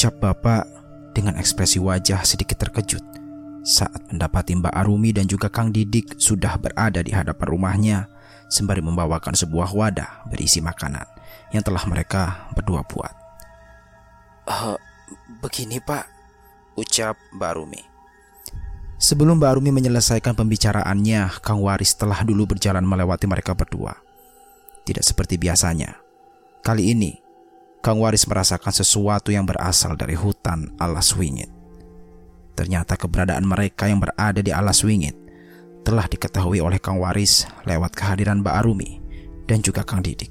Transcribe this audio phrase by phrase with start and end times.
[0.00, 0.64] Ucap bapak
[1.12, 3.04] dengan ekspresi wajah sedikit terkejut
[3.60, 7.98] saat mendapati Mbak Arumi dan juga Kang Didik sudah berada di hadapan rumahnya
[8.48, 11.04] sembari membawakan sebuah wadah berisi makanan
[11.52, 13.12] yang telah mereka berdua buat.
[14.48, 14.80] Eh,
[15.44, 16.08] begini pak,
[16.80, 17.84] ucap Mbak Rumi.
[18.96, 24.00] Sebelum Mbak Arumi menyelesaikan pembicaraannya, Kang Waris telah dulu berjalan melewati mereka berdua.
[24.80, 25.92] Tidak seperti biasanya.
[26.64, 27.19] Kali ini,
[27.80, 31.48] Kang Waris merasakan sesuatu yang berasal dari hutan alas wingit.
[32.52, 35.16] Ternyata keberadaan mereka yang berada di alas wingit
[35.80, 39.00] telah diketahui oleh Kang Waris lewat kehadiran Mbak Arumi
[39.48, 40.28] dan juga Kang Didik.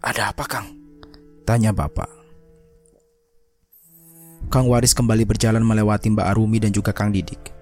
[0.00, 0.72] Ada apa Kang?
[1.44, 2.08] Tanya Bapak.
[4.48, 7.52] Kang Waris kembali berjalan melewati Mbak Arumi dan juga Kang Didik.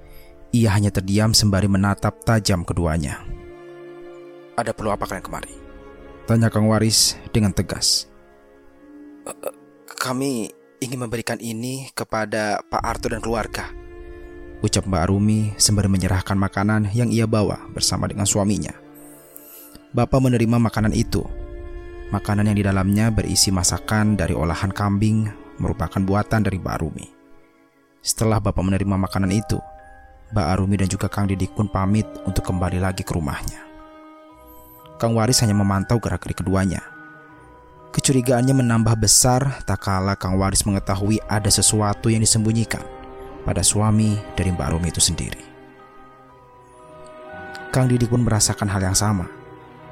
[0.55, 3.19] Ia hanya terdiam sembari menatap tajam keduanya.
[4.55, 5.66] Ada perlu apa kalian kemari?
[6.27, 8.11] Tanya Kang Waris dengan tegas.
[9.87, 10.51] Kami
[10.83, 13.71] ingin memberikan ini kepada Pak Arto dan keluarga.
[14.59, 18.75] Ucap Mbak Arumi sembari menyerahkan makanan yang ia bawa bersama dengan suaminya.
[19.95, 21.23] Bapak menerima makanan itu.
[22.11, 25.31] Makanan yang di dalamnya berisi masakan dari olahan kambing
[25.63, 27.07] merupakan buatan dari Mbak Arumi.
[28.03, 29.63] Setelah Bapak menerima makanan itu,
[30.35, 33.66] Mbak Arumi dan juga Kang Didik pun pamit untuk kembali lagi ke rumahnya.
[34.97, 36.81] Kang Waris hanya memantau gerak-gerik keduanya.
[37.93, 42.85] Kecurigaannya menambah besar tak kala Kang Waris mengetahui ada sesuatu yang disembunyikan
[43.45, 45.41] pada suami dari Mbak Arumi itu sendiri.
[47.73, 49.29] Kang Didik pun merasakan hal yang sama.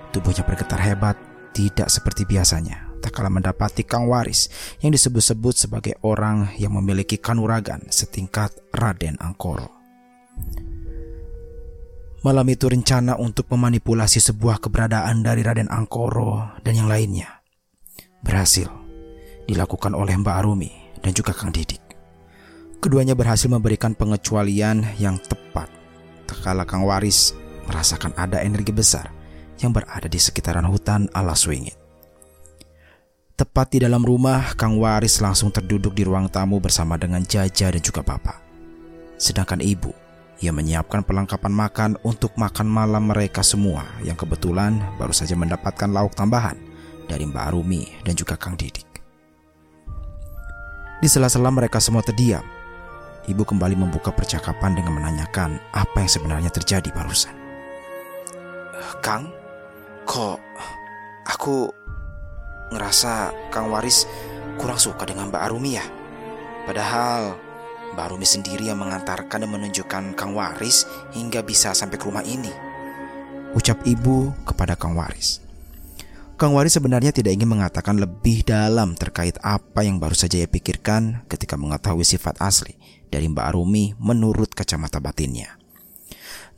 [0.08, 1.20] Tubuhnya bergetar hebat,
[1.52, 2.88] tidak seperti biasanya.
[3.04, 4.48] Tak kala mendapati Kang Waris
[4.80, 9.68] yang disebut-sebut sebagai orang yang memiliki kanuragan setingkat Raden Angkoro.
[12.24, 17.44] Malam itu rencana untuk memanipulasi sebuah keberadaan dari Raden Angkoro dan yang lainnya
[18.24, 18.72] berhasil
[19.44, 20.72] dilakukan oleh Mbak Arumi
[21.04, 21.84] dan juga Kang Didik.
[22.80, 25.68] Keduanya berhasil memberikan pengecualian yang tepat.
[26.24, 27.36] Tekala Kang Waris
[27.68, 29.12] merasakan ada energi besar
[29.60, 31.76] yang berada di sekitaran hutan alas wingit.
[33.36, 37.82] Tepat di dalam rumah, Kang Waris langsung terduduk di ruang tamu bersama dengan Jaja dan
[37.84, 38.40] juga Bapak.
[39.20, 39.92] Sedangkan ibu,
[40.42, 46.14] ia menyiapkan perlengkapan makan untuk makan malam mereka semua yang kebetulan baru saja mendapatkan lauk
[46.18, 46.58] tambahan
[47.06, 48.88] dari Mbak Arumi dan juga Kang Didik.
[50.98, 52.42] Di sela-sela mereka semua terdiam,
[53.28, 57.36] ibu kembali membuka percakapan dengan menanyakan apa yang sebenarnya terjadi barusan.
[59.04, 59.28] Kang,
[60.08, 60.40] kok
[61.28, 61.68] aku
[62.72, 64.08] ngerasa Kang Waris
[64.56, 65.84] kurang suka dengan Mbak Arumi ya?
[66.64, 67.36] Padahal
[67.94, 70.82] Mbak Arumi sendiri yang mengantarkan dan menunjukkan Kang Waris
[71.14, 72.50] hingga bisa sampai ke rumah ini.
[73.54, 75.38] Ucap ibu kepada Kang Waris.
[76.34, 81.22] Kang Waris sebenarnya tidak ingin mengatakan lebih dalam terkait apa yang baru saja ia pikirkan
[81.30, 82.74] ketika mengetahui sifat asli
[83.06, 85.54] dari Mbak Arumi menurut kacamata batinnya.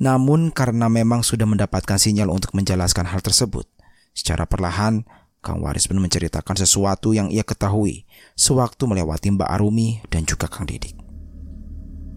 [0.01, 3.69] Namun karena memang sudah mendapatkan sinyal untuk menjelaskan hal tersebut,
[4.17, 5.05] secara perlahan
[5.45, 8.09] Kang Waris pun menceritakan sesuatu yang ia ketahui
[8.41, 11.06] sewaktu melewati Mbak Arumi dan juga Kang Didik.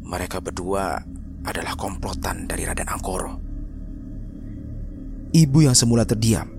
[0.09, 0.97] Mereka berdua
[1.45, 3.37] adalah komplotan dari Raden Angkoro.
[5.29, 6.49] Ibu yang semula terdiam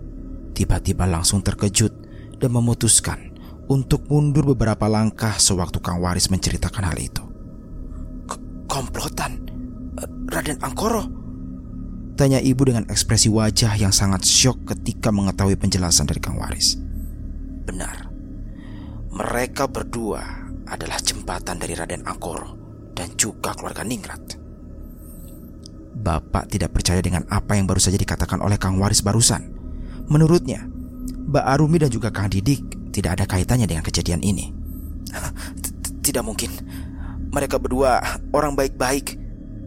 [0.55, 1.91] tiba-tiba langsung terkejut
[2.39, 3.35] dan memutuskan
[3.67, 7.27] untuk mundur beberapa langkah sewaktu Kang Waris menceritakan hal itu.
[8.71, 9.43] Komplotan?
[10.31, 11.11] Raden Angkoro?
[12.15, 16.79] Tanya ibu dengan ekspresi wajah yang sangat syok ketika mengetahui penjelasan dari Kang Waris.
[17.67, 18.15] Benar.
[19.11, 20.23] Mereka berdua
[20.71, 22.60] adalah jembatan dari Raden Angkoro
[23.01, 24.37] dan juga keluarga Ningrat.
[26.01, 29.49] Bapak tidak percaya dengan apa yang baru saja dikatakan oleh Kang Waris barusan.
[30.13, 30.69] Menurutnya,
[31.29, 34.53] Mbak Arumi dan juga Kang Didik tidak ada kaitannya dengan kejadian ini.
[36.05, 36.51] Tidak mungkin.
[37.31, 38.01] Mereka berdua
[38.35, 39.15] orang baik-baik.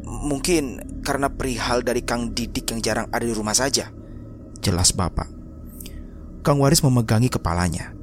[0.04, 3.88] Mungkin karena perihal dari Kang Didik yang jarang ada di rumah saja.
[4.60, 5.30] Jelas Bapak.
[6.44, 7.96] Kang Waris memegangi kepalanya.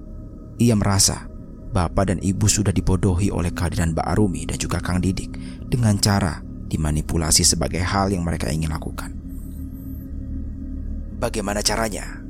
[0.56, 1.29] Ia merasa
[1.70, 5.30] Bapak dan Ibu sudah dibodohi oleh kehadiran Mbak Arumi dan juga Kang Didik
[5.70, 9.14] dengan cara dimanipulasi sebagai hal yang mereka ingin lakukan.
[11.20, 12.22] Bagaimana caranya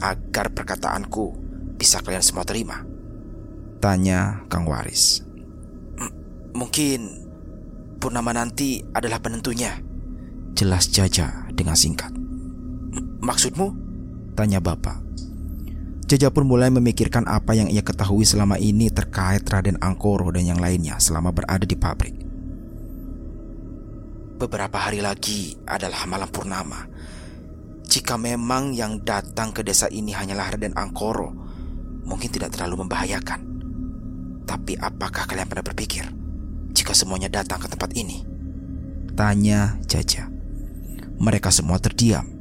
[0.00, 1.36] agar perkataanku
[1.76, 2.80] bisa kalian semua terima?
[3.82, 5.20] Tanya Kang Waris.
[5.98, 6.08] M
[6.56, 7.28] mungkin
[7.98, 9.74] Purnama nanti adalah penentunya.
[10.54, 12.14] Jelas Jaja dengan singkat.
[12.14, 13.74] M maksudmu?
[14.38, 15.07] Tanya Bapak.
[16.08, 20.56] Jaja pun mulai memikirkan apa yang ia ketahui selama ini terkait Raden Angkoro dan yang
[20.56, 22.16] lainnya selama berada di pabrik.
[24.40, 26.88] Beberapa hari lagi adalah malam purnama.
[27.84, 31.28] Jika memang yang datang ke desa ini hanyalah Raden Angkoro,
[32.08, 33.40] mungkin tidak terlalu membahayakan.
[34.48, 36.08] Tapi apakah kalian pernah berpikir
[36.72, 38.24] jika semuanya datang ke tempat ini?
[39.12, 40.24] Tanya Jaja.
[41.20, 42.37] Mereka semua terdiam.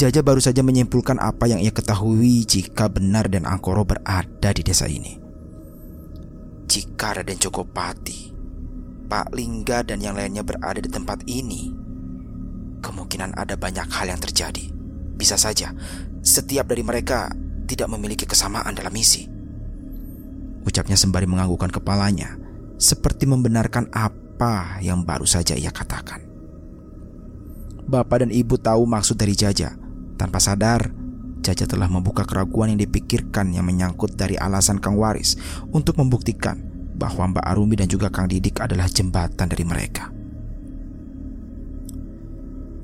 [0.00, 4.88] Jaja baru saja menyimpulkan apa yang ia ketahui jika benar dan Angkoro berada di desa
[4.88, 5.20] ini.
[6.64, 8.32] Jika Raden Jogopati
[9.04, 11.68] Pak Lingga dan yang lainnya berada di tempat ini,
[12.80, 14.72] kemungkinan ada banyak hal yang terjadi.
[15.20, 15.76] Bisa saja
[16.24, 17.28] setiap dari mereka
[17.68, 19.28] tidak memiliki kesamaan dalam misi.
[20.64, 22.40] Ucapnya sembari menganggukkan kepalanya,
[22.80, 26.24] seperti membenarkan apa yang baru saja ia katakan.
[27.84, 29.79] Bapak dan ibu tahu maksud dari Jaja.
[30.20, 30.92] Tanpa sadar,
[31.40, 35.40] Jaja telah membuka keraguan yang dipikirkan yang menyangkut dari alasan Kang Waris
[35.72, 36.60] untuk membuktikan
[37.00, 40.12] bahwa Mbak Arumi dan juga Kang Didik adalah jembatan dari mereka.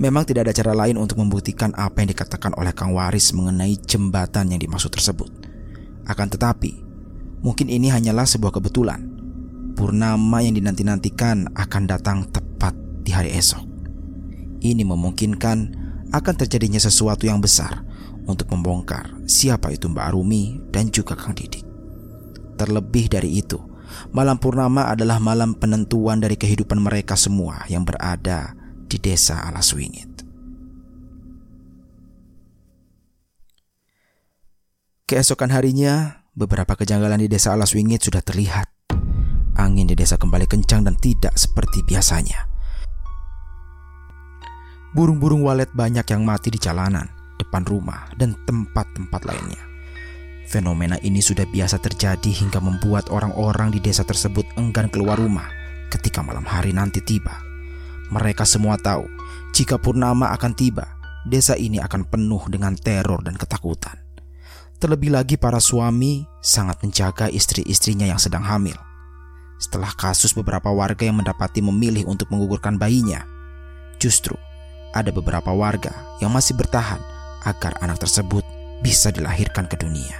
[0.01, 4.57] Memang tidak ada cara lain untuk membuktikan apa yang dikatakan oleh Kang Waris mengenai jembatan
[4.57, 5.29] yang dimaksud tersebut.
[6.09, 6.73] Akan tetapi,
[7.45, 9.05] mungkin ini hanyalah sebuah kebetulan.
[9.77, 12.73] Purnama yang dinanti-nantikan akan datang tepat
[13.05, 13.69] di hari esok.
[14.65, 17.83] Ini memungkinkan akan terjadinya sesuatu yang besar
[18.27, 21.67] untuk membongkar siapa itu Mbak Arumi dan juga Kang Didik.
[22.57, 23.61] Terlebih dari itu,
[24.13, 28.55] Malam purnama adalah malam penentuan dari kehidupan mereka semua yang berada
[28.87, 30.25] di desa Alaswingit.
[35.07, 38.67] Keesokan harinya, beberapa kejanggalan di desa Alaswingit sudah terlihat.
[39.57, 42.56] Angin di desa kembali kencang dan tidak seperti biasanya.
[44.97, 47.05] Burung-burung walet banyak yang mati di jalanan,
[47.37, 49.61] depan rumah, dan tempat-tempat lainnya.
[50.49, 55.53] Fenomena ini sudah biasa terjadi hingga membuat orang-orang di desa tersebut enggan keluar rumah
[55.93, 57.37] ketika malam hari nanti tiba.
[58.09, 59.05] Mereka semua tahu
[59.53, 60.89] jika purnama akan tiba,
[61.29, 64.01] desa ini akan penuh dengan teror dan ketakutan.
[64.81, 68.81] Terlebih lagi para suami sangat menjaga istri-istrinya yang sedang hamil.
[69.61, 73.29] Setelah kasus beberapa warga yang mendapati memilih untuk menggugurkan bayinya,
[74.01, 74.41] justru
[74.97, 75.93] ada beberapa warga
[76.25, 77.01] yang masih bertahan
[77.45, 78.43] agar anak tersebut
[78.81, 80.17] bisa dilahirkan ke dunia.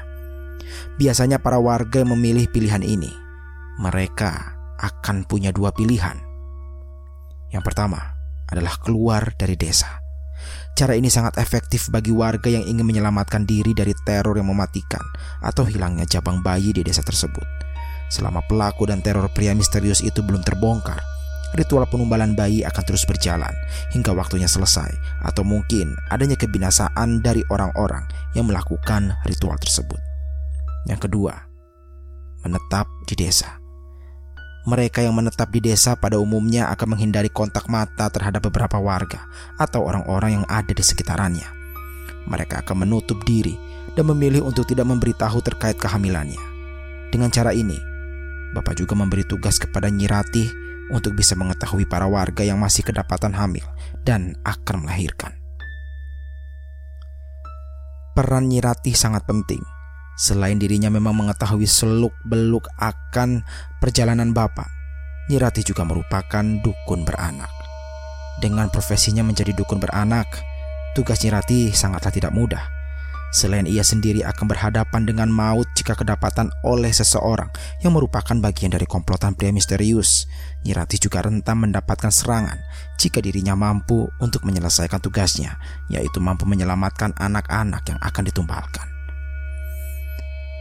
[0.97, 3.11] Biasanya para warga yang memilih pilihan ini,
[3.81, 6.17] mereka akan punya dua pilihan.
[7.53, 8.17] Yang pertama
[8.49, 10.01] adalah keluar dari desa.
[10.77, 15.01] Cara ini sangat efektif bagi warga yang ingin menyelamatkan diri dari teror yang mematikan
[15.41, 17.45] atau hilangnya jabang bayi di desa tersebut.
[18.13, 21.01] Selama pelaku dan teror pria misterius itu belum terbongkar,
[21.55, 23.53] ritual penumbalan bayi akan terus berjalan
[23.95, 24.91] hingga waktunya selesai
[25.23, 30.01] atau mungkin adanya kebinasaan dari orang-orang yang melakukan ritual tersebut.
[30.91, 31.35] Yang kedua,
[32.43, 33.59] menetap di desa.
[34.67, 39.23] Mereka yang menetap di desa pada umumnya akan menghindari kontak mata terhadap beberapa warga
[39.63, 41.47] atau orang-orang yang ada di sekitarannya.
[42.27, 43.55] Mereka akan menutup diri
[43.95, 46.43] dan memilih untuk tidak memberitahu terkait kehamilannya.
[47.15, 47.79] Dengan cara ini,
[48.55, 53.65] Bapak juga memberi tugas kepada Nyirati untuk bisa mengetahui para warga yang masih kedapatan hamil
[54.07, 55.35] dan akan melahirkan.
[58.17, 59.61] Peran Nyirati sangat penting
[60.17, 63.45] Selain dirinya memang mengetahui seluk-beluk akan
[63.77, 64.65] perjalanan Bapak,
[65.29, 67.53] Nyirati juga merupakan dukun beranak.
[68.41, 70.25] Dengan profesinya menjadi dukun beranak,
[70.97, 72.65] tugas Nyirati sangatlah tidak mudah.
[73.35, 77.51] Selain ia sendiri akan berhadapan dengan maut jika kedapatan oleh seseorang
[77.83, 80.31] yang merupakan bagian dari komplotan pria misterius,
[80.63, 82.59] Nyirati juga rentan mendapatkan serangan
[82.99, 85.59] jika dirinya mampu untuk menyelesaikan tugasnya,
[85.91, 88.87] yaitu mampu menyelamatkan anak-anak yang akan ditumbalkan.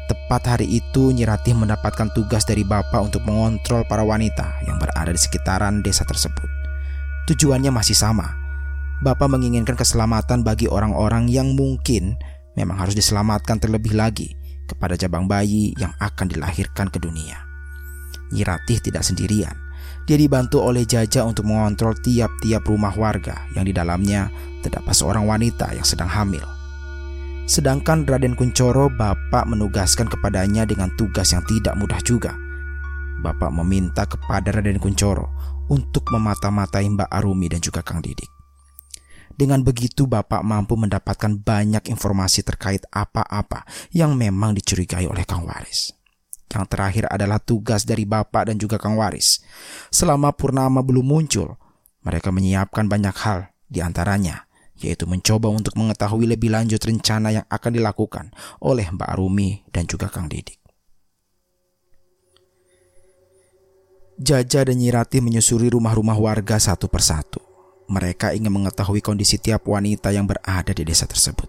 [0.06, 5.18] Tepat hari itu Nyiratih mendapatkan tugas dari bapak untuk mengontrol para wanita yang berada di
[5.18, 6.46] sekitaran desa tersebut.
[7.26, 8.46] Tujuannya masih sama,
[9.04, 12.16] Bapak menginginkan keselamatan bagi orang-orang yang mungkin
[12.56, 14.36] memang harus diselamatkan terlebih lagi
[14.66, 17.38] kepada jabang bayi yang akan dilahirkan ke dunia.
[18.34, 19.54] Nyiratih tidak sendirian.
[20.06, 24.30] Dia dibantu oleh Jaja untuk mengontrol tiap-tiap rumah warga yang di dalamnya
[24.62, 26.42] terdapat seorang wanita yang sedang hamil.
[27.46, 32.34] Sedangkan Raden Kuncoro Bapak menugaskan kepadanya dengan tugas yang tidak mudah juga.
[33.22, 35.30] Bapak meminta kepada Raden Kuncoro
[35.70, 38.35] untuk memata-matai Mbak Arumi dan juga Kang Didik.
[39.36, 45.92] Dengan begitu Bapak mampu mendapatkan banyak informasi terkait apa-apa yang memang dicurigai oleh Kang Waris.
[46.48, 49.44] Yang terakhir adalah tugas dari Bapak dan juga Kang Waris.
[49.92, 51.60] Selama Purnama belum muncul,
[52.08, 57.72] mereka menyiapkan banyak hal, di antaranya yaitu mencoba untuk mengetahui lebih lanjut rencana yang akan
[57.80, 58.26] dilakukan
[58.60, 60.60] oleh Mbak Arumi dan juga Kang Didik.
[64.16, 67.45] Jaja dan Nyirati menyusuri rumah-rumah warga satu persatu.
[67.86, 71.46] Mereka ingin mengetahui kondisi tiap wanita yang berada di desa tersebut.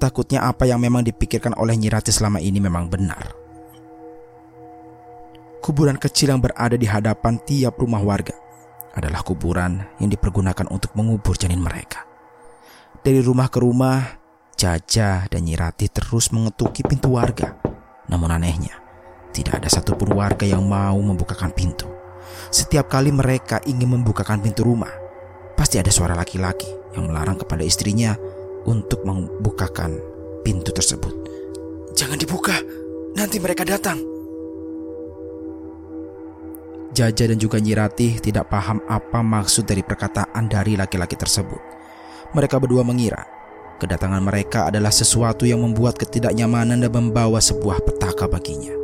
[0.00, 3.36] Takutnya apa yang memang dipikirkan oleh Nyirati selama ini memang benar.
[5.60, 8.32] Kuburan kecil yang berada di hadapan tiap rumah warga
[8.96, 12.08] adalah kuburan yang dipergunakan untuk mengubur janin mereka.
[13.04, 14.00] Dari rumah ke rumah,
[14.56, 17.60] Jaja dan Nyirati terus mengetuki pintu warga.
[18.08, 18.80] Namun anehnya,
[19.36, 21.99] tidak ada satupun warga yang mau membukakan pintu.
[22.50, 24.90] Setiap kali mereka ingin membukakan pintu rumah,
[25.54, 26.66] pasti ada suara laki-laki
[26.98, 28.18] yang melarang kepada istrinya
[28.66, 29.96] untuk membukakan
[30.42, 31.14] pintu tersebut.
[31.94, 32.56] Jangan dibuka,
[33.14, 33.98] nanti mereka datang.
[36.90, 41.62] Jaja dan juga Nyirati tidak paham apa maksud dari perkataan dari laki-laki tersebut.
[42.34, 43.40] Mereka berdua mengira
[43.80, 48.76] kedatangan mereka adalah sesuatu yang membuat ketidaknyamanan dan membawa sebuah petaka baginya.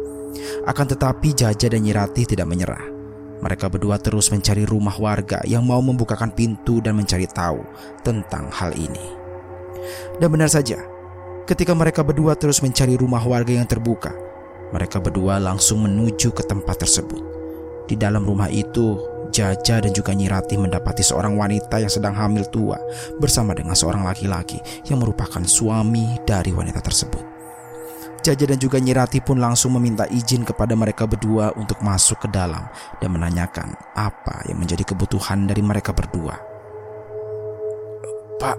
[0.65, 2.96] Akan tetapi Jaja dan Nyirati tidak menyerah.
[3.45, 7.61] Mereka berdua terus mencari rumah warga yang mau membukakan pintu dan mencari tahu
[8.01, 9.13] tentang hal ini.
[10.17, 10.81] Dan benar saja,
[11.45, 14.15] ketika mereka berdua terus mencari rumah warga yang terbuka,
[14.73, 17.23] mereka berdua langsung menuju ke tempat tersebut.
[17.87, 18.99] Di dalam rumah itu,
[19.31, 22.79] Jaja dan juga Nyirati mendapati seorang wanita yang sedang hamil tua
[23.19, 27.26] bersama dengan seorang laki-laki yang merupakan suami dari wanita tersebut.
[28.27, 32.67] Jaja dan juga Nyirati pun langsung meminta izin kepada mereka berdua untuk masuk ke dalam
[32.99, 36.35] dan menanyakan apa yang menjadi kebutuhan dari mereka berdua.
[38.43, 38.59] Pak,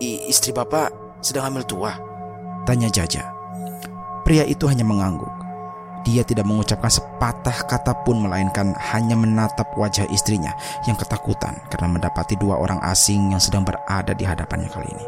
[0.00, 1.92] istri Bapak sedang hamil tua?
[2.64, 3.28] Tanya Jaja.
[4.24, 5.28] Pria itu hanya mengangguk.
[6.08, 10.56] Dia tidak mengucapkan sepatah kata pun melainkan hanya menatap wajah istrinya
[10.88, 15.06] yang ketakutan karena mendapati dua orang asing yang sedang berada di hadapannya kali ini.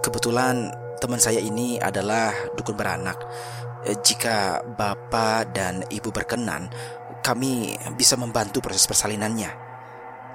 [0.00, 3.16] Kebetulan teman saya ini adalah dukun beranak.
[3.88, 6.68] Eh, jika bapak dan ibu berkenan,
[7.24, 9.50] kami bisa membantu proses persalinannya.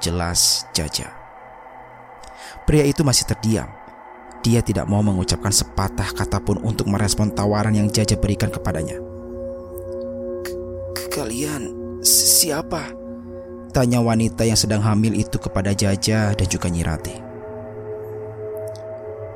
[0.01, 1.13] Jelas Jaja.
[2.65, 3.85] Pria itu masih terdiam
[4.45, 9.01] dia tidak mau mengucapkan sepatah kata pun untuk merespon tawaran yang Jaja berikan kepadanya.
[11.09, 11.73] Kalian
[12.05, 12.93] siapa?
[13.73, 17.24] Tanya wanita yang sedang hamil itu kepada Jaja dan juga Nyirati.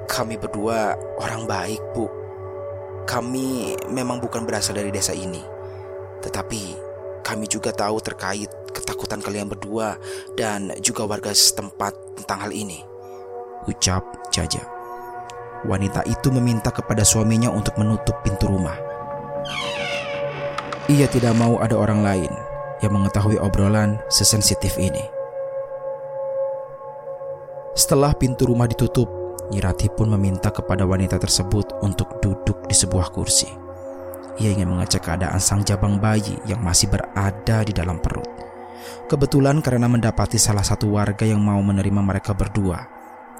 [0.09, 2.09] Kami berdua orang baik, Bu.
[3.05, 5.41] Kami memang bukan berasal dari desa ini.
[6.25, 6.61] Tetapi
[7.21, 10.01] kami juga tahu terkait ketakutan kalian berdua
[10.33, 12.81] dan juga warga setempat tentang hal ini.
[13.69, 14.01] Ucap
[14.33, 14.79] Jaja
[15.67, 18.75] wanita itu meminta kepada suaminya untuk menutup pintu rumah.
[20.89, 22.31] Ia tidak mau ada orang lain
[22.79, 25.03] yang mengetahui obrolan sesensitif ini.
[27.75, 29.07] Setelah pintu rumah ditutup,
[29.49, 33.49] Nyirati pun meminta kepada wanita tersebut untuk duduk di sebuah kursi.
[34.39, 38.29] Ia ingin mengecek keadaan sang jabang bayi yang masih berada di dalam perut.
[39.09, 42.99] Kebetulan karena mendapati salah satu warga yang mau menerima mereka berdua,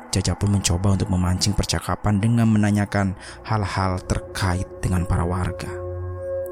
[0.10, 3.14] Jaja pun mencoba untuk memancing percakapan dengan menanyakan
[3.46, 5.70] hal-hal terkait dengan para warga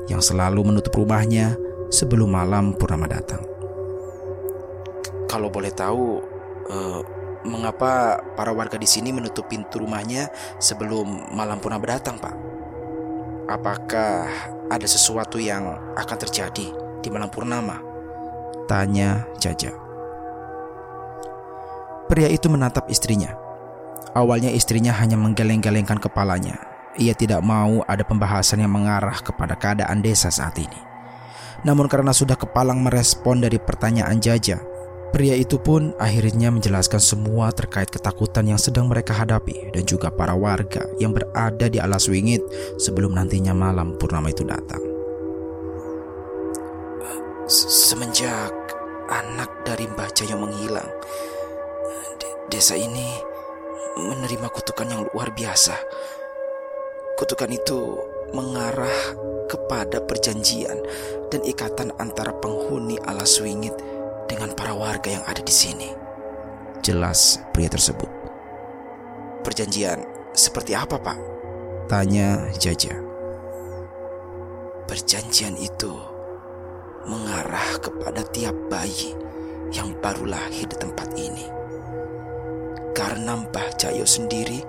[0.06, 1.58] yang selalu menutup rumahnya
[1.90, 3.42] sebelum malam purnama datang.
[5.26, 6.22] Kalau boleh tahu,
[6.70, 7.02] uh,
[7.48, 10.28] mengapa para warga di sini menutup pintu rumahnya
[10.60, 12.36] sebelum malam purnama datang, Pak?
[13.48, 14.28] Apakah
[14.68, 16.68] ada sesuatu yang akan terjadi
[17.00, 17.80] di malam purnama?
[18.68, 19.72] Tanya Jaja.
[22.12, 23.48] Pria itu menatap istrinya
[24.18, 26.58] Awalnya istrinya hanya menggeleng-gelengkan kepalanya.
[26.98, 30.82] Ia tidak mau ada pembahasan yang mengarah kepada keadaan desa saat ini.
[31.62, 34.58] Namun karena sudah kepalang merespon dari pertanyaan Jaja,
[35.12, 40.36] pria itu pun akhirnya menjelaskan semua terkait ketakutan yang sedang mereka hadapi dan juga para
[40.36, 42.44] warga yang berada di alas wingit
[42.78, 44.84] sebelum nantinya malam purnama itu datang.
[47.48, 48.52] Semenjak
[49.08, 50.92] anak dari Mbah Jayo menghilang.
[52.52, 53.08] Desa ini
[53.96, 55.76] menerima kutukan yang luar biasa.
[57.16, 57.80] Kutukan itu
[58.36, 59.16] mengarah
[59.48, 60.76] kepada perjanjian
[61.32, 63.74] dan ikatan antara penghuni alas swingit
[64.28, 65.90] dengan para warga yang ada di sini.
[66.84, 68.08] Jelas pria tersebut.
[69.42, 70.04] Perjanjian
[70.36, 71.18] seperti apa, Pak?
[71.88, 72.94] Tanya Jaja.
[74.88, 75.96] Perjanjian itu
[77.08, 79.16] mengarah kepada tiap bayi
[79.72, 81.48] yang baru lahir di tempat ini.
[82.92, 84.64] Karena Mbah Jayo sendiri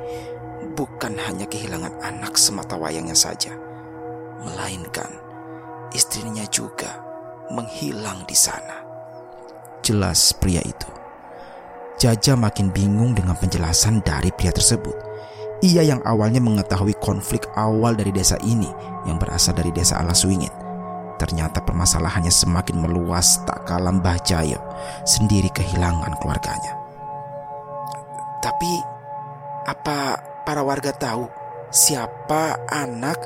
[0.79, 3.55] bukan hanya kehilangan anak semata wayangnya saja,
[4.43, 5.11] melainkan
[5.95, 7.03] istrinya juga
[7.51, 8.78] menghilang di sana.
[9.89, 10.85] Jelas pria itu.
[11.97, 14.93] Jaja makin bingung dengan penjelasan dari pria tersebut.
[15.65, 18.69] Ia yang awalnya mengetahui konflik awal dari desa ini
[19.09, 20.53] yang berasal dari desa Alaswingit.
[21.17, 24.61] Ternyata permasalahannya semakin meluas tak kalah Mbah Jayo
[25.09, 26.77] sendiri kehilangan keluarganya.
[28.45, 28.73] Tapi
[29.73, 31.33] apa para warga tahu
[31.73, 33.17] siapa anak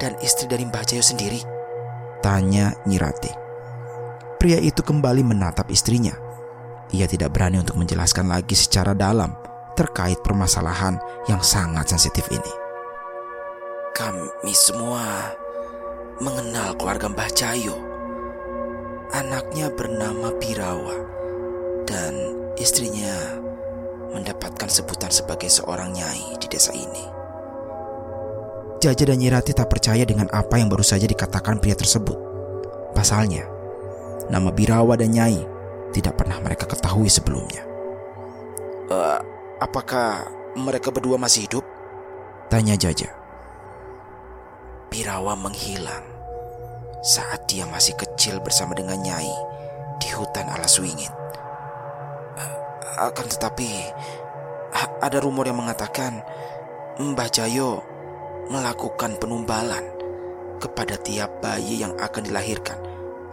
[0.00, 1.44] dan istri dari Mbah Jayo sendiri?
[2.24, 3.45] Tanya Nyirati.
[4.36, 6.12] Pria itu kembali menatap istrinya.
[6.92, 9.34] Ia tidak berani untuk menjelaskan lagi secara dalam
[9.74, 10.96] terkait permasalahan
[11.28, 12.52] yang sangat sensitif ini.
[13.96, 15.32] Kami semua
[16.20, 17.76] mengenal keluarga Mbah Jayo.
[19.12, 20.96] Anaknya bernama Birawa
[21.88, 22.12] dan
[22.60, 23.40] istrinya
[24.12, 27.04] mendapatkan sebutan sebagai seorang nyai di desa ini.
[28.84, 32.16] Jaja dan Nyirati tak percaya dengan apa yang baru saja dikatakan pria tersebut.
[32.92, 33.55] Pasalnya,
[34.32, 35.38] nama Birawa dan Nyai
[35.94, 37.62] tidak pernah mereka ketahui sebelumnya.
[38.90, 39.18] Uh,
[39.62, 41.64] apakah mereka berdua masih hidup?
[42.46, 43.10] Tanya Jaja.
[44.86, 46.06] Birawa menghilang
[47.02, 49.30] saat dia masih kecil bersama dengan Nyai
[50.02, 51.12] di hutan alas wingit.
[52.96, 53.68] Akan tetapi
[55.04, 56.24] ada rumor yang mengatakan
[56.96, 57.84] Mbah Jayo
[58.48, 59.84] melakukan penumbalan
[60.56, 62.80] kepada tiap bayi yang akan dilahirkan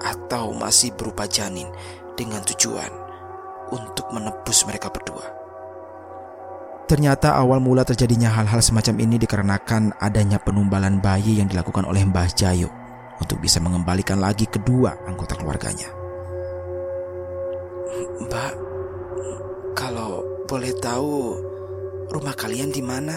[0.04, 1.68] atau masih berupa janin
[2.20, 2.92] dengan tujuan
[3.72, 5.26] untuk menebus mereka berdua.
[6.84, 12.30] Ternyata awal mula terjadinya hal-hal semacam ini dikarenakan adanya penumbalan bayi yang dilakukan oleh Mbah
[12.36, 12.70] Jayo
[13.24, 15.88] untuk bisa mengembalikan lagi kedua anggota keluarganya.
[18.28, 18.54] Mbak,
[19.80, 21.40] kalau boleh tahu
[22.12, 23.16] rumah kalian di mana?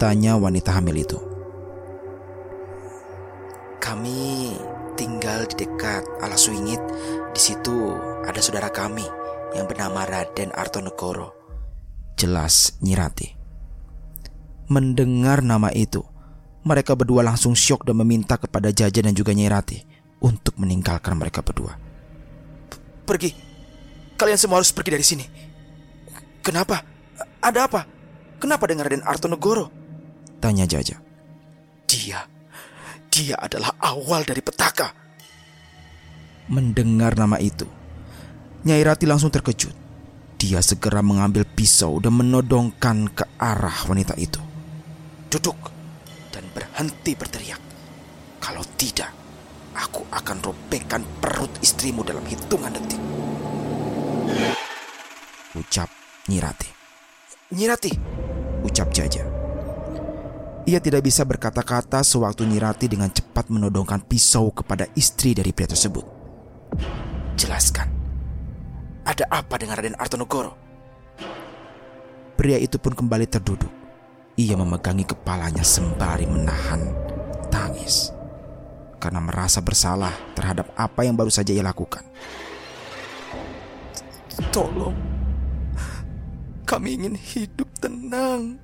[0.00, 1.20] Tanya wanita hamil itu.
[3.78, 4.56] Kami
[4.94, 6.80] tinggal di dekat Alas Wingit.
[7.32, 9.04] Di situ ada saudara kami
[9.56, 11.32] yang bernama Raden Artonegoro.
[12.16, 13.34] Jelas Nyirati.
[14.72, 16.00] Mendengar nama itu,
[16.64, 19.82] mereka berdua langsung syok dan meminta kepada Jaja dan juga Nyirati
[20.22, 21.74] untuk meninggalkan mereka berdua.
[23.04, 23.34] Pergi.
[24.16, 25.24] Kalian semua harus pergi dari sini.
[26.40, 26.78] Kenapa?
[27.42, 27.82] Ada apa?
[28.38, 29.66] Kenapa dengan Raden Artonegoro?
[30.38, 30.98] Tanya Jaja.
[31.90, 32.22] Dia,
[33.12, 34.88] dia adalah awal dari petaka.
[36.48, 37.68] Mendengar nama itu,
[38.64, 39.76] Nyai Rati langsung terkejut.
[40.40, 44.40] Dia segera mengambil pisau dan menodongkan ke arah wanita itu.
[45.30, 45.54] Duduk
[46.34, 47.62] dan berhenti berteriak.
[48.42, 49.14] Kalau tidak,
[49.76, 52.98] aku akan robekkan perut istrimu dalam hitungan detik.
[55.54, 55.88] Ucap
[56.26, 56.70] Nyirati.
[57.54, 57.92] Nyirati,
[58.66, 59.31] Ucap Jaja.
[60.62, 66.06] Ia tidak bisa berkata-kata sewaktu Nyirati dengan cepat menodongkan pisau kepada istri dari pria tersebut.
[67.34, 67.90] jelaskan.
[69.02, 70.54] Ada apa dengan Raden Artonegoro?
[72.38, 73.70] Pria itu pun kembali terduduk.
[74.38, 76.86] Ia memegangi kepalanya sembari menahan
[77.50, 78.14] tangis.
[79.02, 82.06] Karena merasa bersalah terhadap apa yang baru saja ia lakukan.
[84.54, 84.94] Tolong.
[86.62, 88.62] Kami ingin hidup tenang.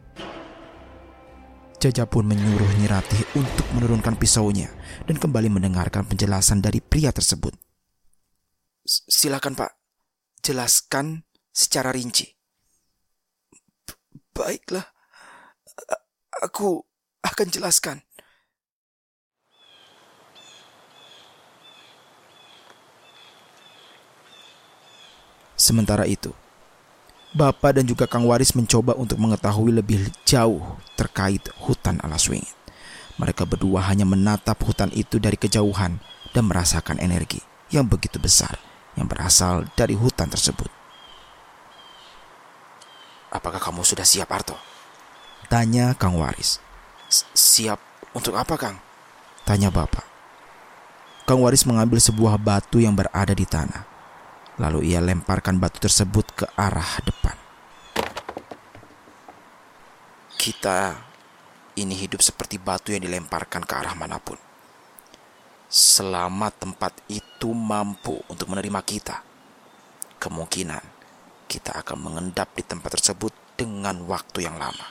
[1.78, 4.66] Jaja pun menyuruh Nyirati untuk menurunkan pisaunya
[5.06, 7.54] dan kembali mendengarkan penjelasan dari pria tersebut.
[8.82, 9.78] Silakan Pak,
[10.42, 11.22] jelaskan
[11.54, 12.34] secara rinci.
[14.34, 14.90] Baiklah,
[16.42, 16.82] aku
[17.22, 18.02] akan jelaskan.
[25.54, 26.34] Sementara itu,
[27.36, 30.64] Bapak dan juga Kang Waris mencoba untuk mengetahui lebih jauh
[30.96, 32.56] terkait hutan Alaswingit.
[33.20, 36.00] Mereka berdua hanya menatap hutan itu dari kejauhan
[36.32, 38.56] dan merasakan energi yang begitu besar
[38.96, 40.66] yang berasal dari hutan tersebut.
[43.28, 44.56] Apakah kamu sudah siap, Arto?
[45.52, 46.58] Tanya Kang Waris.
[47.36, 47.76] Siap
[48.16, 48.76] untuk apa, Kang?
[49.44, 50.04] Tanya Bapak.
[51.28, 53.97] Kang Waris mengambil sebuah batu yang berada di tanah.
[54.58, 57.36] Lalu ia lemparkan batu tersebut ke arah depan.
[60.34, 60.98] Kita
[61.78, 64.34] ini hidup seperti batu yang dilemparkan ke arah mana pun.
[65.70, 69.22] Selama tempat itu mampu untuk menerima kita,
[70.18, 70.82] kemungkinan
[71.46, 74.86] kita akan mengendap di tempat tersebut dengan waktu yang lama.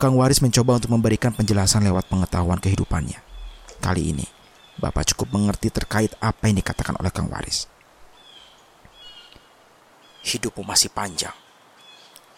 [0.00, 3.20] Kang Waris mencoba untuk memberikan penjelasan lewat pengetahuan kehidupannya.
[3.78, 4.26] Kali ini,
[4.80, 7.70] Bapak cukup mengerti terkait apa yang dikatakan oleh Kang Waris.
[10.22, 11.34] Hidupmu masih panjang.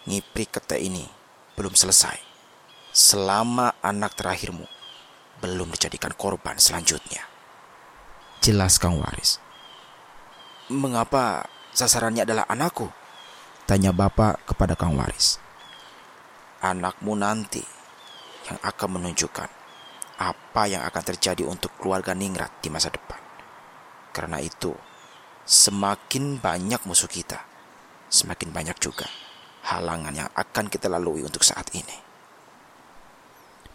[0.05, 1.05] Ngipri kete ini
[1.57, 2.17] belum selesai.
[2.93, 4.65] Selama anak terakhirmu
[5.41, 7.21] belum dijadikan korban selanjutnya.
[8.41, 9.41] Jelas Kang Waris.
[10.69, 12.89] Mengapa sasarannya adalah anakku?
[13.65, 15.41] Tanya Bapak kepada Kang Waris.
[16.61, 17.61] Anakmu nanti
[18.45, 19.49] yang akan menunjukkan
[20.15, 23.19] apa yang akan terjadi untuk keluarga Ningrat di masa depan.
[24.15, 24.71] Karena itu,
[25.43, 27.43] semakin banyak musuh kita,
[28.15, 29.11] semakin banyak juga
[29.65, 31.97] halangan yang akan kita lalui untuk saat ini.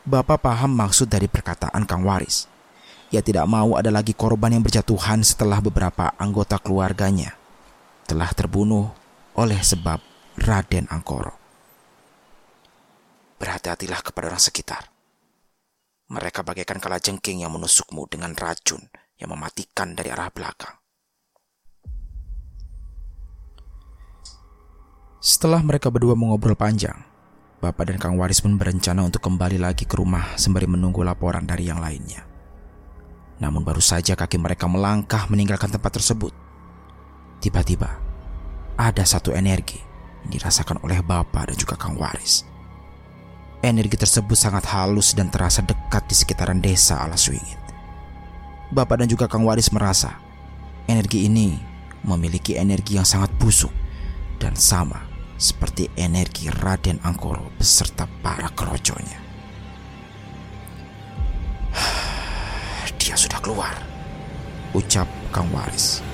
[0.07, 2.49] Bapak paham maksud dari perkataan Kang Waris.
[3.11, 7.35] Ia tidak mau ada lagi korban yang berjatuhan setelah beberapa anggota keluarganya
[8.07, 8.91] telah terbunuh
[9.35, 9.99] oleh sebab
[10.41, 11.35] Raden Angkoro.
[13.37, 14.83] Berhati-hatilah kepada orang sekitar.
[16.11, 18.83] Mereka bagaikan kalajengking yang menusukmu dengan racun
[19.19, 20.80] yang mematikan dari arah belakang.
[25.21, 26.97] Setelah mereka berdua mengobrol panjang,
[27.61, 31.69] Bapak dan Kang Waris pun berencana untuk kembali lagi ke rumah sembari menunggu laporan dari
[31.69, 32.25] yang lainnya.
[33.37, 36.33] Namun baru saja kaki mereka melangkah meninggalkan tempat tersebut.
[37.37, 38.01] Tiba-tiba,
[38.81, 39.77] ada satu energi
[40.25, 42.49] yang dirasakan oleh Bapak dan juga Kang Waris.
[43.61, 47.61] Energi tersebut sangat halus dan terasa dekat di sekitaran desa Alas Wingit.
[48.73, 50.17] Bapak dan juga Kang Waris merasa
[50.89, 51.61] energi ini
[52.09, 53.73] memiliki energi yang sangat busuk
[54.41, 55.10] dan sama
[55.41, 59.17] seperti energi Raden Angkoro beserta para keroconya.
[63.01, 63.73] Dia sudah keluar,
[64.77, 66.05] Ucap Kang Waris.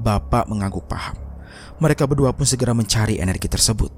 [0.00, 1.12] Bapak mengangguk paham.
[1.76, 3.92] Mereka berdua pun segera mencari energi tersebut.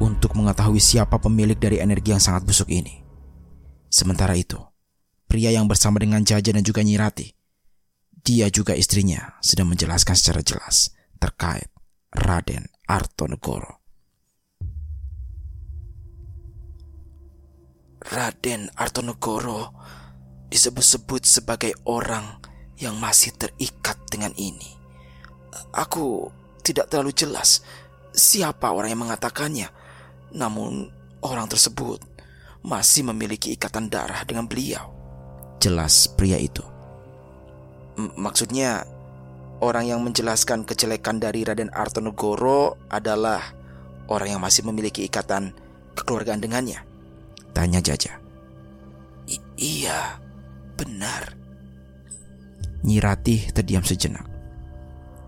[0.00, 3.00] Untuk mengetahui siapa pemilik dari energi yang sangat busuk ini.
[3.88, 4.60] Sementara itu,
[5.24, 7.39] pria yang bersama dengan Jaja dan juga Nyirati,
[8.10, 11.70] dia juga istrinya sedang menjelaskan secara jelas terkait
[12.12, 13.80] Raden Artonegoro.
[18.00, 19.70] Raden Artonegoro
[20.50, 22.40] disebut-sebut sebagai orang
[22.80, 24.74] yang masih terikat dengan ini.
[25.76, 26.32] Aku
[26.64, 27.62] tidak terlalu jelas
[28.10, 29.68] siapa orang yang mengatakannya,
[30.34, 30.90] namun
[31.22, 32.00] orang tersebut
[32.64, 34.92] masih memiliki ikatan darah dengan beliau.
[35.60, 36.69] Jelas pria itu.
[38.16, 38.88] Maksudnya,
[39.60, 43.44] orang yang menjelaskan kejelekan dari Raden Artonegoro adalah
[44.08, 45.52] orang yang masih memiliki ikatan
[45.94, 46.80] kekeluargaan dengannya.
[47.52, 48.16] Tanya Jaja.
[49.28, 50.16] I- iya,
[50.80, 51.36] benar.
[52.80, 54.24] Nyirati terdiam sejenak.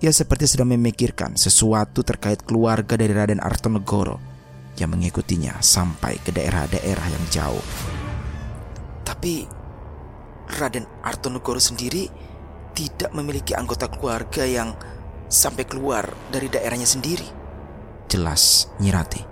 [0.02, 4.18] Ia seperti sedang memikirkan sesuatu terkait keluarga dari Raden Artonegoro
[4.80, 7.66] yang mengikutinya sampai ke daerah-daerah yang jauh.
[9.06, 9.46] Tapi
[10.58, 12.11] Raden Artonegoro sendiri
[12.72, 14.76] tidak memiliki anggota keluarga yang
[15.28, 17.24] sampai keluar dari daerahnya sendiri.
[18.08, 19.24] Jelas Nyirati.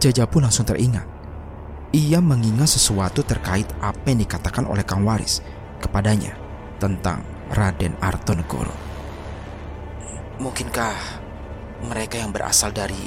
[0.00, 1.04] Jaja pun langsung teringat.
[1.96, 5.40] Ia mengingat sesuatu terkait apa yang dikatakan oleh Kang Waris
[5.80, 6.36] kepadanya
[6.76, 8.74] tentang Raden Artonegoro.
[10.36, 10.96] Mungkinkah
[11.88, 13.00] mereka yang berasal dari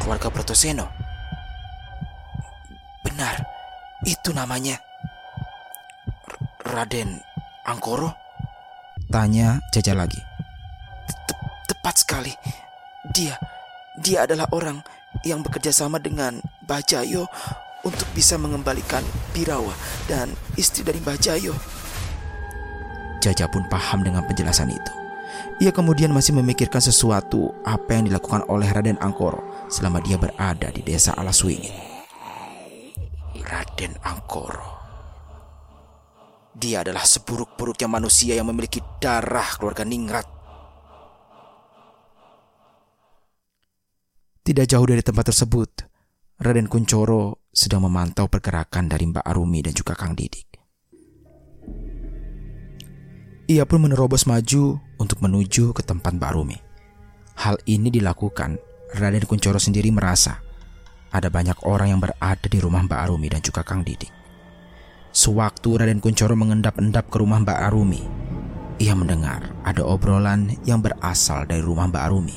[0.00, 0.88] keluarga Brotoseno?
[3.04, 3.44] Benar,
[4.08, 4.85] itu namanya.
[6.66, 7.22] Raden
[7.62, 8.10] Angkoro?
[9.06, 10.18] Tanya Jaja lagi.
[11.06, 12.34] Te- tepat sekali.
[13.14, 13.38] Dia,
[14.02, 14.82] dia adalah orang
[15.22, 17.30] yang bekerja sama dengan Bajayo
[17.86, 19.70] untuk bisa mengembalikan Birawa
[20.10, 21.54] dan istri dari Bajayo.
[23.22, 24.92] Jaja pun paham dengan penjelasan itu.
[25.62, 30.82] Ia kemudian masih memikirkan sesuatu apa yang dilakukan oleh Raden Angkoro selama dia berada di
[30.82, 31.70] desa Alaswingit.
[33.46, 34.75] Raden Angkoro.
[36.56, 40.24] Dia adalah seburuk-buruknya manusia yang memiliki darah keluarga Ningrat.
[44.40, 45.84] Tidak jauh dari tempat tersebut,
[46.40, 50.48] Raden Kuncoro sedang memantau pergerakan dari Mbak Arumi dan juga Kang Didik.
[53.52, 56.56] Ia pun menerobos maju untuk menuju ke tempat Mbak Arumi.
[57.36, 58.56] Hal ini dilakukan
[58.96, 60.40] Raden Kuncoro sendiri merasa
[61.12, 64.15] ada banyak orang yang berada di rumah Mbak Arumi dan juga Kang Didik.
[65.16, 68.04] Sewaktu Raden Kuncoro mengendap-endap ke rumah Mbak Arumi,
[68.76, 72.36] ia mendengar ada obrolan yang berasal dari rumah Mbak Arumi.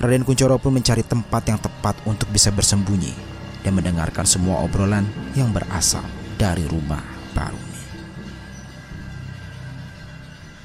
[0.00, 3.12] Raden Kuncoro pun mencari tempat yang tepat untuk bisa bersembunyi
[3.60, 5.04] dan mendengarkan semua obrolan
[5.36, 6.00] yang berasal
[6.40, 7.04] dari rumah
[7.36, 7.82] Mbak Arumi.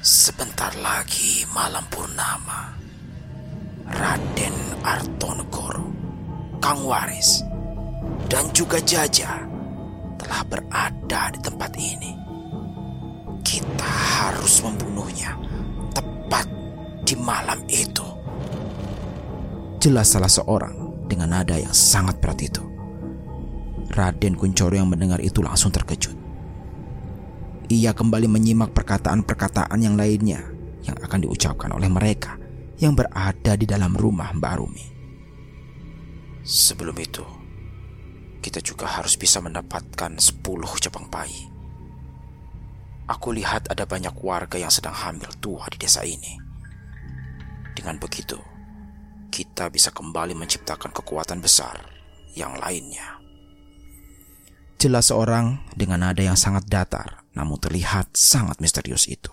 [0.00, 2.72] Sebentar lagi malam purnama.
[3.92, 5.84] Raden Artonegoro,
[6.64, 7.44] Kang Waris,
[8.32, 9.57] dan juga Jaja
[10.18, 12.12] telah berada di tempat ini.
[13.46, 15.38] Kita harus membunuhnya
[15.94, 16.46] tepat
[17.06, 18.04] di malam itu.
[19.78, 22.60] Jelas salah seorang dengan nada yang sangat berat itu.
[23.88, 26.18] Raden Kuncoro yang mendengar itu langsung terkejut.
[27.72, 30.44] Ia kembali menyimak perkataan-perkataan yang lainnya
[30.84, 32.36] yang akan diucapkan oleh mereka
[32.80, 34.86] yang berada di dalam rumah Mbak Rumi.
[36.48, 37.24] Sebelum itu,
[38.48, 40.40] kita juga harus bisa mendapatkan 10
[40.88, 41.52] cabang bayi.
[43.04, 46.40] Aku lihat ada banyak warga yang sedang hamil tua di desa ini.
[47.76, 48.40] Dengan begitu,
[49.28, 51.76] kita bisa kembali menciptakan kekuatan besar
[52.32, 53.20] yang lainnya.
[54.80, 59.28] Jelas seorang dengan nada yang sangat datar, namun terlihat sangat misterius itu.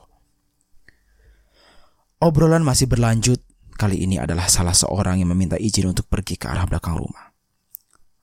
[2.20, 3.40] Obrolan masih berlanjut.
[3.80, 7.25] Kali ini adalah salah seorang yang meminta izin untuk pergi ke arah belakang rumah.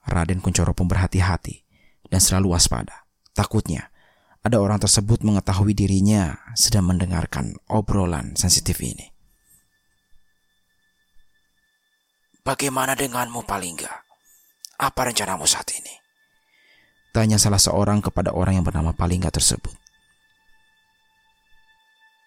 [0.07, 1.63] Raden Kuncoro pun berhati-hati
[2.11, 3.07] dan selalu waspada.
[3.33, 3.89] Takutnya
[4.43, 9.07] ada orang tersebut mengetahui dirinya sedang mendengarkan obrolan sensitif ini.
[12.43, 14.03] Bagaimana denganmu Palingga?
[14.83, 15.95] Apa rencanamu saat ini?
[17.15, 19.79] Tanya salah seorang kepada orang yang bernama Palingga tersebut.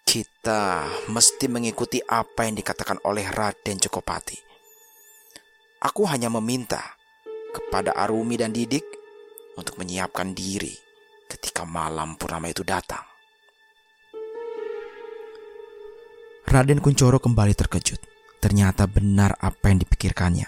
[0.08, 4.40] Kita mesti mengikuti apa yang dikatakan oleh Raden Jokopati.
[5.84, 6.95] Aku hanya meminta
[7.56, 8.84] kepada Arumi dan Didik
[9.56, 10.76] untuk menyiapkan diri
[11.24, 13.00] ketika malam purnama itu datang.
[16.46, 17.98] Raden Kuncoro kembali terkejut.
[18.36, 20.46] Ternyata benar apa yang dipikirkannya.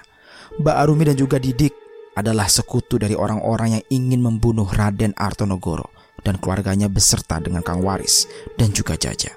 [0.60, 1.72] Mbak Arumi dan juga Didik
[2.14, 5.90] adalah sekutu dari orang-orang yang ingin membunuh Raden Artonogoro
[6.22, 9.34] dan keluarganya beserta dengan Kang Waris dan juga Jaja.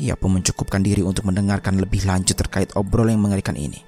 [0.00, 3.80] Ia pun mencukupkan diri untuk mendengarkan lebih lanjut terkait obrolan yang mengerikan ini.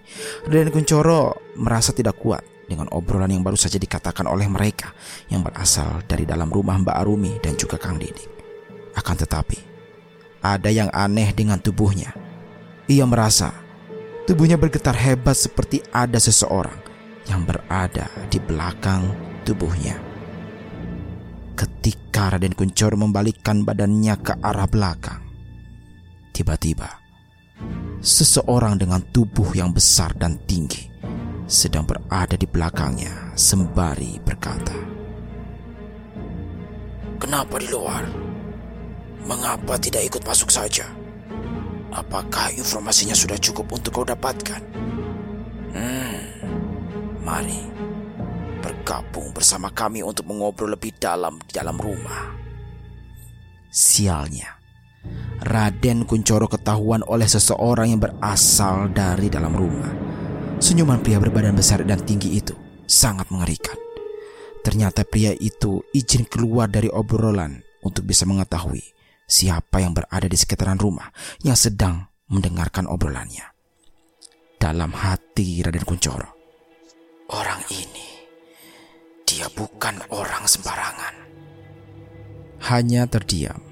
[0.48, 4.96] Raden Kuncoro merasa tidak kuat dengan obrolan yang baru saja dikatakan oleh mereka
[5.28, 8.32] yang berasal dari dalam rumah Mbak Arumi dan juga Kang Didik.
[8.96, 9.60] Akan tetapi,
[10.40, 12.16] ada yang aneh dengan tubuhnya.
[12.88, 13.52] Ia merasa
[14.24, 16.80] tubuhnya bergetar hebat seperti ada seseorang
[17.28, 19.12] yang berada di belakang
[19.44, 20.00] tubuhnya.
[21.52, 25.20] Ketika Raden Kuncoro membalikkan badannya ke arah belakang,
[26.32, 26.88] tiba-tiba
[28.02, 30.91] seseorang dengan tubuh yang besar dan tinggi
[31.52, 34.72] sedang berada di belakangnya sembari berkata,
[37.20, 38.08] Kenapa di luar?
[39.28, 40.88] Mengapa tidak ikut masuk saja?
[41.92, 44.64] Apakah informasinya sudah cukup untuk kau dapatkan?
[45.76, 46.18] Hmm,
[47.20, 47.68] mari
[48.64, 52.32] bergabung bersama kami untuk mengobrol lebih dalam di dalam rumah.
[53.68, 54.56] Sialnya,
[55.44, 60.12] Raden Kuncoro ketahuan oleh seseorang yang berasal dari dalam rumah
[60.62, 62.54] Senyuman pria berbadan besar dan tinggi itu
[62.86, 63.74] sangat mengerikan.
[64.62, 68.78] Ternyata pria itu izin keluar dari obrolan untuk bisa mengetahui
[69.26, 71.10] siapa yang berada di sekitaran rumah
[71.42, 73.42] yang sedang mendengarkan obrolannya.
[74.54, 76.30] Dalam hati Raden Kuncoro,
[77.34, 78.22] orang ini
[79.26, 81.14] dia bukan orang sembarangan.
[82.70, 83.71] Hanya terdiam.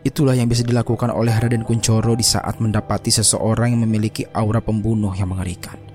[0.00, 5.12] Itulah yang bisa dilakukan oleh Raden Kuncoro di saat mendapati seseorang yang memiliki aura pembunuh
[5.12, 5.90] yang mengerikan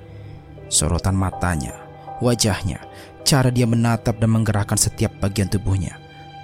[0.70, 1.74] sorotan matanya,
[2.20, 2.82] wajahnya,
[3.24, 5.98] cara dia menatap dan menggerakkan setiap bagian tubuhnya.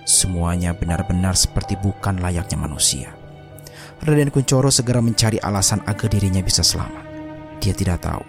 [0.08, 3.10] Semuanya benar-benar seperti bukan layaknya manusia.
[4.02, 7.06] Raden Kuncoro segera mencari alasan agar dirinya bisa selamat.
[7.62, 8.24] Dia tidak tahu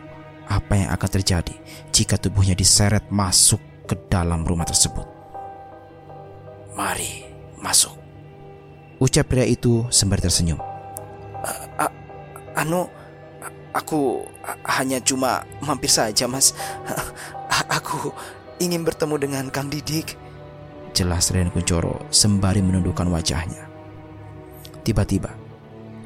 [0.53, 1.55] apa yang akan terjadi
[1.89, 5.09] jika tubuhnya diseret masuk ke dalam rumah tersebut.
[6.77, 7.25] Mari
[7.57, 8.02] masuk.
[9.03, 10.63] Ucap pria itu sembari tersenyum.
[11.43, 11.91] Uh,
[12.55, 12.87] anu,
[13.73, 14.29] Aku
[14.69, 16.53] hanya cuma mampir saja, Mas.
[17.81, 18.13] Aku
[18.61, 20.21] ingin bertemu dengan Kang Didik.
[20.93, 23.65] Jelas Raden Kuncoro sembari menundukkan wajahnya.
[24.85, 25.33] Tiba-tiba,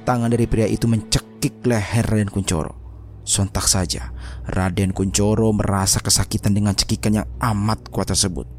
[0.06, 2.86] tangan dari pria itu mencekik leher Raden Kuncoro.
[3.26, 4.14] Sontak saja,
[4.46, 8.55] Raden Kuncoro merasa kesakitan dengan cekikan yang amat kuat tersebut.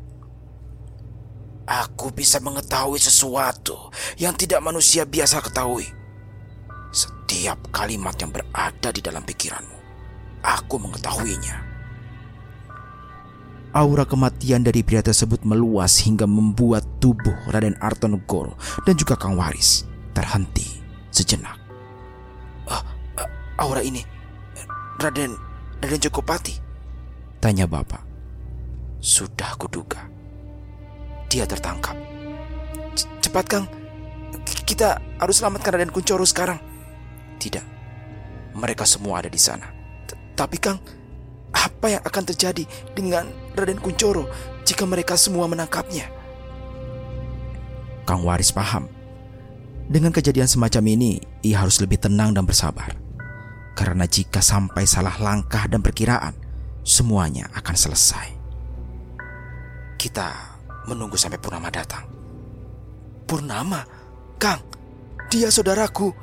[1.67, 5.83] Aku bisa mengetahui sesuatu yang tidak manusia biasa ketahui.
[6.95, 9.77] Setiap kalimat yang berada di dalam pikiranmu,
[10.39, 11.67] aku mengetahuinya.
[13.77, 19.85] aura kematian dari pria tersebut meluas hingga membuat tubuh Raden Artonegoro dan juga Kang Waris
[20.17, 20.81] terhenti
[21.13, 21.61] sejenak.
[22.65, 22.81] Ah,
[23.61, 24.01] aura ini
[24.97, 25.37] Raden
[25.77, 26.57] Raden Jokopati?
[27.37, 28.01] Tanya bapak.
[28.97, 30.16] Sudah kuduga.
[31.27, 31.95] Dia tertangkap.
[33.19, 33.65] Cepat Kang,
[34.63, 36.59] kita harus selamatkan Raden Kuncoro sekarang.
[37.37, 37.65] Tidak,
[38.55, 39.67] mereka semua ada di sana.
[40.33, 40.79] Tapi Kang,
[41.51, 42.63] apa yang akan terjadi
[42.95, 44.31] dengan Raden Kuncoro
[44.63, 46.07] jika mereka semua menangkapnya?
[48.07, 48.87] Kang Waris paham.
[49.87, 52.95] Dengan kejadian semacam ini, ia harus lebih tenang dan bersabar.
[53.75, 56.35] Karena jika sampai salah langkah dan perkiraan,
[56.87, 58.27] semuanya akan selesai.
[59.99, 60.46] Kita
[60.87, 62.07] menunggu sampai Purnama datang.
[63.27, 63.83] Purnama?
[64.39, 64.63] Kang,
[65.27, 66.15] dia saudaraku.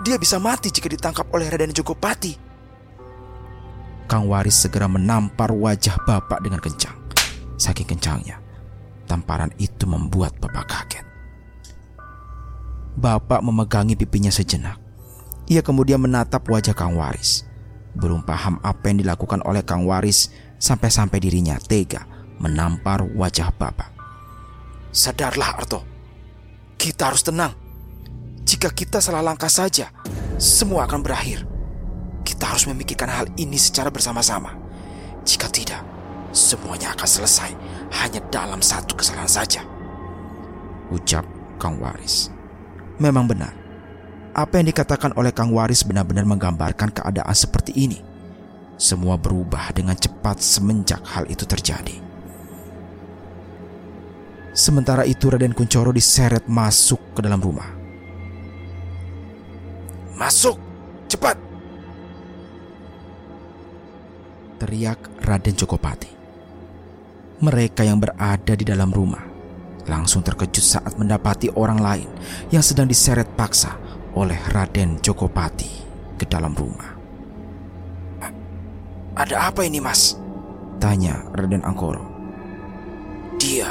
[0.00, 2.32] Dia bisa mati jika ditangkap oleh Raden Jogopati.
[4.06, 6.94] Kang Waris segera menampar wajah bapak dengan kencang.
[7.56, 8.38] Saking kencangnya,
[9.08, 11.04] tamparan itu membuat bapak kaget.
[12.96, 14.80] Bapak memegangi pipinya sejenak.
[15.48, 17.44] Ia kemudian menatap wajah Kang Waris.
[17.96, 20.28] Belum paham apa yang dilakukan oleh Kang Waris
[20.60, 22.04] sampai-sampai dirinya tega
[22.36, 23.95] menampar wajah bapak.
[24.96, 25.84] Sadarlah Arto,
[26.80, 27.52] kita harus tenang.
[28.48, 29.92] Jika kita salah langkah saja,
[30.40, 31.44] semua akan berakhir.
[32.24, 34.56] Kita harus memikirkan hal ini secara bersama-sama.
[35.20, 35.84] Jika tidak,
[36.32, 37.52] semuanya akan selesai
[38.00, 39.60] hanya dalam satu kesalahan saja.
[40.88, 41.28] Ucap
[41.60, 42.32] Kang Waris.
[42.96, 43.52] Memang benar
[44.36, 48.00] apa yang dikatakan oleh Kang Waris benar-benar menggambarkan keadaan seperti ini.
[48.80, 52.05] Semua berubah dengan cepat semenjak hal itu terjadi.
[54.56, 57.68] Sementara itu Raden Kuncoro diseret masuk ke dalam rumah.
[60.16, 60.56] Masuk,
[61.12, 61.36] cepat!
[64.56, 66.08] Teriak Raden Jokopati.
[67.44, 69.20] Mereka yang berada di dalam rumah
[69.84, 72.08] langsung terkejut saat mendapati orang lain
[72.48, 73.76] yang sedang diseret paksa
[74.16, 75.70] oleh Raden Jokopati
[76.16, 76.96] ke dalam rumah.
[79.16, 80.16] Ada apa ini mas?
[80.80, 82.04] Tanya Raden Angkoro.
[83.36, 83.68] Dia,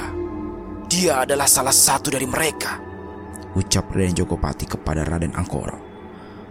[0.86, 2.78] dia adalah salah satu dari mereka.
[3.58, 5.78] Ucap Raden Jokopati kepada Raden Angkoro.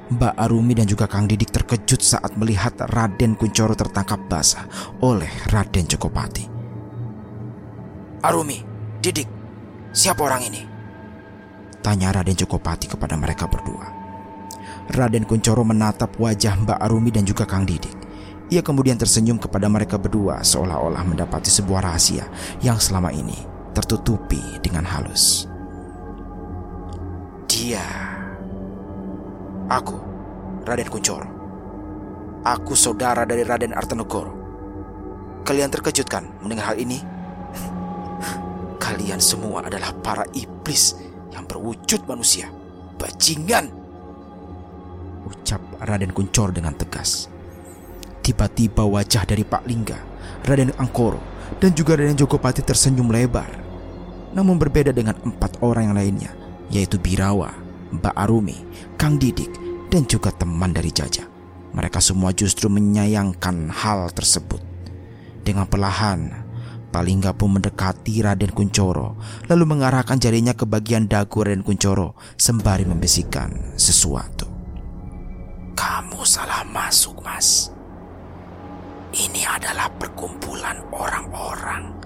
[0.04, 4.68] Mbak Arumi dan juga Kang Didik terkejut saat melihat Raden Kuncoro tertangkap basah
[5.00, 6.44] oleh Raden Jokopati.
[8.20, 8.60] Arumi,
[9.00, 9.28] Didik,
[9.96, 10.62] siapa orang ini?
[11.80, 13.88] Tanya Raden Jokopati kepada mereka berdua.
[14.92, 17.96] Raden Kuncoro menatap wajah Mbak Arumi dan juga Kang Didik.
[18.52, 22.28] Ia kemudian tersenyum kepada mereka berdua seolah-olah mendapati sebuah rahasia
[22.60, 25.50] yang selama ini tertutupi dengan halus.
[27.50, 27.82] Dia,
[29.66, 29.98] aku,
[30.62, 31.28] Raden Kuncoro.
[32.44, 34.32] Aku saudara dari Raden Artanegoro.
[35.42, 37.00] Kalian terkejut kan mendengar hal ini?
[38.84, 40.96] Kalian semua adalah para iblis
[41.32, 42.52] yang berwujud manusia.
[43.00, 43.72] Bajingan!
[45.24, 47.32] Ucap Raden Kuncor dengan tegas.
[48.20, 49.98] Tiba-tiba wajah dari Pak Lingga,
[50.44, 51.20] Raden Angkoro,
[51.60, 53.63] dan juga Raden Jogopati tersenyum lebar.
[54.34, 56.32] Namun berbeda dengan empat orang yang lainnya,
[56.68, 57.54] yaitu Birawa,
[57.94, 58.58] Mbak Arumi,
[58.98, 59.50] Kang Didik,
[59.88, 61.22] dan juga teman dari Jaja.
[61.74, 64.62] Mereka semua justru menyayangkan hal tersebut.
[65.46, 66.44] Dengan perlahan,
[66.94, 69.18] Palingga pun mendekati Raden Kuncoro,
[69.50, 74.46] lalu mengarahkan jarinya ke bagian dagu Raden Kuncoro sembari membisikkan sesuatu.
[75.74, 77.74] Kamu salah masuk, Mas.
[79.10, 81.98] Ini adalah perkumpulan orang-orang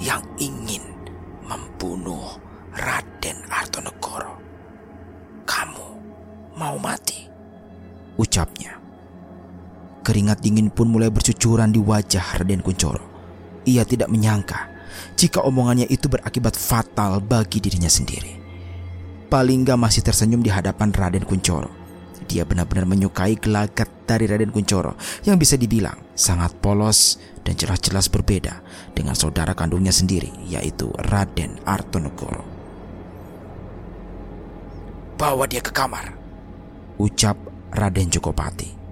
[0.00, 0.91] yang ingin
[1.52, 2.40] membunuh
[2.72, 4.40] Raden Artonegoro.
[5.44, 5.88] Kamu
[6.56, 7.28] mau mati?
[8.16, 8.80] Ucapnya.
[10.02, 13.04] Keringat dingin pun mulai bercucuran di wajah Raden Kuncoro.
[13.68, 14.72] Ia tidak menyangka
[15.14, 18.40] jika omongannya itu berakibat fatal bagi dirinya sendiri.
[19.30, 21.70] Palingga masih tersenyum di hadapan Raden Kuncoro.
[22.28, 28.62] Dia benar-benar menyukai gelagat dari Raden Kuncoro yang bisa dibilang sangat polos dan jelas-jelas berbeda
[28.94, 32.46] dengan saudara kandungnya sendiri yaitu Raden Artonegoro.
[35.18, 36.18] Bawa dia ke kamar.
[36.98, 37.38] Ucap
[37.74, 38.82] Raden Jokopati.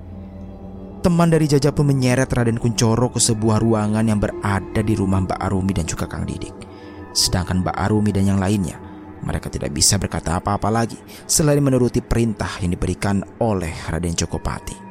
[1.01, 5.41] Teman dari Jaja pun menyeret Raden Kuncoro ke sebuah ruangan yang berada di rumah Mbak
[5.41, 6.53] Arumi dan juga Kang Didik.
[7.17, 8.77] Sedangkan Mbak Arumi dan yang lainnya,
[9.25, 14.90] mereka tidak bisa berkata apa-apa lagi selain menuruti perintah yang diberikan oleh Raden Jokopati.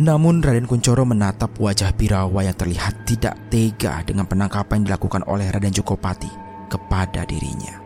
[0.00, 5.52] Namun Raden Kuncoro menatap wajah Birawa yang terlihat tidak tega dengan penangkapan yang dilakukan oleh
[5.52, 6.32] Raden Jokopati
[6.72, 7.76] kepada dirinya.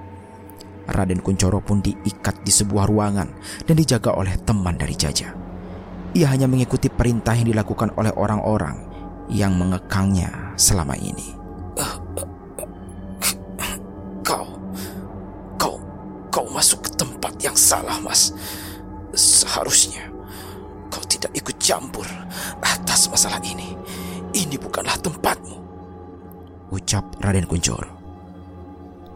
[0.87, 3.27] Raden Kuncoro pun diikat di sebuah ruangan
[3.67, 5.35] dan dijaga oleh teman dari Jaja.
[6.15, 8.87] Ia hanya mengikuti perintah yang dilakukan oleh orang-orang
[9.27, 11.35] yang mengekangnya selama ini.
[14.23, 14.47] Kau,
[15.59, 15.75] kau,
[16.31, 18.31] kau masuk ke tempat yang salah, Mas.
[19.11, 20.16] Seharusnya
[21.17, 22.05] tidak ikut campur
[22.61, 23.73] atas masalah ini.
[24.37, 25.57] Ini bukanlah tempatmu.
[26.69, 27.89] Ucap Raden Kuncoro.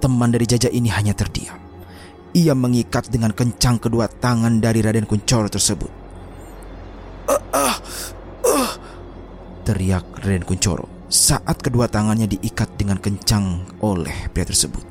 [0.01, 1.61] Teman dari Jaja ini hanya terdiam.
[2.33, 5.93] Ia mengikat dengan kencang kedua tangan dari Raden Kuncoro tersebut.
[9.69, 14.83] Teriak Raden Kuncoro saat kedua tangannya diikat dengan kencang oleh pria tersebut.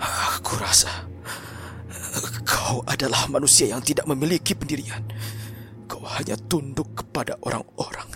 [0.00, 1.03] Aku rasa
[2.74, 5.06] kau adalah manusia yang tidak memiliki pendirian.
[5.86, 8.10] Kau hanya tunduk kepada orang-orang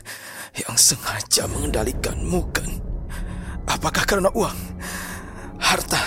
[0.59, 2.67] yang sengaja mengendalikanmu kan?
[3.71, 4.59] Apakah karena uang,
[5.63, 6.03] harta,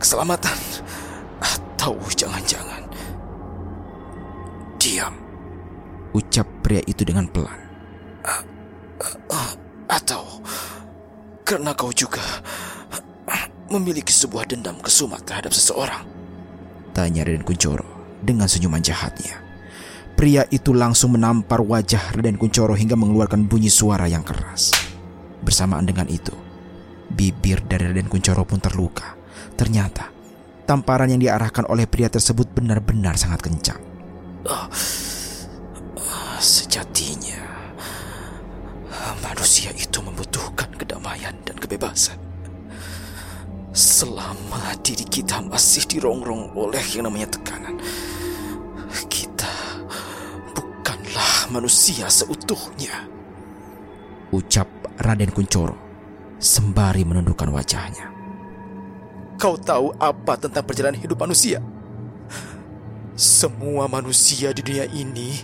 [0.00, 0.56] keselamatan,
[1.36, 2.80] atau jangan-jangan
[4.80, 5.12] diam?
[6.16, 7.60] Ucap pria itu dengan pelan.
[9.84, 10.24] Atau
[11.44, 12.24] karena kau juga
[13.68, 16.08] memiliki sebuah dendam kesumat terhadap seseorang?
[16.90, 19.40] Tanya Raden Kuncoro dengan senyuman jahatnya.
[20.14, 24.74] Pria itu langsung menampar wajah Raden Kuncoro hingga mengeluarkan bunyi suara yang keras.
[25.40, 26.36] Bersamaan dengan itu,
[27.08, 29.16] bibir dari Raden Kuncoro pun terluka.
[29.56, 30.12] Ternyata,
[30.68, 33.80] tamparan yang diarahkan oleh pria tersebut benar-benar sangat kencang.
[36.40, 37.40] Sejatinya,
[39.24, 42.29] manusia itu membutuhkan kedamaian dan kebebasan.
[43.80, 47.80] Selama diri kita masih dirongrong oleh yang namanya tekanan,
[49.08, 49.48] kita
[50.52, 53.08] bukanlah manusia seutuhnya.
[54.36, 54.68] Ucap
[55.00, 55.80] Raden Kuncoro
[56.36, 58.12] sembari menundukkan wajahnya.
[59.40, 61.64] Kau tahu apa tentang perjalanan hidup manusia?
[63.16, 65.40] Semua manusia di dunia ini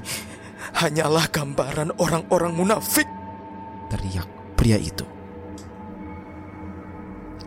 [0.76, 3.08] hanyalah gambaran orang-orang munafik.
[3.88, 4.28] Teriak
[4.60, 5.15] pria itu.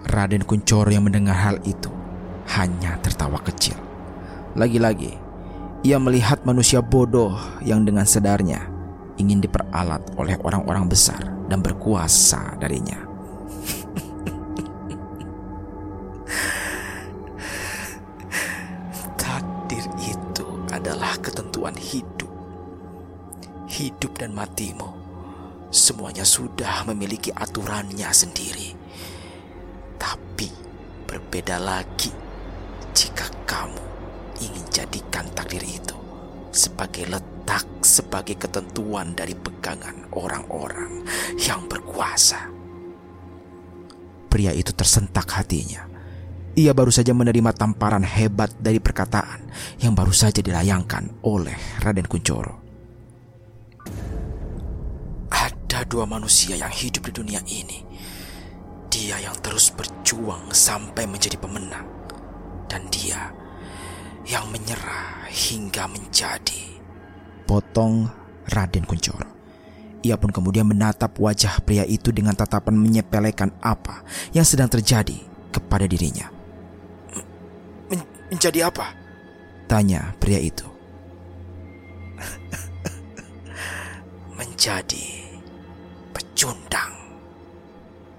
[0.10, 1.93] Raden Kuncoro yang mendengar hal itu
[2.57, 3.78] hanya tertawa kecil.
[4.57, 5.14] Lagi-lagi,
[5.86, 8.66] ia melihat manusia bodoh yang dengan sedarnya
[9.22, 12.97] ingin diperalat oleh orang-orang besar dan berkuasa darinya.
[19.22, 22.34] Takdir itu adalah ketentuan hidup.
[23.70, 24.89] Hidup dan matimu
[25.70, 28.78] semuanya sudah memiliki aturannya sendiri.
[30.00, 30.47] Tapi
[31.06, 32.10] berbeda lagi
[32.95, 33.84] jika kamu
[34.39, 35.97] ingin jadikan takdir itu
[36.50, 41.04] sebagai letak sebagai ketentuan dari pegangan orang-orang
[41.38, 42.50] yang berkuasa.
[44.30, 45.89] Pria itu tersentak hatinya.
[46.54, 49.50] Ia baru saja menerima tamparan hebat dari perkataan
[49.82, 52.56] yang baru saja dilayangkan oleh Raden Kuncoro.
[55.30, 57.89] Ada dua manusia yang hidup di dunia ini.
[58.90, 61.86] Dia yang terus berjuang sampai menjadi pemenang.
[62.70, 63.30] Dan dia
[64.30, 66.78] yang menyerah hingga menjadi.
[67.50, 68.10] Potong
[68.50, 69.40] Raden Kuncoro.
[70.00, 75.18] Ia pun kemudian menatap wajah pria itu dengan tatapan menyepelekan apa yang sedang terjadi
[75.52, 76.32] kepada dirinya.
[77.92, 78.96] Men- menjadi apa?
[79.68, 80.66] Tanya pria itu.
[84.40, 85.08] Menjadi
[86.16, 86.96] pecundang.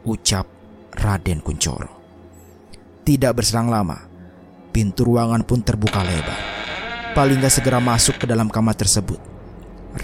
[0.05, 0.60] Ucap
[0.97, 1.93] Raden Kuncoro.
[3.07, 3.99] Tidak berserang lama,
[4.71, 6.41] pintu ruangan pun terbuka lebar.
[7.11, 9.19] Palingga segera masuk ke dalam kamar tersebut.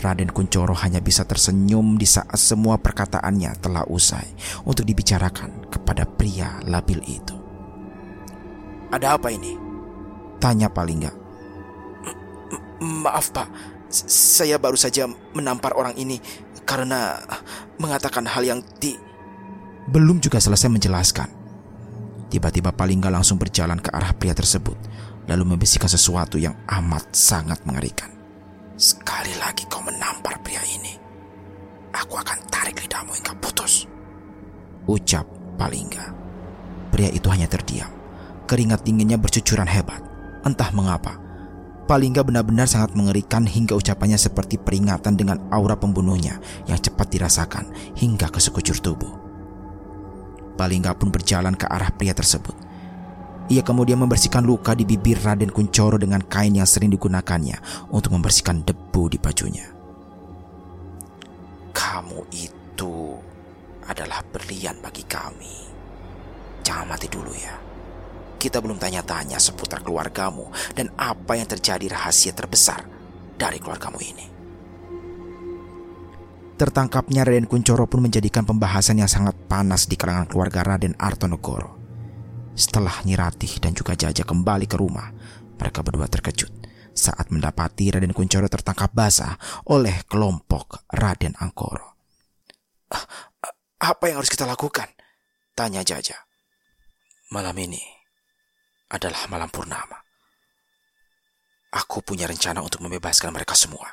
[0.03, 4.27] Raden Kuncoro hanya bisa tersenyum di saat semua perkataannya telah usai
[4.67, 7.39] untuk dibicarakan kepada pria labil itu.
[8.91, 9.55] Ada apa ini?
[10.43, 11.15] Tanya Palingga.
[12.83, 13.49] Maaf pak,
[13.89, 16.19] saya baru saja menampar orang ini
[16.67, 17.23] karena
[17.79, 19.06] mengatakan hal yang ti...
[19.87, 21.29] Belum juga selesai menjelaskan.
[22.27, 24.75] Tiba-tiba Palingga langsung berjalan ke arah pria tersebut,
[25.31, 28.11] lalu membisikkan sesuatu yang amat sangat mengerikan.
[28.75, 30.91] Sekali lagi kau menampar pria ini,
[31.95, 33.87] aku akan tarik lidahmu hingga putus.
[34.91, 35.25] Ucap
[35.55, 36.13] Palingga.
[36.91, 37.91] Pria itu hanya terdiam.
[38.51, 40.03] Keringat dinginnya bercucuran hebat.
[40.43, 41.19] Entah mengapa,
[41.87, 48.27] Palingga benar-benar sangat mengerikan hingga ucapannya seperti peringatan dengan aura pembunuhnya yang cepat dirasakan hingga
[48.31, 49.26] ke sekujur tubuh.
[50.57, 52.57] Palingga pun berjalan ke arah pria tersebut.
[53.47, 58.67] Ia kemudian membersihkan luka di bibir Raden Kuncoro dengan kain yang sering digunakannya untuk membersihkan
[58.67, 59.67] debu di bajunya.
[61.71, 63.15] Kamu itu
[63.87, 65.57] adalah berlian bagi kami.
[66.67, 67.55] Jangan mati dulu ya.
[68.37, 72.83] Kita belum tanya-tanya seputar keluargamu dan apa yang terjadi rahasia terbesar
[73.39, 74.36] dari keluargamu ini.
[76.57, 81.77] Tertangkapnya Raden Kuncoro pun menjadikan pembahasan yang sangat panas di kalangan keluarga Raden Artonegoro.
[82.57, 85.13] Setelah Nyiratih dan juga Jaja kembali ke rumah,
[85.61, 86.49] mereka berdua terkejut
[86.97, 89.37] saat mendapati Raden Kuncoro tertangkap basah
[89.69, 91.93] oleh kelompok Raden Angkoro.
[92.89, 93.05] Ah,
[93.45, 93.55] ah,
[93.93, 94.89] apa yang harus kita lakukan?
[95.53, 96.17] Tanya Jaja.
[97.37, 97.85] Malam ini
[98.89, 100.01] adalah malam purnama.
[101.77, 103.93] Aku punya rencana untuk membebaskan mereka semua.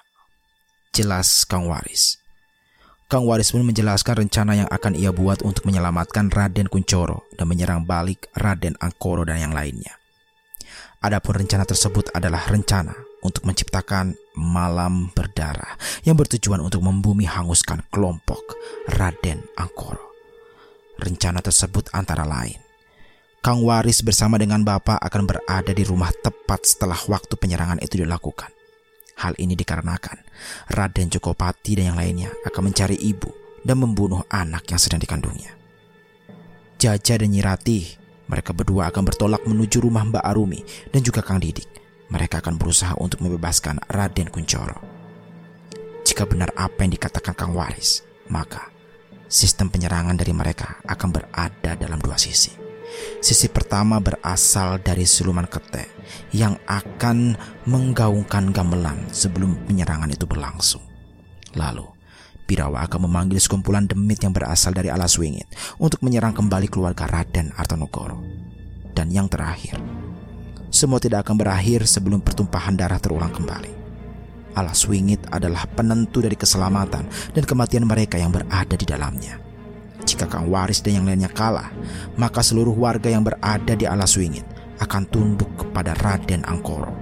[0.96, 2.23] Jelas Kang Waris.
[3.14, 7.86] Kang Waris pun menjelaskan rencana yang akan ia buat untuk menyelamatkan Raden Kuncoro dan menyerang
[7.86, 10.02] balik Raden Angkoro dan yang lainnya.
[10.98, 18.58] Adapun rencana tersebut adalah rencana untuk menciptakan malam berdarah yang bertujuan untuk membumi hanguskan kelompok
[18.90, 20.10] Raden Angkoro.
[20.98, 22.58] Rencana tersebut antara lain
[23.46, 28.63] Kang Waris bersama dengan Bapak akan berada di rumah tepat setelah waktu penyerangan itu dilakukan.
[29.14, 30.26] Hal ini dikarenakan
[30.74, 33.30] Raden Jokopati dan yang lainnya akan mencari ibu
[33.62, 35.54] dan membunuh anak yang sedang dikandungnya.
[36.82, 37.96] Jaja dan Nyirati,
[38.28, 40.62] mereka berdua akan bertolak menuju rumah Mbak Arumi
[40.92, 41.70] dan juga Kang Didik.
[42.12, 44.78] Mereka akan berusaha untuk membebaskan Raden Kuncoro.
[46.04, 48.70] Jika benar apa yang dikatakan Kang Waris, maka
[49.32, 52.63] sistem penyerangan dari mereka akan berada dalam dua sisi.
[53.24, 55.88] Sisi pertama berasal dari siluman kete
[56.36, 60.84] yang akan menggaungkan gamelan sebelum penyerangan itu berlangsung.
[61.56, 61.88] Lalu,
[62.44, 65.48] Birawa akan memanggil sekumpulan demit yang berasal dari Alas Wingit
[65.80, 68.20] untuk menyerang kembali keluarga Raden Artonogoro.
[68.94, 69.80] Dan yang terakhir,
[70.70, 73.84] semua tidak akan berakhir sebelum pertumpahan darah terulang kembali.
[74.54, 79.43] Alas Wingit adalah penentu dari keselamatan dan kematian mereka yang berada di dalamnya.
[80.14, 81.74] Jika Kang Waris dan yang lainnya kalah,
[82.22, 84.46] maka seluruh warga yang berada di alas wingit
[84.78, 86.94] akan tunduk kepada Raden Angkoro.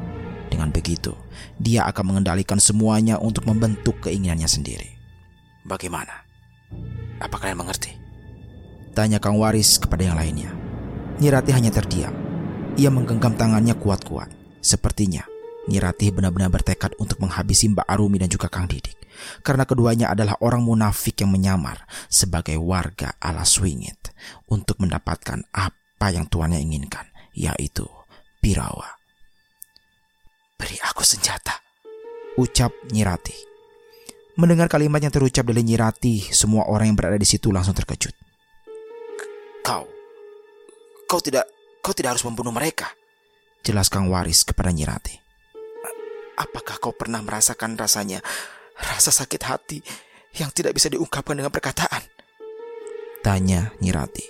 [0.47, 1.11] Dengan begitu,
[1.59, 4.95] dia akan mengendalikan semuanya untuk membentuk keinginannya sendiri.
[5.67, 6.23] Bagaimana?
[7.19, 7.99] Apa kalian mengerti?
[8.95, 10.55] Tanya Kang Waris kepada yang lainnya.
[11.19, 12.15] Nyirati hanya terdiam.
[12.79, 14.31] Ia menggenggam tangannya kuat-kuat.
[14.63, 15.27] Sepertinya
[15.67, 19.00] Nyirati benar-benar bertekad untuk menghabisi Mbak Arumi dan juga Kang Didik
[19.41, 24.11] karena keduanya adalah orang munafik yang menyamar sebagai warga ala Swingit
[24.49, 27.85] untuk mendapatkan apa yang tuannya inginkan, yaitu
[28.41, 28.97] Pirawa.
[30.57, 31.57] Beri aku senjata,
[32.37, 33.33] ucap Nyirati.
[34.37, 38.15] Mendengar kalimat yang terucap dari Nyirati, semua orang yang berada di situ langsung terkejut.
[39.61, 39.85] Kau,
[41.05, 41.45] kau tidak,
[41.85, 42.89] kau tidak harus membunuh mereka.
[43.61, 45.21] Jelas Kang Waris kepada Nyirati.
[46.33, 48.25] Apakah kau pernah merasakan rasanya
[48.81, 49.79] Rasa sakit hati
[50.37, 52.01] yang tidak bisa diungkapkan dengan perkataan.
[53.21, 54.25] Tanya Nyirati.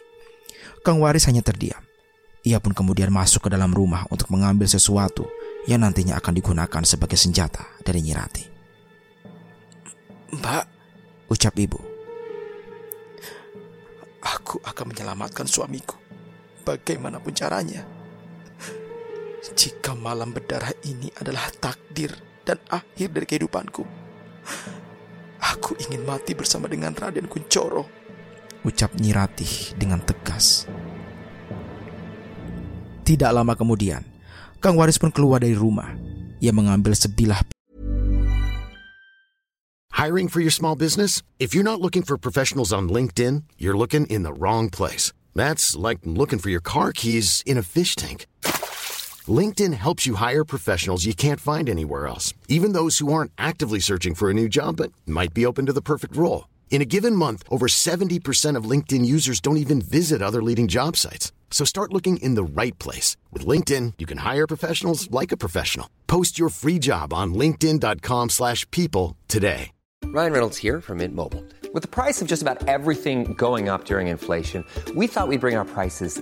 [0.84, 1.80] Kang Waris hanya terdiam.
[2.42, 5.30] Ia pun kemudian masuk ke dalam rumah untuk mengambil sesuatu
[5.70, 8.44] yang nantinya akan digunakan sebagai senjata dari Nyirati.
[10.34, 10.66] Mbak,
[11.30, 11.78] ucap ibu.
[14.22, 15.98] Aku akan menyelamatkan suamiku.
[16.66, 17.86] Bagaimanapun caranya.
[19.54, 22.14] Jika malam berdarah ini adalah takdir
[22.46, 24.01] dan akhir dari kehidupanku,
[25.42, 27.88] Aku ingin mati bersama dengan Raden Kuncoro.
[28.62, 30.70] Ucap Nyiratih dengan tegas.
[33.02, 34.06] Tidak lama kemudian,
[34.62, 35.90] Kang Waris pun keluar dari rumah.
[36.42, 37.42] Ia mengambil sebilah
[40.02, 41.22] Hiring for your small business?
[41.38, 45.14] If you're not looking for professionals on LinkedIn, you're looking in the wrong place.
[45.36, 48.26] That's like looking for your car keys in a fish tank.
[49.28, 53.80] LinkedIn helps you hire professionals you can't find anywhere else, even those who aren't actively
[53.80, 56.48] searching for a new job but might be open to the perfect role.
[56.72, 60.98] In a given month, over 70% of LinkedIn users don't even visit other leading job
[60.98, 61.32] sites.
[61.52, 63.18] So start looking in the right place.
[63.32, 65.88] With LinkedIn, you can hire professionals like a professional.
[66.08, 69.72] Post your free job on linkedin.com slash people today.
[70.06, 71.46] Ryan Reynolds here from Mint Mobile.
[71.74, 74.66] With the price of just about everything going up during inflation,
[74.96, 76.22] we thought we'd bring our prices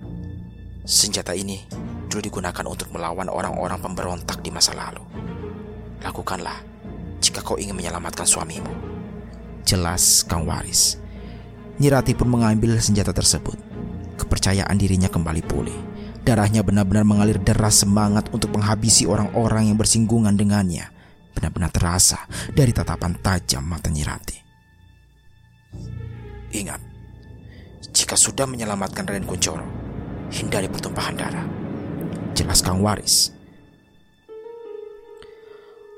[0.91, 1.63] Senjata ini
[2.11, 4.99] dulu digunakan untuk melawan orang-orang pemberontak di masa lalu.
[6.03, 6.59] Lakukanlah
[7.23, 8.67] jika kau ingin menyelamatkan suamimu.
[9.63, 10.99] Jelas Kang Waris.
[11.79, 13.55] Nyirati pun mengambil senjata tersebut.
[14.19, 15.79] Kepercayaan dirinya kembali pulih.
[16.27, 20.91] Darahnya benar-benar mengalir deras semangat untuk menghabisi orang-orang yang bersinggungan dengannya.
[21.31, 24.37] benar-benar terasa dari tatapan tajam mata Nyirati.
[26.51, 26.83] Ingat,
[27.95, 29.90] jika sudah menyelamatkan Raden Kuncoro,
[30.31, 31.45] hindari pertumpahan darah.
[32.31, 33.35] Jelas Kang Waris.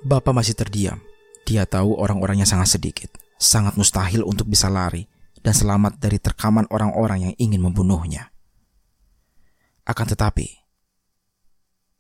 [0.04, 1.00] Bapak masih terdiam.
[1.48, 5.08] Dia tahu orang-orangnya sangat sedikit, sangat mustahil untuk bisa lari
[5.40, 8.32] dan selamat dari terkaman orang-orang yang ingin membunuhnya.
[9.84, 10.48] Akan tetapi,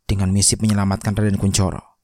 [0.07, 1.99] dengan misi menyelamatkan Raden Kuncoro,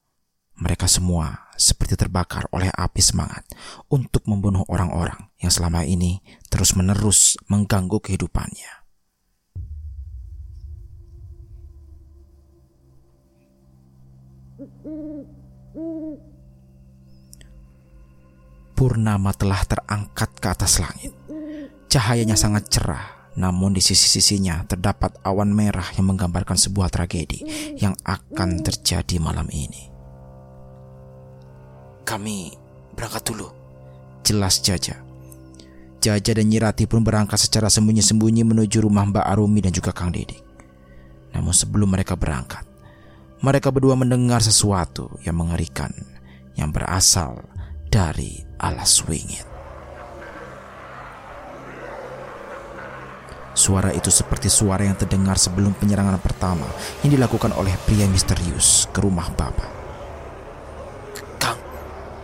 [0.60, 3.48] mereka semua seperti terbakar oleh api semangat
[3.88, 6.20] untuk membunuh orang-orang yang selama ini
[6.52, 8.79] terus-menerus mengganggu kehidupannya.
[18.80, 21.12] Purnama telah terangkat ke atas langit.
[21.92, 27.44] Cahayanya sangat cerah, namun di sisi-sisinya terdapat awan merah yang menggambarkan sebuah tragedi
[27.76, 29.92] yang akan terjadi malam ini.
[32.08, 32.56] Kami
[32.96, 33.52] berangkat dulu.
[34.24, 34.96] Jelas Jaja.
[36.00, 40.40] Jaja dan Nyirati pun berangkat secara sembunyi-sembunyi menuju rumah Mbak Arumi dan juga Kang Didik.
[41.36, 42.64] Namun sebelum mereka berangkat,
[43.44, 45.92] mereka berdua mendengar sesuatu yang mengerikan
[46.56, 47.44] yang berasal
[47.90, 49.50] dari alas wingit.
[53.58, 56.70] Suara itu seperti suara yang terdengar sebelum penyerangan pertama
[57.04, 59.80] yang dilakukan oleh pria misterius ke rumah Bapak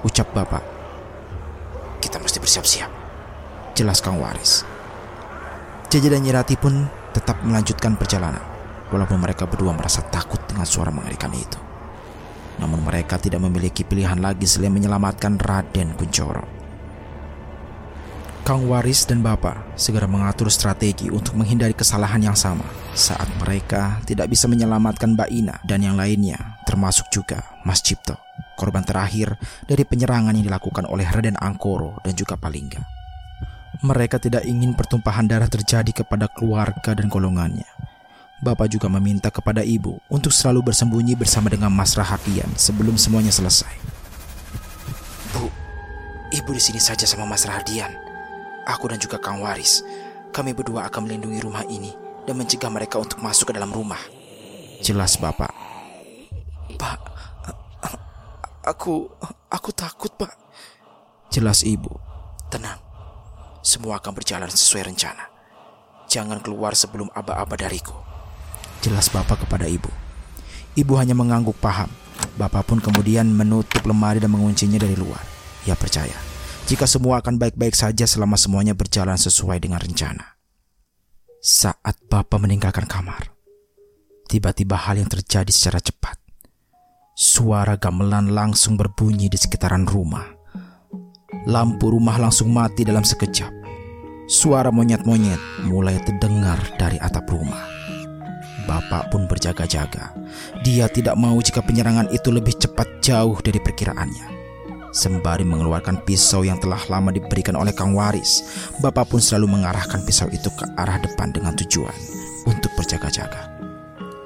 [0.05, 0.61] ucap bapak.
[1.97, 2.91] Kita mesti bersiap-siap.
[3.73, 4.61] Jelas Kang Waris.
[5.89, 8.45] Jaja dan Nyirati pun tetap melanjutkan perjalanan,
[8.93, 11.57] walaupun mereka berdua merasa takut dengan suara mengerikan itu.
[12.61, 16.55] Namun mereka tidak memiliki pilihan lagi selain menyelamatkan Raden Kuncoro.
[18.45, 22.61] Kang Waris dan Bapak segera mengatur strategi untuk menghindari kesalahan yang sama
[22.93, 28.13] saat mereka tidak bisa menyelamatkan Mbak Ina dan yang lainnya, termasuk juga Mas Cipto,
[28.53, 29.33] korban terakhir
[29.65, 32.85] dari penyerangan yang dilakukan oleh Raden Angkoro dan juga Palingga.
[33.81, 37.65] Mereka tidak ingin pertumpahan darah terjadi kepada keluarga dan golongannya.
[38.43, 43.71] Bapak juga meminta kepada ibu untuk selalu bersembunyi bersama dengan Mas Rahadian sebelum semuanya selesai.
[45.31, 45.47] Bu,
[46.35, 47.95] ibu di sini saja sama Mas Rahadian.
[48.67, 49.85] Aku dan juga Kang Waris,
[50.35, 51.95] kami berdua akan melindungi rumah ini
[52.27, 54.01] dan mencegah mereka untuk masuk ke dalam rumah.
[54.83, 55.53] Jelas, Bapak.
[56.75, 56.99] Pak,
[58.67, 59.07] aku
[59.47, 60.33] aku takut, Pak.
[61.31, 61.93] Jelas, Ibu.
[62.51, 62.83] Tenang.
[63.63, 65.31] Semua akan berjalan sesuai rencana.
[66.11, 68.14] Jangan keluar sebelum aba-aba dariku.
[68.83, 69.91] Jelas Bapak kepada Ibu.
[70.75, 71.87] Ibu hanya mengangguk paham.
[72.35, 75.23] Bapak pun kemudian menutup lemari dan menguncinya dari luar.
[75.67, 80.33] Ia percaya jika semua akan baik-baik saja selama semuanya berjalan sesuai dengan rencana.
[81.37, 83.29] Saat Bapak meninggalkan kamar,
[84.25, 86.17] tiba-tiba hal yang terjadi secara cepat.
[87.13, 90.25] Suara gamelan langsung berbunyi di sekitaran rumah.
[91.45, 93.53] Lampu rumah langsung mati dalam sekejap.
[94.25, 97.61] Suara monyet-monyet mulai terdengar dari atap rumah.
[98.65, 100.13] Bapak pun berjaga-jaga.
[100.65, 104.33] Dia tidak mau jika penyerangan itu lebih cepat jauh dari perkiraannya.
[104.95, 108.47] Sembari mengeluarkan pisau yang telah lama diberikan oleh Kang Waris,
[108.79, 111.93] Bapak pun selalu mengarahkan pisau itu ke arah depan dengan tujuan
[112.47, 113.51] untuk berjaga-jaga.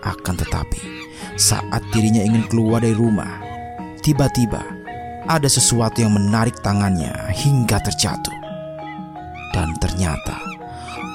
[0.05, 0.79] Akan tetapi,
[1.35, 3.41] saat dirinya ingin keluar dari rumah,
[4.05, 4.61] tiba-tiba
[5.25, 8.37] ada sesuatu yang menarik tangannya hingga terjatuh.
[9.49, 10.37] Dan ternyata,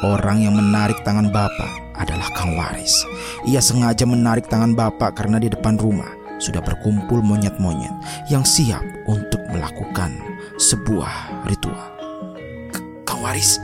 [0.03, 3.07] orang yang menarik tangan Bapak adalah Kang Waris.
[3.47, 6.11] Ia sengaja menarik tangan Bapak karena di depan rumah
[6.43, 7.95] sudah berkumpul monyet-monyet
[8.29, 10.15] yang siap untuk melakukan
[10.59, 11.91] sebuah ritual.
[13.07, 13.63] Kang Waris,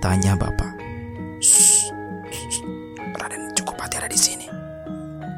[0.00, 0.72] tanya Bapak.
[3.20, 4.48] Raden cukup hati ada di sini.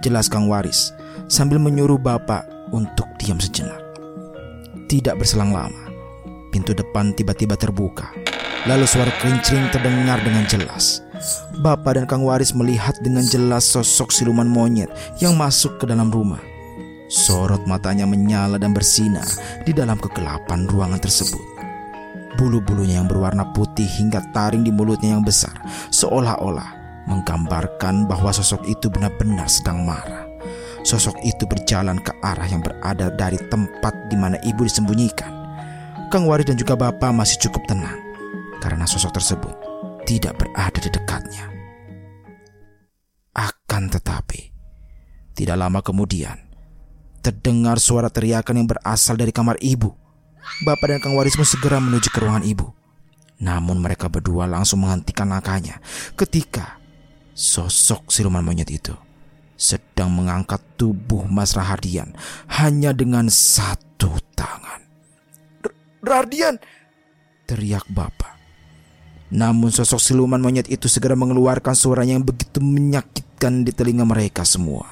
[0.03, 0.95] Jelas Kang Waris
[1.27, 3.83] sambil menyuruh Bapak untuk diam sejenak.
[4.87, 5.91] Tidak berselang lama,
[6.55, 8.15] pintu depan tiba-tiba terbuka.
[8.67, 11.06] Lalu suara kerincing terdengar dengan jelas.
[11.61, 16.41] Bapak dan Kang Waris melihat dengan jelas sosok siluman monyet yang masuk ke dalam rumah.
[17.07, 19.27] Sorot matanya menyala dan bersinar
[19.63, 21.43] di dalam kegelapan ruangan tersebut.
[22.37, 25.55] Bulu-bulunya yang berwarna putih hingga taring di mulutnya yang besar,
[25.95, 26.69] seolah-olah
[27.07, 30.27] menggambarkan bahwa sosok itu benar-benar sedang marah.
[30.83, 35.31] Sosok itu berjalan ke arah yang berada dari tempat di mana ibu disembunyikan.
[36.11, 37.99] Kang Waris dan juga Bapak masih cukup tenang
[38.63, 39.55] karena sosok tersebut
[40.07, 41.51] tidak berada di dekatnya.
[43.35, 44.55] Akan tetapi,
[45.35, 46.39] tidak lama kemudian,
[47.21, 49.93] terdengar suara teriakan yang berasal dari kamar ibu.
[50.63, 52.71] Bapak dan Kang Waris segera menuju ke ruangan ibu.
[53.43, 55.83] Namun mereka berdua langsung menghentikan langkahnya
[56.17, 56.81] ketika
[57.37, 58.97] sosok siluman monyet itu
[59.61, 62.17] sedang mengangkat tubuh Mas Rahardian
[62.49, 64.81] hanya dengan satu tangan.
[66.01, 66.57] Rahardian!
[67.45, 68.36] Teriak bapak.
[69.27, 74.87] Namun sosok siluman monyet itu segera mengeluarkan suara yang begitu menyakitkan di telinga mereka semua.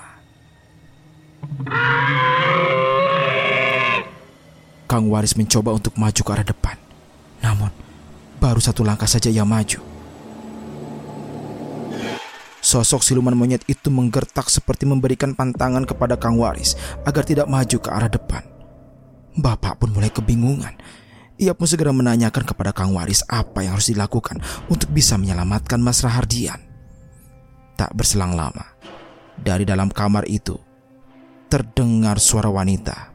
[4.91, 6.77] Kang Waris mencoba untuk maju ke arah depan.
[7.43, 7.71] Namun,
[8.43, 9.81] baru satu langkah saja ia maju.
[12.65, 16.75] Sosok siluman monyet itu menggertak seperti memberikan pantangan kepada Kang Waris
[17.05, 18.41] agar tidak maju ke arah depan.
[19.37, 20.73] Bapak pun mulai kebingungan.
[21.35, 24.39] Ia pun segera menanyakan kepada Kang Waris apa yang harus dilakukan
[24.71, 26.63] untuk bisa menyelamatkan Mas Rahardian.
[27.75, 28.63] Tak berselang lama,
[29.35, 30.55] dari dalam kamar itu
[31.51, 33.11] terdengar suara wanita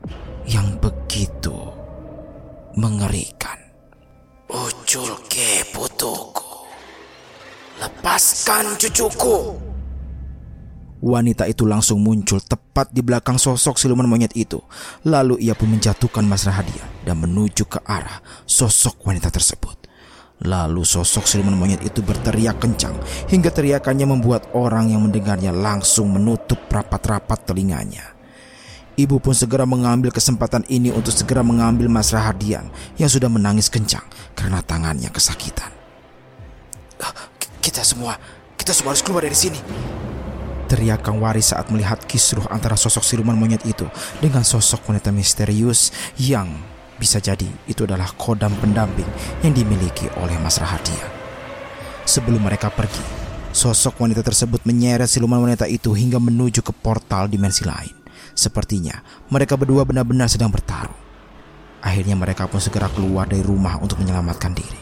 [0.51, 1.55] yang begitu
[2.75, 3.55] mengerikan.
[4.51, 6.67] Ucul ke putuku.
[7.79, 9.68] Lepaskan cucuku.
[10.99, 14.59] Wanita itu langsung muncul tepat di belakang sosok siluman monyet itu.
[15.07, 19.79] Lalu ia pun menjatuhkan Mas Rahadia dan menuju ke arah sosok wanita tersebut.
[20.43, 22.99] Lalu sosok siluman monyet itu berteriak kencang
[23.31, 28.19] hingga teriakannya membuat orang yang mendengarnya langsung menutup rapat-rapat telinganya.
[28.99, 32.67] Ibu pun segera mengambil kesempatan ini untuk segera mengambil Mas Rahardian
[32.99, 34.03] yang sudah menangis kencang
[34.35, 35.71] karena tangannya kesakitan.
[36.99, 37.15] Ah,
[37.63, 38.19] kita semua,
[38.59, 39.59] kita semua harus keluar dari sini.
[40.69, 43.89] Teriak Kang Waris saat melihat kisruh antara sosok siluman monyet itu
[44.21, 45.89] dengan sosok wanita misterius
[46.21, 46.45] yang
[47.01, 49.07] bisa jadi itu adalah kodam pendamping
[49.41, 51.09] yang dimiliki oleh Mas Rahardian.
[52.05, 53.01] Sebelum mereka pergi,
[53.49, 57.97] sosok wanita tersebut menyeret siluman wanita itu hingga menuju ke portal dimensi lain.
[58.37, 59.01] Sepertinya
[59.33, 60.93] mereka berdua benar-benar sedang bertarung.
[61.81, 64.81] Akhirnya mereka pun segera keluar dari rumah untuk menyelamatkan diri.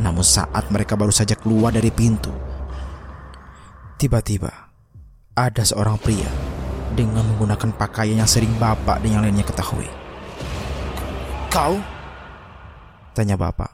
[0.00, 2.32] Namun saat mereka baru saja keluar dari pintu,
[4.00, 4.71] tiba-tiba
[5.32, 6.28] ada seorang pria
[6.92, 9.88] dengan menggunakan pakaian yang sering bapak dan yang lainnya ketahui.
[11.48, 11.80] Kau?
[13.16, 13.72] Tanya bapak.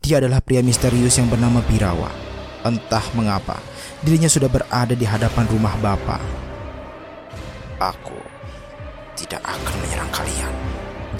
[0.00, 2.08] Dia adalah pria misterius yang bernama Birawa.
[2.64, 3.60] Entah mengapa,
[4.00, 6.20] dirinya sudah berada di hadapan rumah bapak.
[7.76, 8.16] Aku
[9.20, 10.52] tidak akan menyerang kalian.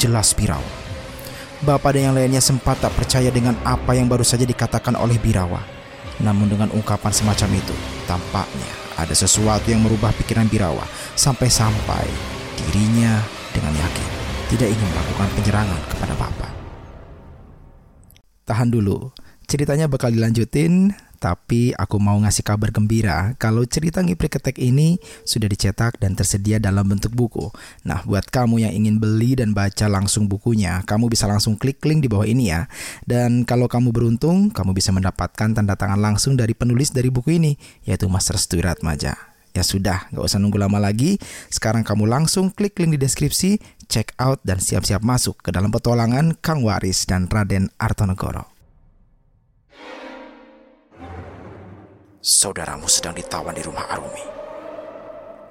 [0.01, 0.72] Jelas Birawa.
[1.61, 5.84] Bapak dan yang lainnya sempat tak percaya dengan apa yang baru saja dikatakan oleh Birawa.
[6.23, 7.75] Namun dengan ungkapan semacam itu,
[8.07, 10.87] tampaknya ada sesuatu yang merubah pikiran Birawa
[11.19, 12.07] sampai-sampai
[12.55, 13.19] dirinya
[13.51, 14.09] dengan yakin
[14.55, 16.53] tidak ingin melakukan penyerangan kepada Bapak.
[18.45, 19.11] Tahan dulu,
[19.49, 20.93] ceritanya bakal dilanjutin,
[21.25, 26.61] tapi aku mau ngasih kabar gembira kalau cerita Ngipri Ketek ini sudah dicetak dan tersedia
[26.61, 27.49] dalam bentuk buku.
[27.89, 32.05] Nah, buat kamu yang ingin beli dan baca langsung bukunya, kamu bisa langsung klik link
[32.05, 32.68] di bawah ini ya.
[33.09, 37.57] Dan kalau kamu beruntung, kamu bisa mendapatkan tanda tangan langsung dari penulis dari buku ini,
[37.89, 39.16] yaitu Mas Restu Ratmaja.
[39.57, 41.16] Ya sudah, gak usah nunggu lama lagi.
[41.49, 43.57] Sekarang kamu langsung klik link di deskripsi,
[43.89, 48.54] check out dan siap-siap masuk ke dalam petualangan Kang Waris dan Raden Artonegoro.
[52.25, 54.25] Saudaramu sedang ditawan di rumah Arumi.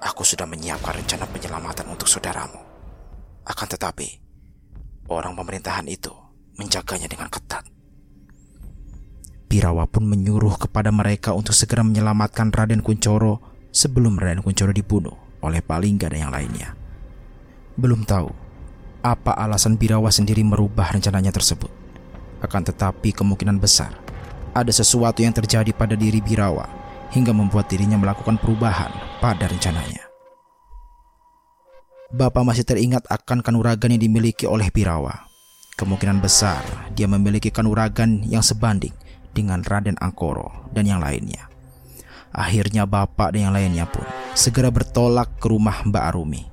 [0.10, 2.58] Aku sudah menyiapkan rencana penyelamatan untuk saudaramu.
[3.46, 4.10] Akan tetapi,
[5.06, 6.10] orang pemerintahan itu
[6.58, 7.62] menjaganya dengan ketat.
[9.46, 15.14] Birawa pun menyuruh kepada mereka untuk segera menyelamatkan Raden Kuncoro sebelum Raden Kuncoro dibunuh
[15.46, 16.74] oleh Palingga dan yang lainnya.
[17.78, 18.34] Belum tahu
[19.06, 21.70] apa alasan Birawa sendiri merubah rencananya tersebut.
[22.42, 24.03] Akan tetapi kemungkinan besar
[24.54, 26.70] ada sesuatu yang terjadi pada diri Birawa
[27.14, 28.90] hingga membuat dirinya melakukan perubahan
[29.22, 30.06] pada rencananya.
[32.14, 35.26] Bapak masih teringat akan kanuragan yang dimiliki oleh Birawa.
[35.74, 36.62] Kemungkinan besar
[36.94, 38.94] dia memiliki kanuragan yang sebanding
[39.34, 41.50] dengan Raden Angkoro dan yang lainnya.
[42.30, 44.06] Akhirnya bapak dan yang lainnya pun
[44.38, 46.46] segera bertolak ke rumah Mbak Arumi.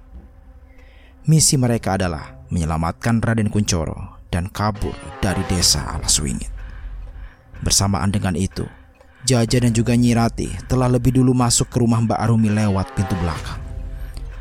[1.29, 6.60] Misi mereka adalah menyelamatkan Raden Kuncoro dan kabur dari desa Alaswingit.
[7.61, 8.65] Bersamaan dengan itu,
[9.21, 13.61] Jaja dan juga Nyirati telah lebih dulu masuk ke rumah Mbak Arumi lewat pintu belakang.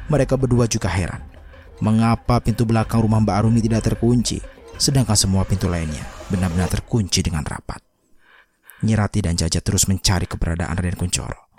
[0.08, 1.20] Mereka berdua juga heran,
[1.84, 4.40] mengapa pintu belakang rumah Mbak Arumi tidak terkunci,
[4.80, 7.84] sedangkan semua pintu lainnya benar-benar terkunci dengan rapat.
[8.80, 11.52] Nyirati dan Jaja terus mencari keberadaan Raden Kuncoro.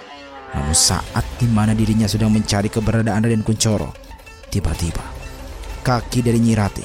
[0.56, 3.92] Namun saat di mana dirinya sedang mencari keberadaan Raden Kuncoro,
[4.48, 5.04] tiba-tiba
[5.84, 6.84] kaki dari Nyirati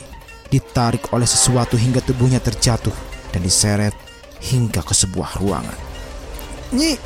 [0.51, 2.93] ditarik oleh sesuatu hingga tubuhnya terjatuh
[3.32, 4.04] dan diseret
[4.41, 5.79] hingga ke sebuah ruangan.
[6.75, 6.97] Nyi,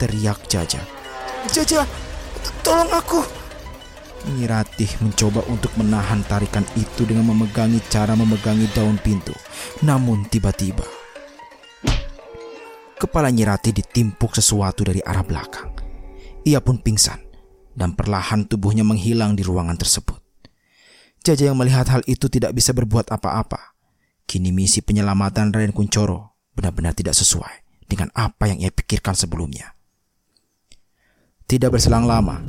[0.00, 0.82] Teriak Jaja.
[1.52, 1.86] Jaja,
[2.66, 3.22] tolong aku.
[4.26, 9.32] Nyiratih mencoba untuk menahan tarikan itu dengan memegangi cara memegangi daun pintu.
[9.86, 10.82] Namun tiba-tiba
[12.96, 15.68] kepala Nyirati ditimpuk sesuatu dari arah belakang.
[16.48, 17.20] Ia pun pingsan
[17.76, 20.18] dan perlahan tubuhnya menghilang di ruangan tersebut.
[21.20, 23.76] Jaja yang melihat hal itu tidak bisa berbuat apa-apa.
[24.26, 29.76] Kini misi penyelamatan Raden Kuncoro benar-benar tidak sesuai dengan apa yang ia pikirkan sebelumnya.
[31.46, 32.42] Tidak berselang lama,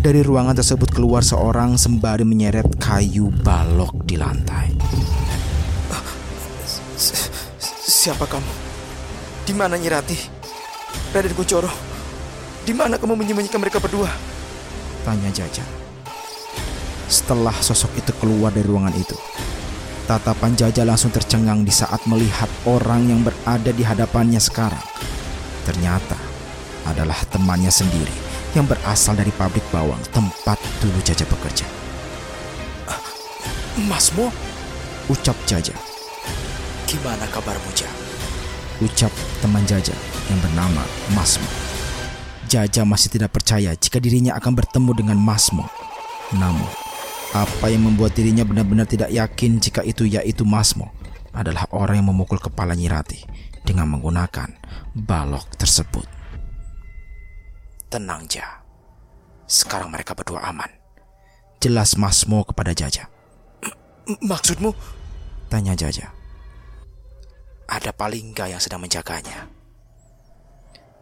[0.00, 4.72] dari ruangan tersebut keluar seorang sembari menyeret kayu balok di lantai.
[7.84, 8.52] Siapa kamu?
[9.44, 10.16] Di mana Nyirati?
[11.12, 11.68] Raden Kuncoro?
[12.64, 14.08] Di mana kamu menyembunyikan mereka berdua?
[15.04, 15.64] Tanya Jaja.
[17.08, 19.16] Setelah sosok itu keluar dari ruangan itu,
[20.08, 24.80] tatapan Jaja langsung tercengang di saat melihat orang yang berada di hadapannya sekarang.
[25.68, 26.16] Ternyata
[26.88, 28.16] adalah temannya sendiri
[28.56, 31.68] yang berasal dari pabrik bawang tempat dulu Jaja bekerja.
[33.84, 34.32] Masmo?
[35.12, 35.76] Ucap Jaja.
[36.88, 37.86] Gimana kabarmu, Ja?
[38.80, 39.12] Ucap
[39.44, 39.92] teman Jaja
[40.32, 40.82] yang bernama
[41.12, 41.46] Masmo.
[42.48, 45.68] Jaja masih tidak percaya jika dirinya akan bertemu dengan Masmo.
[46.32, 46.87] Namun,
[47.36, 50.88] apa yang membuat dirinya benar-benar tidak yakin jika itu yaitu Masmo
[51.36, 53.20] adalah orang yang memukul kepala Nyirati
[53.68, 54.48] dengan menggunakan
[54.96, 56.08] balok tersebut.
[57.92, 58.64] Tenang, Ja.
[59.48, 60.68] Sekarang mereka berdua aman.
[61.56, 63.08] Jelas Masmo kepada Jaja.
[64.04, 64.76] M- maksudmu?
[65.48, 66.12] Tanya Jaja.
[67.64, 69.48] Ada Palingga yang sedang menjaganya.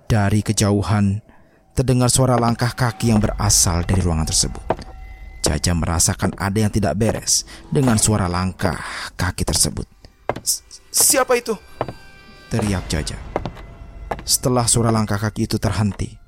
[0.07, 1.19] Dari kejauhan,
[1.75, 4.86] terdengar suara langkah kaki yang berasal dari ruangan tersebut.
[5.47, 8.83] Jaja merasakan ada yang tidak beres dengan suara langkah
[9.15, 9.87] kaki tersebut.
[10.91, 11.55] Siapa itu?
[12.51, 13.15] Teriak Jaja.
[14.27, 16.19] Setelah suara langkah kaki itu terhenti,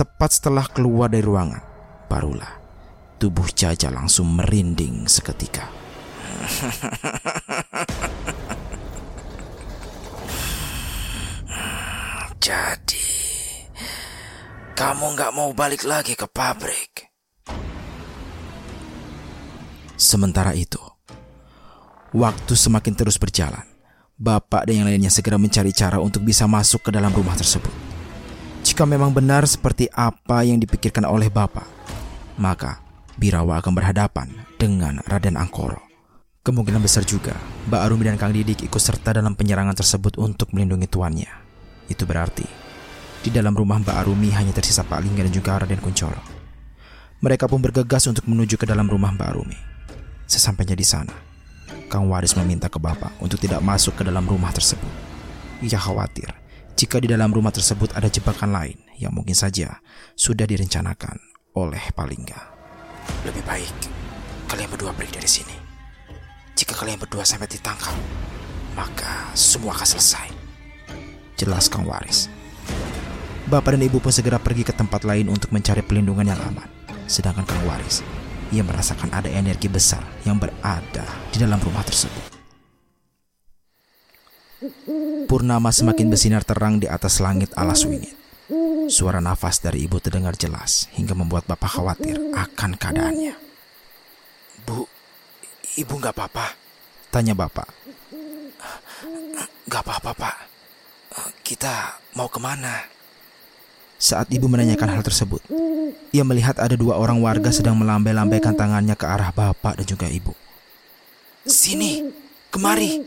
[0.00, 1.60] tepat setelah keluar dari ruangan,
[2.08, 2.48] barulah
[3.20, 5.68] tubuh Jaja langsung merinding seketika.
[12.40, 13.08] Jadi,
[14.72, 17.11] kamu nggak mau balik lagi ke pabrik?
[20.02, 20.82] Sementara itu,
[22.10, 23.62] waktu semakin terus berjalan.
[24.18, 27.70] Bapak dan yang lainnya segera mencari cara untuk bisa masuk ke dalam rumah tersebut.
[28.66, 31.62] Jika memang benar seperti apa yang dipikirkan oleh Bapak,
[32.34, 32.82] maka
[33.14, 34.26] Birawa akan berhadapan
[34.58, 35.78] dengan Raden Angkoro.
[36.42, 37.38] Kemungkinan besar juga
[37.70, 41.30] Mbak Arumi dan Kang Didik ikut serta dalam penyerangan tersebut untuk melindungi tuannya.
[41.86, 42.46] Itu berarti
[43.22, 46.18] di dalam rumah Mbak Arumi hanya tersisa Pak Lingga dan juga Raden Kuncoro.
[47.22, 49.71] Mereka pun bergegas untuk menuju ke dalam rumah Mbak Arumi.
[50.32, 51.12] Sesampainya di sana,
[51.92, 54.88] Kang Waris meminta ke Bapak untuk tidak masuk ke dalam rumah tersebut.
[55.60, 56.32] Ia khawatir
[56.72, 59.84] jika di dalam rumah tersebut ada jebakan lain yang mungkin saja
[60.16, 61.20] sudah direncanakan
[61.52, 62.40] oleh Palingga.
[63.28, 63.76] Lebih baik
[64.48, 65.56] kalian berdua pergi dari sini.
[66.56, 67.92] Jika kalian berdua sampai ditangkap,
[68.72, 70.32] maka semua akan selesai.
[71.36, 72.32] Jelas Kang Waris.
[73.52, 76.72] Bapak dan Ibu pun segera pergi ke tempat lain untuk mencari pelindungan yang aman.
[77.04, 78.00] Sedangkan Kang Waris,
[78.52, 82.36] ia merasakan ada energi besar yang berada di dalam rumah tersebut.
[85.26, 88.14] Purnama semakin bersinar terang di atas langit alas wingit.
[88.92, 93.34] Suara nafas dari ibu terdengar jelas hingga membuat bapak khawatir akan keadaannya.
[94.68, 94.84] Bu,
[95.80, 96.46] ibu nggak apa-apa?
[97.08, 97.68] Tanya bapak.
[99.66, 100.36] Nggak apa-apa, Pak.
[101.40, 102.91] Kita mau ke mana?
[104.02, 105.38] Saat ibu menanyakan hal tersebut,
[106.10, 110.34] ia melihat ada dua orang warga sedang melambai-lambaikan tangannya ke arah bapak dan juga ibu.
[111.46, 112.10] Sini,
[112.50, 112.98] kemari.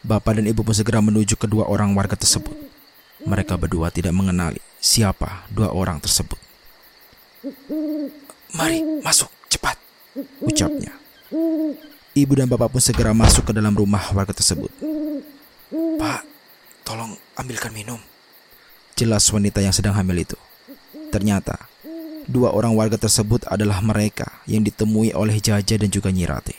[0.00, 2.56] Bapak dan ibu pun segera menuju kedua orang warga tersebut.
[3.28, 6.40] Mereka berdua tidak mengenali siapa dua orang tersebut.
[8.56, 9.76] Mari, masuk, cepat.
[10.40, 10.96] Ucapnya.
[12.16, 14.72] Ibu dan bapak pun segera masuk ke dalam rumah warga tersebut.
[16.00, 16.24] Pak,
[16.88, 18.00] tolong ambilkan minum.
[18.98, 20.34] Jelas wanita yang sedang hamil itu.
[21.14, 21.54] Ternyata,
[22.26, 26.58] dua orang warga tersebut adalah mereka yang ditemui oleh Jaja dan juga Nyirati.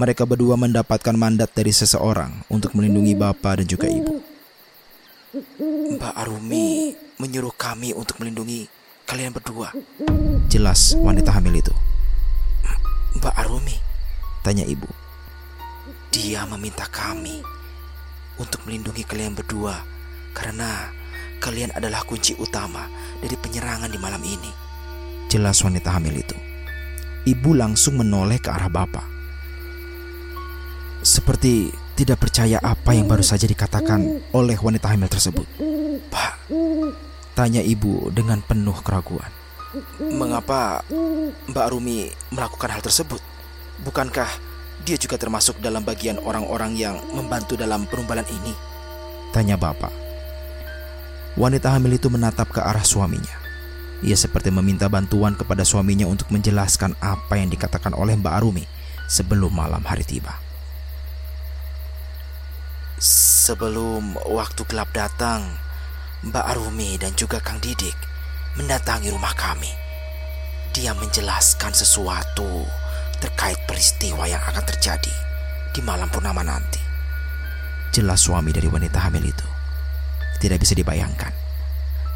[0.00, 4.16] Mereka berdua mendapatkan mandat dari seseorang untuk melindungi bapak dan juga ibu.
[5.92, 8.64] Mbak Arumi menyuruh kami untuk melindungi
[9.04, 9.76] kalian berdua.
[10.48, 11.74] Jelas wanita hamil itu.
[13.20, 13.76] Mbak Arumi,
[14.40, 14.88] Tanya ibu.
[16.08, 17.44] dia meminta kami
[18.40, 19.84] untuk melindungi kalian berdua
[20.32, 20.88] karena
[21.38, 22.86] kalian adalah kunci utama
[23.22, 24.50] dari penyerangan di malam ini.
[25.30, 26.36] Jelas wanita hamil itu.
[27.28, 29.06] Ibu langsung menoleh ke arah bapak.
[31.02, 35.46] Seperti tidak percaya apa yang baru saja dikatakan oleh wanita hamil tersebut.
[36.10, 36.50] Pak,
[37.38, 39.30] Tanya ibu dengan penuh keraguan.
[40.00, 40.80] mengapa
[41.46, 43.20] Mbak Arumi melakukan hal tersebut?
[43.84, 44.26] Bukankah
[44.82, 48.56] dia juga termasuk dalam bagian orang-orang yang membantu dalam penumbalan ini?
[49.30, 50.07] Tanya bapak.
[51.38, 53.38] Wanita hamil itu menatap ke arah suaminya.
[54.02, 58.66] Ia seperti meminta bantuan kepada suaminya untuk menjelaskan apa yang dikatakan oleh Mbak Arumi
[59.06, 60.34] sebelum malam hari tiba.
[62.98, 65.46] Sebelum waktu gelap datang,
[66.26, 67.94] Mbak Arumi dan juga Kang Didik
[68.58, 69.70] mendatangi rumah kami.
[70.74, 72.66] Dia menjelaskan sesuatu
[73.22, 75.14] terkait peristiwa yang akan terjadi
[75.70, 76.82] di malam purnama nanti.
[77.94, 79.57] Jelas suami dari wanita hamil itu.
[80.38, 81.34] Tidak bisa dibayangkan.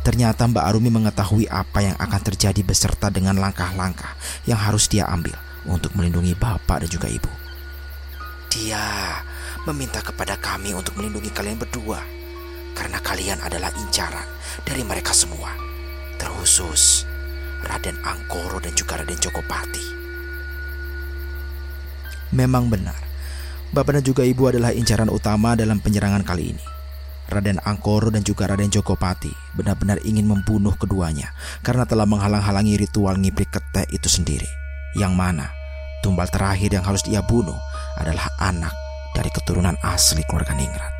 [0.02, 4.18] Ternyata Mbak Arumi mengetahui apa yang akan terjadi beserta dengan langkah-langkah
[4.50, 7.30] yang harus dia ambil untuk melindungi bapak dan juga ibu.
[8.50, 8.82] Dia
[9.62, 12.02] meminta kepada kami untuk melindungi kalian berdua
[12.74, 14.26] karena kalian adalah incaran
[14.66, 15.54] dari mereka semua,
[16.18, 17.06] terkhusus
[17.62, 19.86] Raden Angkoro dan juga Raden Jokopati.
[22.34, 22.98] Memang benar,
[23.70, 26.71] Bapak dan juga Ibu adalah incaran utama dalam penyerangan kali ini.
[27.32, 31.32] Raden Angkoro dan juga Raden Jokopati benar-benar ingin membunuh keduanya
[31.64, 34.48] karena telah menghalang-halangi ritual ngiprik ketek itu sendiri.
[34.92, 35.46] Yang mana
[36.04, 37.56] tumbal terakhir yang harus dia bunuh
[37.96, 38.76] adalah anak
[39.16, 40.92] dari keturunan asli keluarga Ningrat.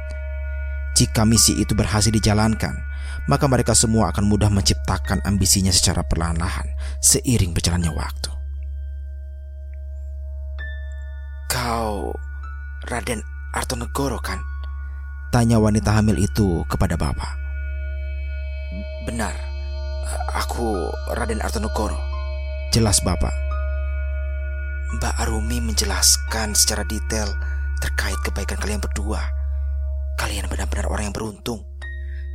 [0.93, 2.77] Jika misi itu berhasil dijalankan,
[3.25, 6.69] maka mereka semua akan mudah menciptakan ambisinya secara perlahan-lahan
[7.01, 8.31] seiring berjalannya waktu.
[11.49, 12.13] Kau
[12.89, 13.21] Raden
[13.53, 14.52] Artonegoro kan?
[15.33, 17.41] Tanya wanita hamil itu kepada bapak.
[19.09, 19.33] Benar,
[20.37, 21.97] aku Raden Artonegoro.
[22.69, 23.33] Jelas bapak.
[25.01, 27.33] Mbak Arumi menjelaskan secara detail
[27.81, 29.25] terkait kebaikan kalian berdua.
[30.21, 31.65] Kalian benar-benar orang yang beruntung.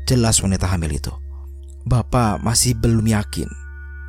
[0.10, 1.14] Jelas wanita hamil itu.
[1.86, 3.46] Bapak masih belum yakin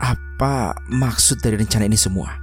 [0.01, 2.41] apa maksud dari rencana ini semua.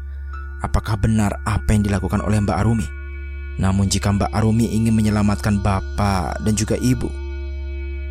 [0.62, 2.86] Apakah benar apa yang dilakukan oleh Mbak Arumi?
[3.56, 7.08] Namun jika Mbak Arumi ingin menyelamatkan bapak dan juga ibu,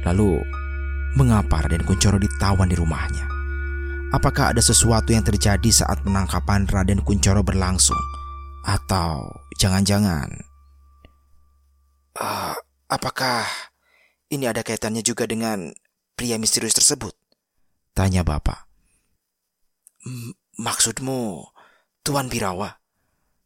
[0.09, 0.41] lalu
[1.21, 3.29] mengapa Raden Kuncoro ditawan di rumahnya?
[4.15, 7.99] Apakah ada sesuatu yang terjadi saat penangkapan Raden Kuncoro berlangsung?
[8.65, 9.29] Atau
[9.59, 10.31] jangan-jangan...
[12.15, 12.55] Uh,
[12.87, 13.43] apakah
[14.31, 15.75] ini ada kaitannya juga dengan
[16.15, 17.11] pria misterius tersebut?
[17.91, 18.71] Tanya bapak.
[20.07, 21.51] M maksudmu
[22.07, 22.84] Tuan Birawa?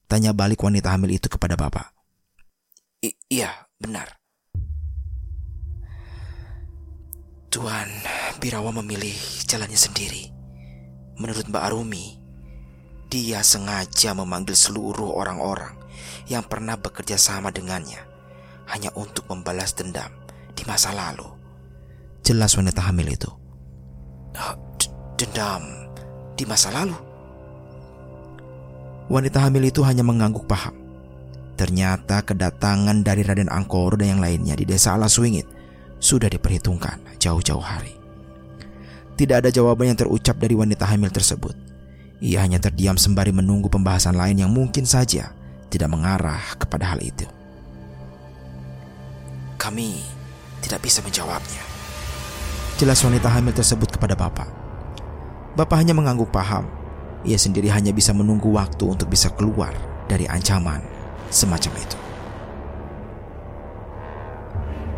[0.09, 1.93] Tanya balik wanita hamil itu kepada bapak.
[3.05, 4.17] I iya, benar.
[7.53, 7.89] Tuan
[8.41, 9.13] Birawa memilih
[9.45, 10.33] jalannya sendiri.
[11.21, 12.17] Menurut Mbak Arumi,
[13.13, 15.77] dia sengaja memanggil seluruh orang-orang
[16.29, 18.01] yang pernah bekerja sama dengannya
[18.73, 20.09] hanya untuk membalas dendam
[20.57, 21.29] di masa lalu.
[22.25, 23.31] Jelas wanita hamil itu.
[25.19, 25.93] Dendam
[26.33, 27.08] di masa lalu?
[29.09, 30.77] Wanita hamil itu hanya mengangguk paham.
[31.57, 35.49] Ternyata kedatangan dari Raden Angkor dan yang lainnya di desa Alaswingit
[35.99, 37.99] sudah diperhitungkan jauh-jauh hari.
[39.19, 41.57] Tidak ada jawaban yang terucap dari wanita hamil tersebut.
[42.23, 45.35] Ia hanya terdiam sembari menunggu pembahasan lain yang mungkin saja
[45.67, 47.27] tidak mengarah kepada hal itu.
[49.59, 49.99] Kami
[50.63, 51.65] tidak bisa menjawabnya.
[52.79, 54.47] Jelas wanita hamil tersebut kepada bapak.
[55.59, 56.78] Bapak hanya mengangguk paham.
[57.27, 59.75] Ia sendiri hanya bisa menunggu waktu untuk bisa keluar
[60.07, 60.83] dari ancaman
[61.33, 61.99] semacam itu.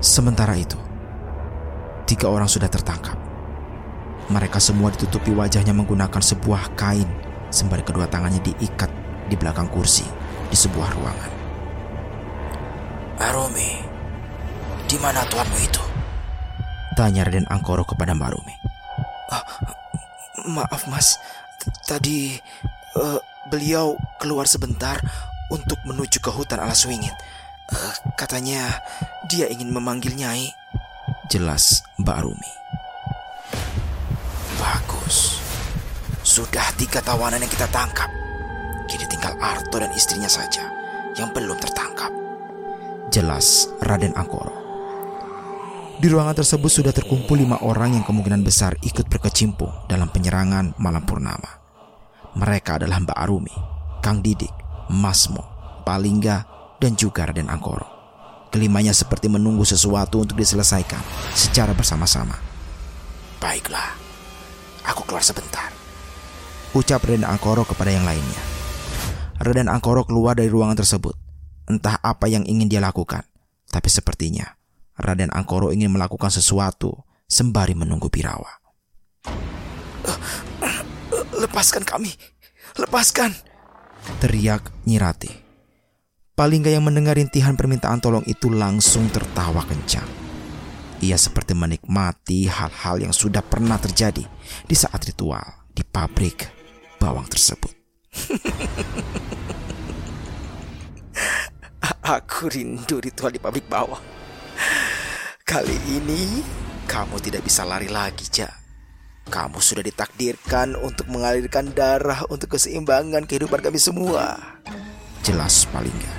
[0.00, 0.76] Sementara itu,
[2.08, 3.16] tiga orang sudah tertangkap.
[4.32, 7.08] Mereka semua ditutupi wajahnya menggunakan sebuah kain
[7.50, 8.88] sembari kedua tangannya diikat
[9.26, 10.06] di belakang kursi
[10.48, 11.32] di sebuah ruangan.
[13.20, 13.70] Arumi,
[14.88, 15.82] di mana tuanmu itu?
[16.96, 18.56] Tanya Raden Angkoro kepada Mbak Rumi.
[19.30, 19.44] Ah,
[20.48, 21.20] maaf mas,
[21.84, 22.36] tadi
[22.96, 25.00] uh, beliau keluar sebentar
[25.50, 27.14] untuk menuju ke hutan alas wingit.
[27.70, 28.82] Uh, katanya
[29.30, 30.52] dia ingin memanggil Nyai.
[31.30, 32.52] Jelas Mbak Rumi.
[34.58, 35.38] Bagus.
[36.20, 38.10] Sudah tiga tawanan yang kita tangkap.
[38.90, 40.66] Kini tinggal Arto dan istrinya saja
[41.14, 42.10] yang belum tertangkap.
[43.10, 44.59] Jelas Raden Angkoro.
[46.00, 51.04] Di ruangan tersebut sudah terkumpul lima orang yang kemungkinan besar ikut berkecimpung dalam penyerangan malam
[51.04, 51.60] purnama.
[52.40, 53.52] Mereka adalah Mbak Arumi,
[54.00, 54.48] Kang Didik,
[54.88, 55.44] Masmo,
[55.84, 56.48] Palingga,
[56.80, 57.84] dan juga Raden Angkoro.
[58.48, 61.04] Kelimanya seperti menunggu sesuatu untuk diselesaikan
[61.36, 62.40] secara bersama-sama.
[63.36, 63.92] Baiklah,
[64.88, 65.68] aku keluar sebentar.
[66.72, 68.40] Ucap Raden Angkoro kepada yang lainnya.
[69.36, 71.12] Raden Angkoro keluar dari ruangan tersebut.
[71.68, 73.28] Entah apa yang ingin dia lakukan,
[73.68, 74.59] tapi sepertinya
[75.00, 76.92] Raden Angkoro ingin melakukan sesuatu
[77.24, 78.60] sembari menunggu Birawa.
[81.40, 82.12] Lepaskan kami,
[82.76, 83.32] lepaskan!
[84.20, 85.32] Teriak Nyirati.
[86.36, 90.08] Palingga yang mendengar rintihan permintaan tolong itu langsung tertawa kencang.
[91.00, 94.24] Ia seperti menikmati hal-hal yang sudah pernah terjadi
[94.68, 96.48] di saat ritual di pabrik
[97.00, 97.72] bawang tersebut.
[102.20, 104.19] Aku rindu ritual di pabrik bawang.
[105.50, 106.46] Kali ini
[106.86, 108.50] kamu tidak bisa lari lagi, Ja.
[109.30, 114.34] Kamu sudah ditakdirkan untuk mengalirkan darah untuk keseimbangan kehidupan kami semua.
[115.22, 116.14] Jelas Palingga.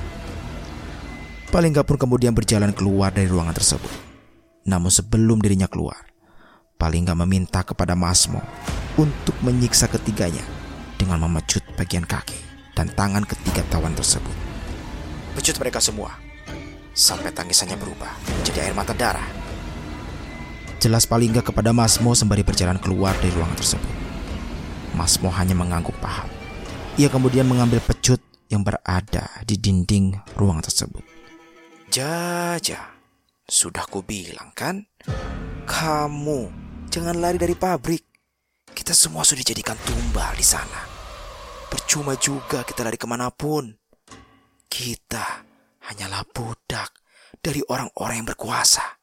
[1.51, 3.91] Palingga pun kemudian berjalan keluar dari ruangan tersebut.
[4.63, 6.07] Namun sebelum dirinya keluar,
[6.79, 8.39] Palingga meminta kepada Masmo
[8.95, 10.47] untuk menyiksa ketiganya
[10.95, 12.39] dengan memecut bagian kaki
[12.79, 14.35] dan tangan ketiga tawan tersebut.
[15.35, 16.30] Pecut mereka semua
[16.91, 19.27] sampai tangisannya berubah menjadi air mata darah.
[20.81, 23.93] Jelas Palingga kepada Masmo sembari berjalan keluar dari ruangan tersebut.
[24.97, 26.25] Masmo hanya mengangguk paham.
[26.97, 28.19] Ia kemudian mengambil pecut
[28.51, 31.05] yang berada di dinding ruangan tersebut.
[31.87, 32.97] Jaja,
[33.45, 34.89] sudah ku bilang kan?
[35.69, 36.39] Kamu
[36.91, 38.03] jangan lari dari pabrik.
[38.71, 40.87] Kita semua sudah dijadikan tumbal di sana.
[41.69, 43.71] Percuma juga kita lari ke mana pun.
[44.67, 45.43] Kita
[45.87, 46.60] hanyalah budak
[47.41, 49.01] dari orang-orang yang berkuasa.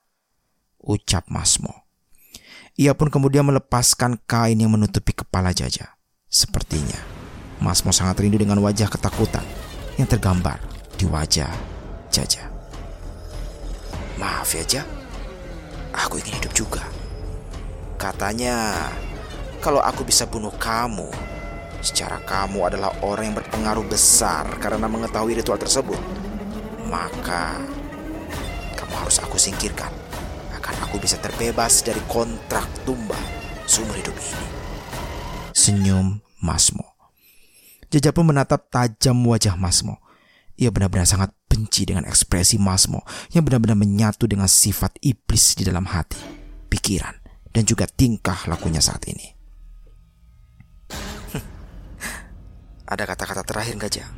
[0.78, 1.90] Ucap Masmo.
[2.78, 5.98] Ia pun kemudian melepaskan kain yang menutupi kepala Jaja.
[6.30, 7.02] Sepertinya,
[7.58, 9.42] Masmo sangat rindu dengan wajah ketakutan
[9.98, 10.62] yang tergambar
[10.94, 11.50] di wajah
[12.14, 12.46] Jaja.
[14.18, 14.82] Maaf ya, Ja.
[16.06, 16.86] Aku ingin hidup juga.
[17.98, 18.86] Katanya,
[19.58, 21.10] kalau aku bisa bunuh kamu,
[21.82, 25.98] secara kamu adalah orang yang berpengaruh besar karena mengetahui ritual tersebut,
[26.86, 27.58] maka
[28.98, 29.90] harus aku singkirkan
[30.52, 33.18] agar aku bisa terbebas dari kontrak tumbal
[33.68, 34.46] seumur hidup ini.
[35.54, 36.84] Senyum Masmo.
[37.88, 39.96] Jaja pun menatap tajam wajah Masmo.
[40.58, 45.86] Ia benar-benar sangat benci dengan ekspresi Masmo yang benar-benar menyatu dengan sifat iblis di dalam
[45.86, 46.18] hati,
[46.66, 47.14] pikiran,
[47.54, 49.26] dan juga tingkah lakunya saat ini.
[52.92, 54.08] Ada kata-kata terakhir gak, Ja?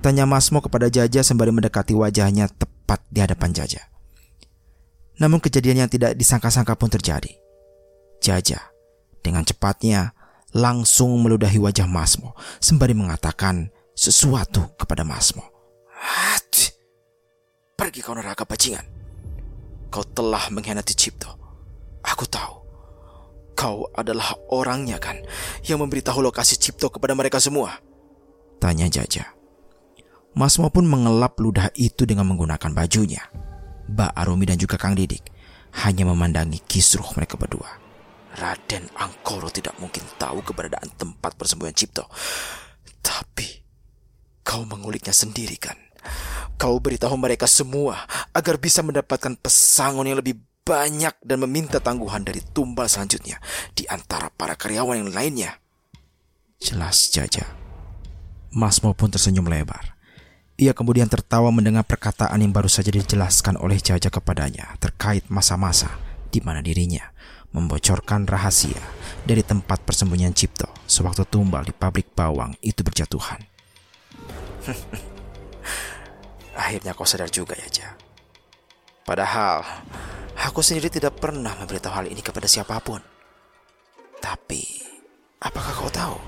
[0.00, 2.79] Tanya Masmo kepada Jaja sembari mendekati wajahnya tepat
[3.12, 3.86] di hadapan Jaja.
[5.20, 7.30] Namun kejadian yang tidak disangka-sangka pun terjadi.
[8.20, 8.60] Jaja
[9.20, 10.16] dengan cepatnya
[10.56, 15.44] langsung meludahi wajah Masmo sembari mengatakan sesuatu kepada Masmo.
[15.92, 16.72] Hati.
[17.76, 18.84] Pergi kau neraka bajingan.
[19.92, 21.28] Kau telah mengkhianati Cipto.
[22.00, 22.54] Aku tahu.
[23.52, 25.20] Kau adalah orangnya kan
[25.68, 27.76] yang memberitahu lokasi Cipto kepada mereka semua.
[28.56, 29.39] Tanya Jaja.
[30.34, 33.26] Masmo pun mengelap ludah itu dengan menggunakan bajunya.
[33.90, 35.26] Mbak Arumi dan juga Kang Didik
[35.82, 37.66] hanya memandangi kisruh mereka berdua.
[38.38, 42.06] Raden Angkoro tidak mungkin tahu keberadaan tempat persembunyian Cipto.
[43.02, 43.46] Tapi
[44.46, 45.74] kau menguliknya sendiri kan?
[46.54, 52.38] Kau beritahu mereka semua agar bisa mendapatkan pesangon yang lebih banyak dan meminta tangguhan dari
[52.54, 53.42] tumbal selanjutnya
[53.74, 55.50] di antara para karyawan yang lainnya.
[56.62, 57.48] Jelas Jaja.
[58.54, 59.99] Masmo pun tersenyum lebar.
[60.60, 65.96] Ia kemudian tertawa mendengar perkataan yang baru saja dijelaskan oleh Jaja kepadanya terkait masa-masa
[66.28, 67.00] di mana dirinya
[67.56, 68.76] membocorkan rahasia
[69.24, 73.40] dari tempat persembunyian Cipto sewaktu tumbal di pabrik bawang itu berjatuhan.
[76.60, 77.96] Akhirnya kau sadar juga ya, Ja.
[79.08, 79.64] Padahal,
[80.44, 83.00] aku sendiri tidak pernah memberitahu hal ini kepada siapa pun.
[84.20, 84.60] Tapi,
[85.40, 86.20] apakah kau tahu?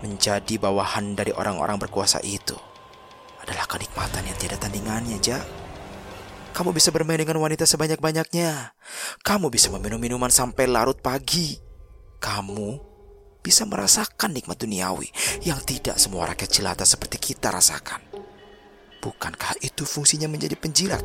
[0.00, 2.56] Menjadi bawahan dari orang-orang berkuasa itu
[3.46, 5.40] adalah kenikmatan yang tidak tandingannya, Ja.
[6.56, 8.72] Kamu bisa bermain dengan wanita sebanyak-banyaknya.
[9.20, 11.60] Kamu bisa meminum minuman sampai larut pagi.
[12.16, 12.80] Kamu
[13.44, 15.12] bisa merasakan nikmat duniawi
[15.44, 18.00] yang tidak semua rakyat jelata seperti kita rasakan.
[19.04, 21.04] Bukankah itu fungsinya menjadi penjilat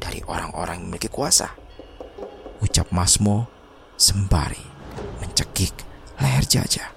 [0.00, 1.52] dari orang-orang yang memiliki kuasa?
[2.64, 3.52] Ucap Masmo
[4.00, 4.64] sembari
[5.20, 5.76] mencekik
[6.24, 6.95] leher Jaja.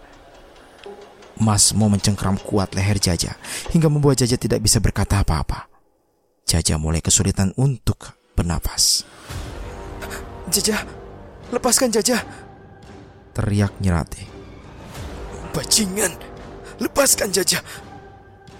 [1.39, 3.39] Masmo mencengkram kuat leher Jaja
[3.71, 5.71] hingga membuat Jaja tidak bisa berkata apa-apa.
[6.43, 9.07] Jaja mulai kesulitan untuk bernapas.
[10.51, 10.83] Jaja,
[11.53, 12.19] lepaskan Jaja.
[13.37, 14.25] Teriak Nyirate.
[15.55, 16.11] Bajingan,
[16.81, 17.61] lepaskan Jaja.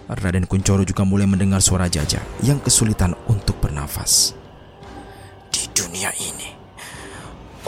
[0.10, 4.34] Raden Kuncoro juga mulai mendengar suara Jaja yang kesulitan untuk bernafas.
[5.54, 6.50] Di dunia ini,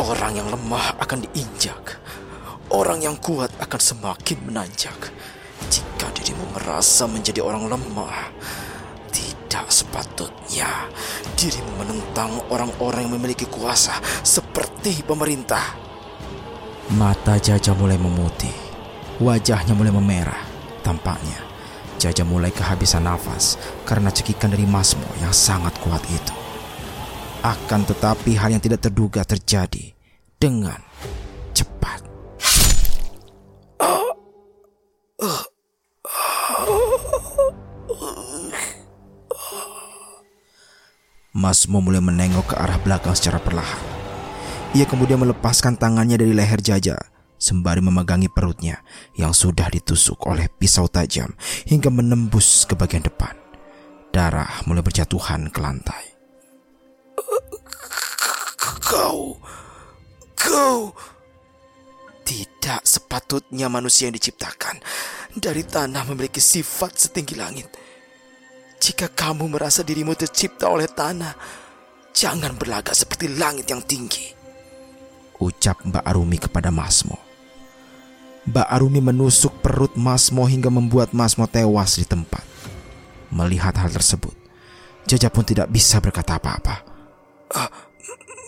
[0.02, 2.02] orang yang lemah akan diinjak.
[2.72, 4.95] Orang yang kuat akan semakin menanjak.
[5.68, 8.31] Jika dirimu merasa menjadi orang lemah,
[9.11, 10.88] tidak sepatutnya
[11.35, 15.76] dirimu menentang orang-orang yang memiliki kuasa seperti pemerintah.
[16.95, 18.56] Mata Jaja mulai memutih,
[19.19, 20.43] wajahnya mulai memerah.
[20.80, 21.38] Tampaknya
[22.02, 26.35] Jaja mulai kehabisan nafas karena cekikan dari Masmo yang sangat kuat itu.
[27.43, 29.93] Akan tetapi hal yang tidak terduga terjadi
[30.39, 30.80] dengan
[31.53, 32.11] cepat.
[41.32, 43.80] Masmo mulai menengok ke arah belakang secara perlahan.
[44.76, 46.99] Ia kemudian melepaskan tangannya dari leher Jaja
[47.40, 48.84] sembari memegangi perutnya
[49.16, 51.32] yang sudah ditusuk oleh pisau tajam
[51.66, 53.34] hingga menembus ke bagian depan.
[54.12, 56.03] Darah mulai berjatuhan ke lantai.
[58.84, 59.40] Kau,
[60.36, 60.91] kau
[62.28, 64.84] tidak sepatutnya manusia yang diciptakan
[65.32, 67.81] dari tanah memiliki sifat setinggi langit.
[68.82, 71.38] Jika kamu merasa dirimu tercipta oleh tanah,
[72.18, 74.34] jangan berlagak seperti langit yang tinggi.
[75.38, 77.22] Ucap Mbak Arumi kepada Masmo.
[78.49, 82.41] Mbak Arumi menusuk perut Masmo hingga membuat Masmo tewas di tempat.
[83.30, 84.34] Melihat hal tersebut,
[85.06, 86.76] Jaja pun tidak bisa berkata apa-apa.
[87.53, 87.70] Uh,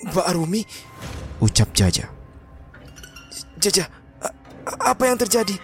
[0.10, 0.66] Mbak Arumi,
[1.46, 2.10] ucap Jaja.
[3.62, 3.86] Jaja,
[4.82, 5.56] apa yang terjadi?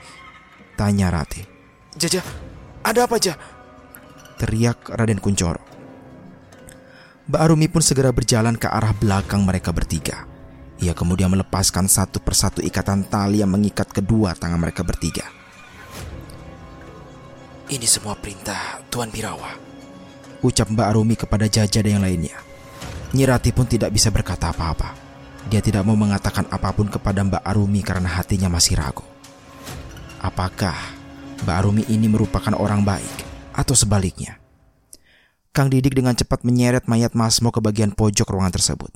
[0.78, 1.42] Tanya Rati.
[1.98, 2.22] Jaja,
[2.86, 3.59] ada apa, Jaja?
[4.40, 5.60] Teriak Raden Kuncoro.
[7.28, 10.26] Mbak Arumi pun segera berjalan ke arah belakang mereka bertiga.
[10.80, 15.28] Ia kemudian melepaskan satu persatu ikatan tali yang mengikat kedua tangan mereka bertiga.
[17.70, 19.54] Ini semua perintah Tuan Birawa.
[20.42, 22.34] Ucap Mbak Arumi kepada Jaja dan yang lainnya.
[23.14, 24.98] Nyirati pun tidak bisa berkata apa-apa.
[25.54, 29.06] Dia tidak mau mengatakan apa pun kepada Mbak Arumi karena hatinya masih ragu.
[30.18, 30.74] Apakah
[31.46, 33.29] Mbak Arumi ini merupakan orang baik?
[33.60, 34.40] Atau sebaliknya.
[35.52, 38.96] Kang Didik dengan cepat menyeret mayat Masmo ke bagian pojok ruangan tersebut.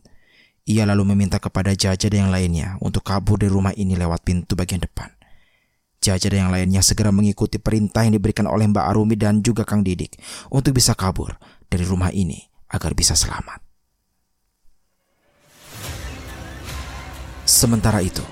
[0.63, 4.55] Ia lalu meminta kepada Jaja dan yang lainnya untuk kabur dari rumah ini lewat pintu
[4.55, 5.11] bagian depan.
[5.99, 9.83] Jaja dan yang lainnya segera mengikuti perintah yang diberikan oleh Mbak Arumi dan juga Kang
[9.83, 10.15] Didik
[10.47, 11.35] untuk bisa kabur
[11.67, 12.39] dari rumah ini
[12.71, 13.59] agar bisa selamat.
[17.43, 18.23] Sementara itu,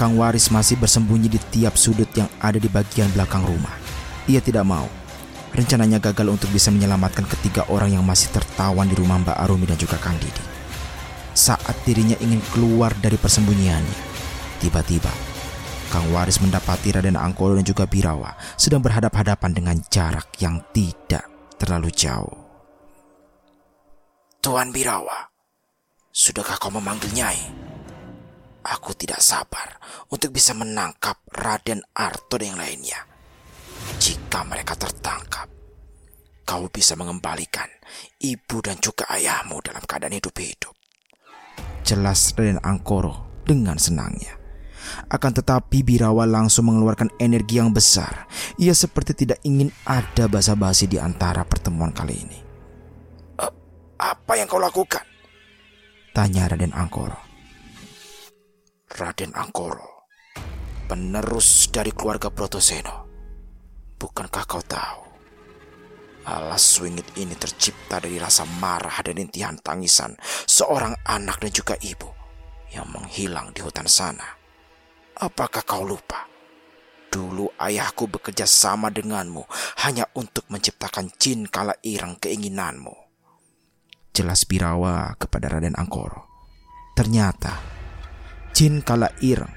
[0.00, 3.85] Kang Waris masih bersembunyi di tiap sudut yang ada di bagian belakang rumah.
[4.26, 4.90] Ia tidak mau.
[5.54, 9.78] Rencananya gagal untuk bisa menyelamatkan ketiga orang yang masih tertawan di rumah Mbak Arumi dan
[9.78, 10.42] juga Kang Didi.
[11.32, 13.98] Saat dirinya ingin keluar dari persembunyiannya,
[14.58, 15.12] tiba-tiba
[15.88, 21.24] Kang Waris mendapati Raden Angkolo dan juga Birawa sedang berhadap-hadapan dengan jarak yang tidak
[21.56, 22.36] terlalu jauh.
[24.42, 25.30] Tuan Birawa,
[26.10, 27.40] sudahkah kau memanggil Nyai?
[28.66, 29.78] Aku tidak sabar
[30.10, 33.15] untuk bisa menangkap Raden Arto dan yang lainnya.
[33.96, 35.48] Jika mereka tertangkap,
[36.46, 37.66] kau bisa mengembalikan
[38.22, 40.72] ibu dan juga ayahmu dalam keadaan hidup-hidup.
[41.82, 44.38] Jelas Raden Angkoro dengan senangnya.
[45.10, 48.30] Akan tetapi Birawa langsung mengeluarkan energi yang besar.
[48.62, 52.38] Ia seperti tidak ingin ada basa-basi di antara pertemuan kali ini.
[53.42, 53.50] Uh,
[53.98, 55.02] apa yang kau lakukan?
[56.14, 57.18] Tanya Raden Angkoro.
[58.86, 60.06] Raden Angkoro,
[60.86, 63.05] penerus dari keluarga Protoseno
[63.96, 65.02] Bukankah kau tahu?
[66.26, 72.10] Alas swingit ini tercipta dari rasa marah dan intihan tangisan seorang anak dan juga ibu
[72.74, 74.26] yang menghilang di hutan sana.
[75.22, 76.26] Apakah kau lupa?
[77.06, 79.46] Dulu ayahku bekerja sama denganmu
[79.86, 82.92] hanya untuk menciptakan jin kala irang keinginanmu.
[84.10, 86.26] Jelas Birawa kepada Raden Angkoro.
[86.98, 87.54] Ternyata
[88.50, 89.54] jin kala irang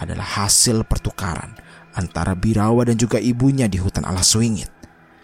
[0.00, 1.65] adalah hasil pertukaran
[1.96, 4.68] antara Birawa dan juga ibunya di hutan alas swingit.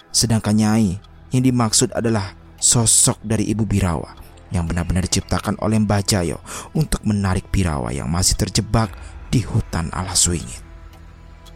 [0.09, 0.97] Sedangkan Nyai
[1.37, 4.17] yang dimaksud adalah sosok dari ibu Birawa
[4.53, 6.41] yang benar-benar diciptakan oleh Mbah Jayo
[6.73, 8.93] untuk menarik Birawa yang masih terjebak
[9.29, 10.65] di hutan alas swingit.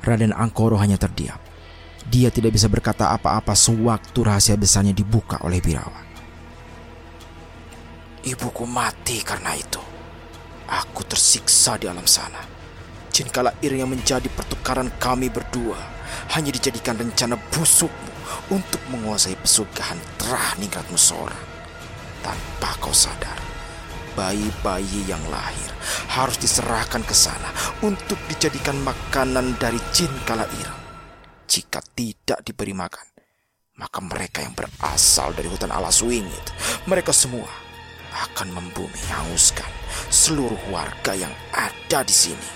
[0.05, 1.41] Raden Angkoro hanya terdiam.
[2.07, 6.07] Dia tidak bisa berkata apa-apa sewaktu rahasia besarnya dibuka oleh Birawa.
[8.23, 9.83] Ibuku mati karena itu.
[10.67, 12.56] Aku tersiksa di alam sana
[13.17, 15.81] Jin kala ir yang menjadi pertukaran kami berdua
[16.37, 18.13] hanya dijadikan rencana busukmu
[18.53, 21.45] untuk menguasai pesugihan terah ningratmu seorang.
[22.21, 23.41] Tanpa kau sadar,
[24.21, 25.73] bayi-bayi yang lahir
[26.13, 27.49] harus diserahkan ke sana
[27.81, 30.69] untuk dijadikan makanan dari jin kala ir.
[31.49, 33.17] Jika tidak diberi makan,
[33.81, 36.53] maka mereka yang berasal dari hutan alas wingit,
[36.85, 37.49] mereka semua
[38.29, 39.73] akan membumi hanguskan
[40.13, 42.56] seluruh warga yang ada di sini.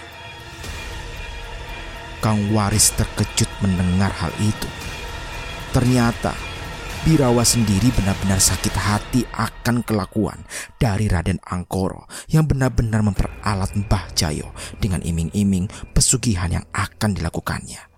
[2.20, 4.68] Kang Waris terkejut mendengar hal itu.
[5.72, 6.50] Ternyata
[7.00, 10.44] Birawa sendiri benar-benar sakit hati akan kelakuan
[10.76, 17.89] dari Raden Angkoro yang benar-benar memperalat Mbah Jayo dengan iming-iming pesugihan yang akan dilakukannya.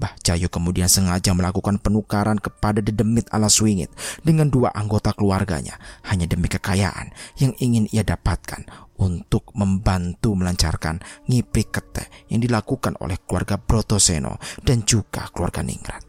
[0.00, 3.92] Bah Jayo kemudian sengaja melakukan penukaran kepada Dedemit ala Swingit
[4.24, 5.76] dengan dua anggota keluarganya
[6.08, 8.64] hanya demi kekayaan yang ingin ia dapatkan
[8.96, 16.00] untuk membantu melancarkan ngipri kete yang dilakukan oleh keluarga Brotoseno dan juga keluarga Ningrat.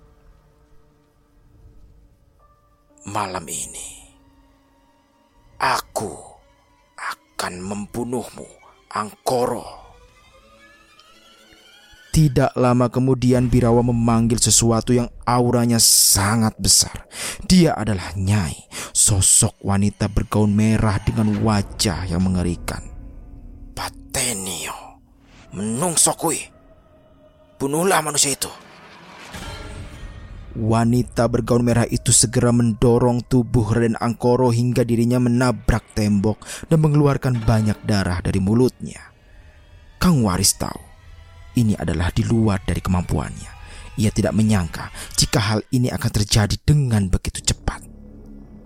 [3.12, 4.08] Malam ini,
[5.60, 6.16] aku
[6.96, 8.46] akan membunuhmu,
[8.94, 9.81] Angkoro.
[12.12, 17.08] Tidak lama kemudian Birawa memanggil sesuatu yang auranya sangat besar.
[17.48, 22.84] Dia adalah Nyai, sosok wanita bergaun merah dengan wajah yang mengerikan.
[23.72, 25.00] Patenio,
[25.56, 26.52] menungsokui.
[27.56, 28.52] Bunuhlah manusia itu.
[30.60, 37.40] Wanita bergaun merah itu segera mendorong tubuh Raden Angkoro hingga dirinya menabrak tembok dan mengeluarkan
[37.48, 39.00] banyak darah dari mulutnya.
[39.96, 40.91] Kang Waris tahu
[41.56, 43.52] ini adalah di luar dari kemampuannya.
[44.00, 44.88] Ia tidak menyangka
[45.20, 47.84] jika hal ini akan terjadi dengan begitu cepat.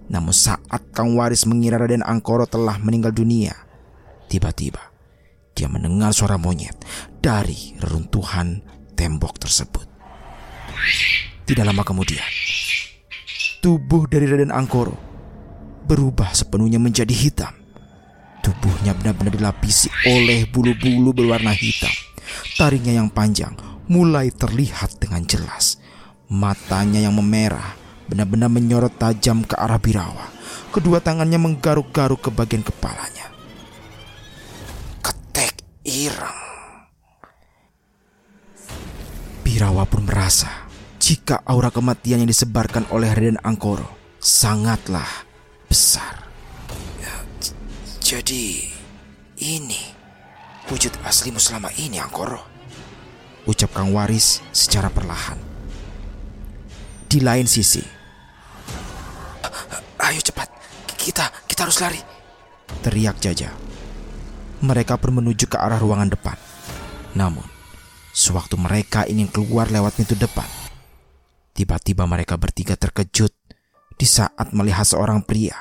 [0.05, 3.57] Namun saat Kang Waris mengira Raden Angkoro telah meninggal dunia,
[4.29, 4.93] tiba-tiba
[5.57, 6.77] dia mendengar suara monyet
[7.25, 8.61] dari reruntuhan
[8.93, 9.87] tembok tersebut.
[11.45, 12.25] Tidak lama kemudian,
[13.65, 14.93] tubuh dari Raden Angkoro
[15.89, 17.53] berubah sepenuhnya menjadi hitam.
[18.45, 21.89] Tubuhnya benar-benar dilapisi oleh bulu-bulu berwarna hitam
[22.55, 23.53] Taringnya yang panjang
[23.85, 25.77] mulai terlihat dengan jelas.
[26.25, 30.29] Matanya yang memerah benar-benar menyorot tajam ke arah Birawa.
[30.69, 33.31] Kedua tangannya menggaruk-garuk ke bagian kepalanya.
[35.01, 36.41] Ketek irang.
[39.45, 40.67] Birawa pun merasa
[40.99, 43.87] jika aura kematian yang disebarkan oleh Raden Angkoro
[44.17, 45.07] sangatlah
[45.69, 46.25] besar.
[46.97, 47.15] Ya,
[48.01, 48.73] jadi
[49.37, 49.94] ini
[50.69, 52.41] wujud aslimu selama ini, Angkoro.
[53.45, 55.37] Ucap Kang Waris secara perlahan.
[57.05, 57.81] Di lain sisi.
[60.01, 60.49] Ayo cepat,
[60.97, 62.01] kita kita harus lari.
[62.81, 63.53] Teriak Jaja.
[64.65, 66.37] Mereka pun menuju ke arah ruangan depan.
[67.13, 67.45] Namun,
[68.11, 70.47] sewaktu mereka ingin keluar lewat pintu depan,
[71.53, 73.31] tiba-tiba mereka bertiga terkejut
[73.95, 75.55] di saat melihat seorang pria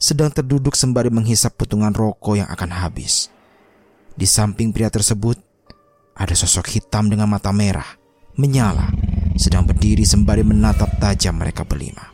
[0.00, 3.28] sedang terduduk sembari menghisap putungan rokok yang akan habis.
[4.20, 5.40] Di samping pria tersebut,
[6.12, 7.96] ada sosok hitam dengan mata merah,
[8.36, 8.92] menyala,
[9.32, 12.04] sedang berdiri sembari menatap tajam mereka berlima.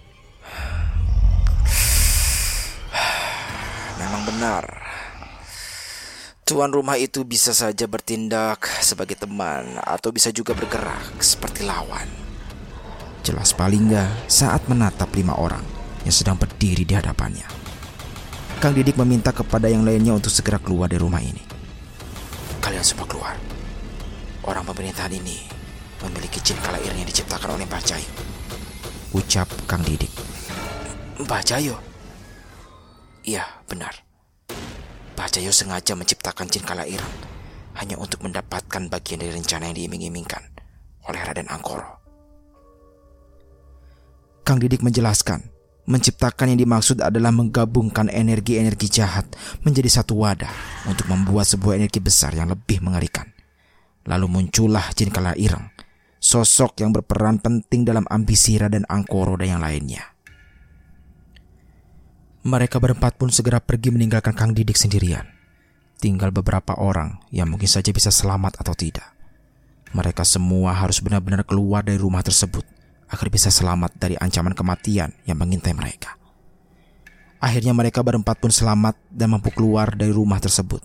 [3.98, 4.64] Memang benar.
[6.46, 12.06] Tuan rumah itu bisa saja bertindak sebagai teman atau bisa juga bergerak seperti lawan.
[13.26, 15.66] Jelas paling nggak saat menatap lima orang
[16.06, 17.50] yang sedang berdiri di hadapannya.
[18.62, 21.65] Kang Didik meminta kepada yang lainnya untuk segera keluar dari rumah ini.
[22.66, 23.38] Kalian semua keluar.
[24.42, 25.38] Orang pemerintahan ini
[26.02, 28.10] memiliki jin kala yang diciptakan oleh Mbah Jayo.
[29.14, 30.10] Ucap Kang Didik.
[31.22, 31.78] Mbah Jayo?
[33.22, 33.94] Iya, benar.
[35.14, 37.14] Mbah Jayo sengaja menciptakan jin kala irang
[37.78, 40.42] hanya untuk mendapatkan bagian dari rencana yang diiming-imingkan
[41.06, 42.02] oleh Raden Angkoro.
[44.42, 45.54] Kang Didik menjelaskan
[45.86, 49.22] Menciptakan yang dimaksud adalah menggabungkan energi-energi jahat
[49.62, 50.50] menjadi satu wadah
[50.90, 53.30] untuk membuat sebuah energi besar yang lebih mengerikan.
[54.02, 55.70] Lalu muncullah Jin Kala Ireng,
[56.18, 60.02] sosok yang berperan penting dalam ambisi Raden Angkoro dan yang lainnya.
[62.42, 65.26] Mereka berempat pun segera pergi meninggalkan Kang Didik sendirian.
[66.02, 69.06] Tinggal beberapa orang yang mungkin saja bisa selamat atau tidak.
[69.94, 72.75] Mereka semua harus benar-benar keluar dari rumah tersebut
[73.06, 76.18] agar bisa selamat dari ancaman kematian yang mengintai mereka.
[77.38, 80.82] Akhirnya mereka berempat pun selamat dan mampu keluar dari rumah tersebut.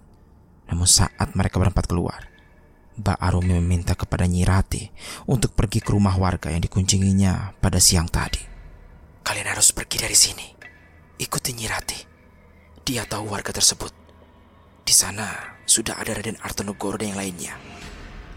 [0.70, 2.32] Namun saat mereka berempat keluar,
[3.00, 4.92] Mbak Arumi meminta kepada Nyirati
[5.26, 8.44] untuk pergi ke rumah warga yang dikunjunginya pada siang tadi.
[9.24, 10.48] Kalian harus pergi dari sini.
[11.18, 12.00] Ikuti Nyirati.
[12.84, 13.94] Dia tahu warga tersebut.
[14.84, 17.54] Di sana sudah ada Raden Artonegoro dan yang lainnya.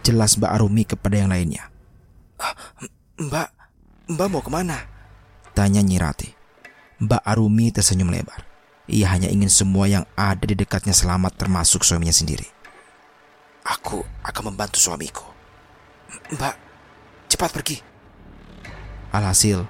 [0.05, 1.73] Jelas Mbak Arumi kepada yang lainnya.
[2.39, 2.55] Ah,
[3.17, 3.49] mbak,
[4.05, 4.85] Mbak mau ke mana?
[5.57, 6.29] Tanya Nyirati.
[7.01, 8.45] Mbak Arumi tersenyum lebar.
[8.85, 12.45] Ia hanya ingin semua yang ada di dekatnya selamat termasuk suaminya sendiri.
[13.65, 15.25] Aku akan membantu suamiku.
[16.37, 16.55] Mbak,
[17.33, 17.81] cepat pergi.
[19.09, 19.65] Alhasil,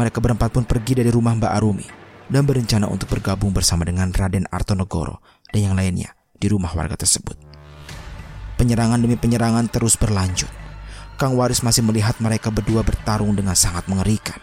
[0.00, 1.84] mereka berempat pun pergi dari rumah Mbak Arumi
[2.32, 5.20] dan berencana untuk bergabung bersama dengan Raden Artonegoro
[5.52, 7.36] dan yang lainnya di rumah warga tersebut.
[8.56, 10.48] Penyerangan demi penyerangan terus berlanjut.
[11.18, 14.38] Kang Waris masih melihat mereka berdua bertarung dengan sangat mengerikan.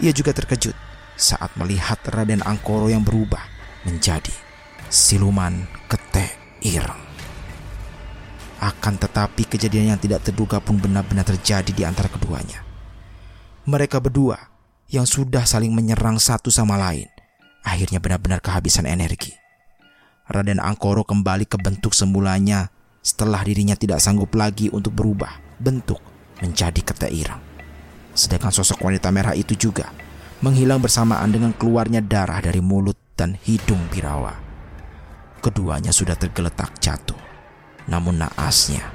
[0.00, 0.72] Ia juga terkejut
[1.20, 3.44] saat melihat Raden Angkoro yang berubah
[3.84, 4.32] menjadi
[4.88, 6.32] siluman kete
[6.64, 7.04] ireng.
[8.56, 12.64] Akan tetapi kejadian yang tidak terduga pun benar-benar terjadi di antara keduanya.
[13.68, 14.48] Mereka berdua
[14.88, 17.12] yang sudah saling menyerang satu sama lain
[17.60, 19.36] akhirnya benar-benar kehabisan energi.
[20.24, 22.72] Raden Angkoro kembali ke bentuk semulanya
[23.04, 25.98] setelah dirinya tidak sanggup lagi untuk berubah bentuk
[26.38, 27.42] menjadi ketek irang.
[28.14, 29.90] Sedangkan sosok wanita merah itu juga
[30.42, 34.34] menghilang bersamaan dengan keluarnya darah dari mulut dan hidung Birawa.
[35.42, 37.18] Keduanya sudah tergeletak jatuh.
[37.90, 38.86] Namun naasnya,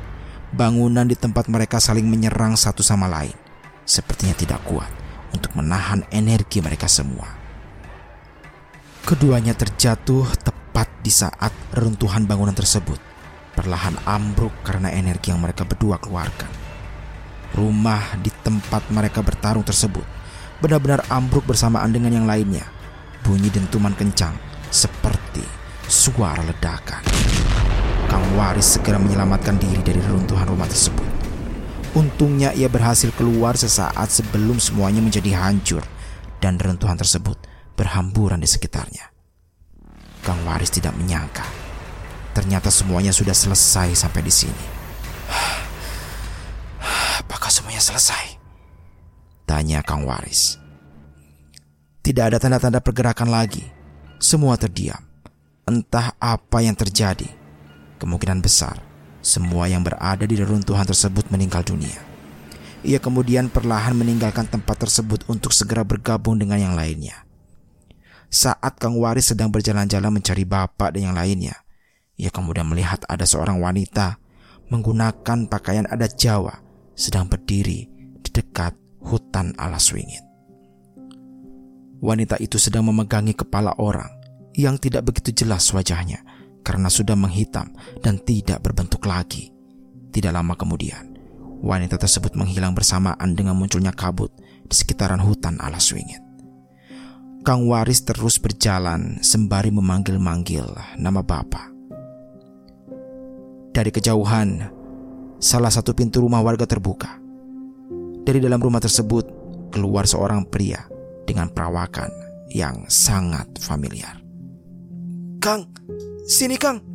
[0.51, 3.35] bangunan di tempat mereka saling menyerang satu sama lain.
[3.83, 4.91] Sepertinya tidak kuat
[5.35, 7.27] untuk menahan energi mereka semua.
[9.03, 13.12] Keduanya terjatuh tepat di saat reruntuhan bangunan tersebut
[13.53, 16.49] perlahan ambruk karena energi yang mereka berdua keluarkan.
[17.53, 20.03] Rumah di tempat mereka bertarung tersebut
[20.57, 22.65] benar-benar ambruk bersamaan dengan yang lainnya.
[23.23, 24.35] Bunyi dentuman kencang
[24.67, 25.45] seperti
[25.85, 27.05] suara ledakan.
[28.09, 31.07] Kang Waris segera menyelamatkan diri dari reruntuhan rumah tersebut.
[31.93, 35.85] Untungnya ia berhasil keluar sesaat sebelum semuanya menjadi hancur
[36.41, 37.37] dan reruntuhan tersebut
[37.77, 39.13] berhamburan di sekitarnya.
[40.25, 41.62] Kang Waris tidak menyangka
[42.33, 44.63] ternyata semuanya sudah selesai sampai di sini.
[47.23, 48.41] Apakah semuanya selesai?
[49.45, 50.57] Tanya Kang Waris.
[52.03, 53.63] Tidak ada tanda-tanda pergerakan lagi.
[54.19, 54.99] Semua terdiam.
[55.63, 57.31] Entah apa yang terjadi
[58.03, 58.83] kemungkinan besar
[59.23, 61.95] semua yang berada di reruntuhan tersebut meninggal dunia.
[62.83, 67.23] Ia kemudian perlahan meninggalkan tempat tersebut untuk segera bergabung dengan yang lainnya.
[68.27, 71.62] Saat Kang Waris sedang berjalan-jalan mencari bapak dan yang lainnya,
[72.17, 74.21] ia kemudian melihat ada seorang wanita
[74.69, 76.61] menggunakan pakaian adat Jawa
[76.93, 77.89] sedang berdiri
[78.21, 80.23] di dekat hutan alas wingit.
[82.03, 84.09] Wanita itu sedang memegangi kepala orang
[84.53, 86.21] yang tidak begitu jelas wajahnya
[86.61, 87.73] karena sudah menghitam
[88.03, 89.51] dan tidak berbentuk lagi.
[90.13, 91.17] Tidak lama kemudian,
[91.65, 94.29] wanita tersebut menghilang bersamaan dengan munculnya kabut
[94.67, 96.21] di sekitaran hutan alas wingit.
[97.43, 101.72] Kang Waris terus berjalan sembari memanggil-manggil nama Bapak.
[103.73, 104.69] Dari kejauhan,
[105.41, 107.17] salah satu pintu rumah warga terbuka.
[108.21, 109.25] Dari dalam rumah tersebut
[109.73, 110.85] keluar seorang pria
[111.25, 112.13] dengan perawakan
[112.53, 114.21] yang sangat familiar.
[115.41, 115.65] Kang,
[116.29, 116.85] Sini Kang.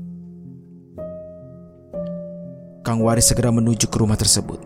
[2.87, 4.63] Kang Waris segera menuju ke rumah tersebut.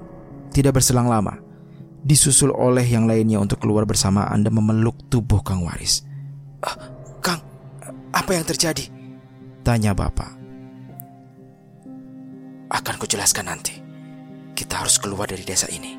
[0.53, 1.41] Tidak berselang lama,
[2.05, 6.05] disusul oleh yang lainnya untuk keluar bersamaan dan memeluk tubuh Kang Waris.
[6.61, 6.77] Uh,
[7.25, 7.41] Kang,
[8.13, 8.85] apa yang terjadi?
[9.65, 10.42] Tanya Bapak.
[12.73, 13.77] Akan kujelaskan nanti.
[14.57, 15.93] Kita harus keluar dari desa ini.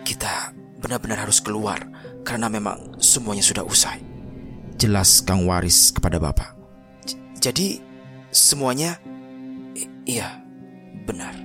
[0.00, 1.84] Kita benar-benar harus keluar
[2.24, 4.00] karena memang semuanya sudah usai.
[4.80, 6.56] Jelas Kang Waris kepada Bapak.
[7.36, 7.84] Jadi
[8.32, 8.96] semuanya
[10.08, 10.40] iya,
[11.04, 11.36] benar.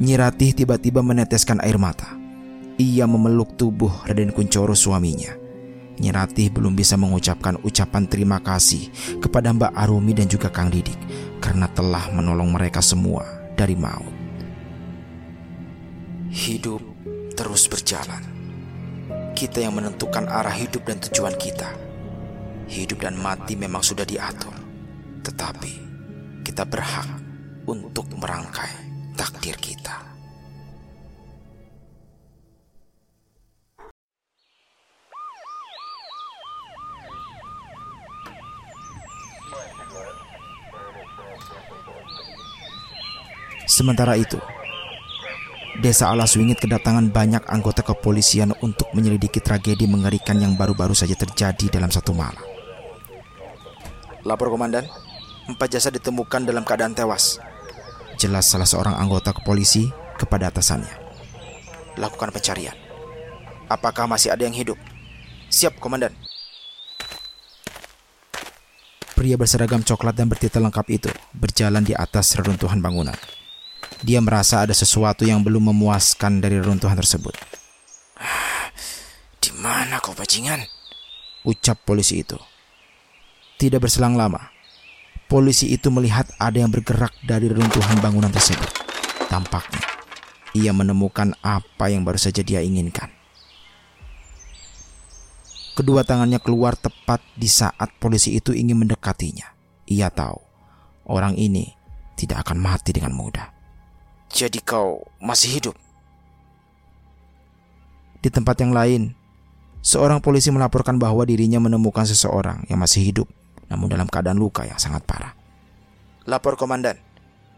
[0.00, 2.20] Nyiratih tiba-tiba meneteskan air mata.
[2.80, 5.36] Ia memeluk tubuh Raden Kuncoro suaminya.
[6.00, 8.88] Nyiratih belum bisa mengucapkan ucapan terima kasih
[9.20, 10.96] kepada Mbak Arumi dan juga Kang Didik
[11.40, 13.24] karena telah menolong mereka semua
[13.56, 14.12] dari maut.
[16.30, 16.84] Hidup
[17.34, 18.22] terus berjalan.
[19.34, 21.90] Kita yang menentukan arah hidup dan tujuan kita
[22.70, 24.54] hidup dan mati memang sudah diatur,
[25.26, 25.74] tetapi
[26.46, 27.08] kita berhak
[27.66, 28.70] untuk merangkai
[29.18, 30.09] takdir kita.
[43.70, 44.34] Sementara itu,
[45.78, 51.86] Desa Alaswingit kedatangan banyak anggota kepolisian untuk menyelidiki tragedi mengerikan yang baru-baru saja terjadi dalam
[51.86, 52.42] satu malam.
[54.26, 54.90] Lapor komandan,
[55.46, 57.38] empat jasad ditemukan dalam keadaan tewas.
[58.18, 59.86] Jelas salah seorang anggota kepolisi
[60.18, 60.90] kepada atasannya.
[61.94, 62.74] Lakukan pencarian.
[63.70, 64.76] Apakah masih ada yang hidup?
[65.46, 66.10] Siap, komandan.
[69.14, 73.14] Pria berseragam coklat dan bertitel lengkap itu berjalan di atas reruntuhan bangunan.
[74.00, 77.36] Dia merasa ada sesuatu yang belum memuaskan dari reruntuhan tersebut.
[79.40, 80.64] Di mana kau bajingan?
[81.44, 82.36] Ucap polisi itu.
[83.60, 84.40] Tidak berselang lama,
[85.28, 88.72] polisi itu melihat ada yang bergerak dari reruntuhan bangunan tersebut.
[89.28, 89.84] Tampaknya,
[90.56, 93.12] ia menemukan apa yang baru saja dia inginkan.
[95.76, 99.48] Kedua tangannya keluar tepat di saat polisi itu ingin mendekatinya.
[99.88, 100.40] Ia tahu
[101.08, 101.72] orang ini
[102.16, 103.59] tidak akan mati dengan mudah.
[104.30, 105.76] Jadi kau masih hidup?
[108.22, 109.12] Di tempat yang lain,
[109.82, 113.28] seorang polisi melaporkan bahwa dirinya menemukan seseorang yang masih hidup
[113.70, 115.32] namun dalam keadaan luka yang sangat parah.
[116.26, 116.98] Lapor komandan,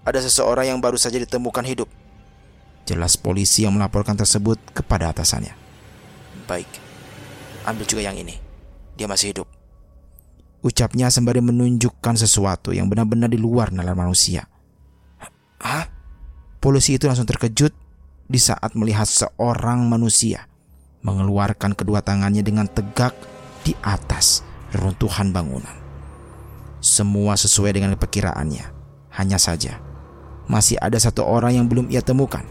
[0.04, 1.88] ada seseorang yang baru saja ditemukan hidup.
[2.84, 5.56] Jelas polisi yang melaporkan tersebut kepada atasannya.
[6.44, 6.68] Baik,
[7.64, 8.36] ambil juga yang ini.
[8.94, 9.48] Dia masih hidup.
[10.62, 14.46] Ucapnya sembari menunjukkan sesuatu yang benar-benar di luar nalar manusia.
[15.58, 15.91] Hah?
[16.62, 17.74] Polisi itu langsung terkejut
[18.30, 20.46] di saat melihat seorang manusia
[21.02, 23.18] mengeluarkan kedua tangannya dengan tegak
[23.66, 25.74] di atas reruntuhan bangunan.
[26.78, 28.78] Semua sesuai dengan perkiraannya.
[29.10, 29.82] Hanya saja,
[30.46, 32.46] masih ada satu orang yang belum ia temukan.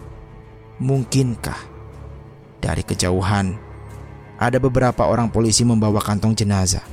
[0.83, 1.57] Mungkinkah
[2.59, 3.55] dari kejauhan
[4.35, 6.83] ada beberapa orang polisi membawa kantong jenazah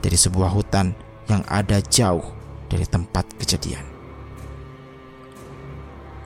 [0.00, 0.96] dari sebuah hutan
[1.28, 2.24] yang ada jauh
[2.72, 3.91] dari tempat kejadian?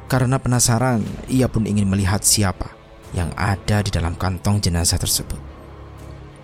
[0.07, 2.71] Karena penasaran, ia pun ingin melihat siapa
[3.11, 5.39] yang ada di dalam kantong jenazah tersebut.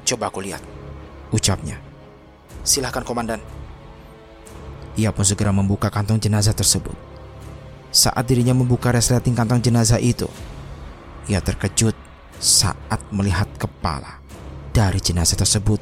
[0.03, 0.63] Coba aku lihat.
[1.31, 1.79] Ucapnya.
[2.67, 3.39] Silahkan komandan.
[4.99, 6.95] Ia pun segera membuka kantong jenazah tersebut.
[7.93, 10.27] Saat dirinya membuka resleting kantong jenazah itu,
[11.31, 11.95] ia terkejut
[12.43, 14.19] saat melihat kepala
[14.75, 15.79] dari jenazah tersebut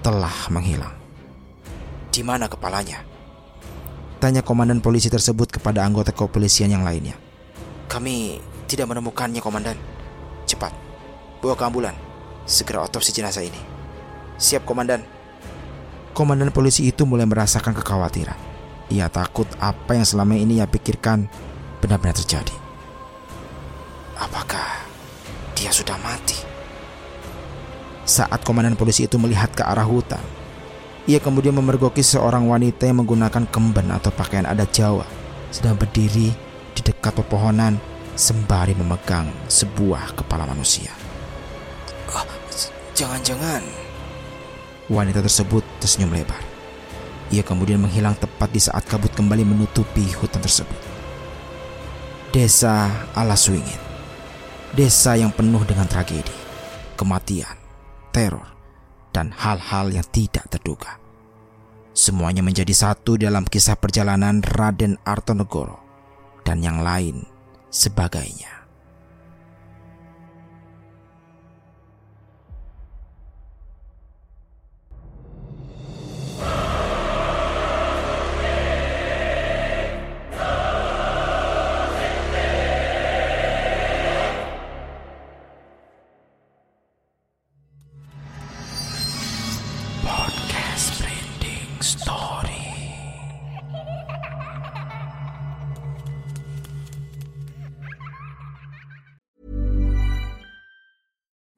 [0.00, 0.94] telah menghilang.
[2.08, 3.13] Di mana kepalanya?
[4.24, 7.12] Tanya komandan polisi tersebut kepada anggota kepolisian yang lainnya.
[7.92, 9.76] Kami tidak menemukannya, komandan.
[10.48, 10.72] Cepat,
[11.44, 11.92] bawa ke ambulan.
[12.48, 13.60] Segera otopsi jenazah ini.
[14.40, 15.04] Siap, komandan.
[16.16, 18.40] Komandan polisi itu mulai merasakan kekhawatiran.
[18.88, 21.28] Ia takut apa yang selama ini ia pikirkan
[21.84, 22.56] benar-benar terjadi.
[24.16, 24.88] Apakah
[25.52, 26.40] dia sudah mati?
[28.08, 30.24] Saat komandan polisi itu melihat ke arah hutan,
[31.04, 35.04] ia kemudian memergoki seorang wanita yang menggunakan kemben atau pakaian adat Jawa
[35.52, 36.32] sedang berdiri
[36.72, 37.76] di dekat pepohonan
[38.16, 40.88] sembari memegang sebuah kepala manusia.
[42.08, 42.24] Oh,
[42.96, 43.60] jangan-jangan
[44.88, 46.40] wanita tersebut tersenyum lebar.
[47.28, 50.78] Ia kemudian menghilang tepat di saat kabut kembali menutupi hutan tersebut.
[52.32, 53.82] Desa Alaswingit.
[54.74, 56.34] Desa yang penuh dengan tragedi,
[56.98, 57.54] kematian,
[58.10, 58.53] teror,
[59.14, 60.98] dan hal-hal yang tidak terduga.
[61.94, 65.78] Semuanya menjadi satu dalam kisah perjalanan Raden Artonegoro
[66.42, 67.22] dan yang lain
[67.70, 68.53] sebagainya.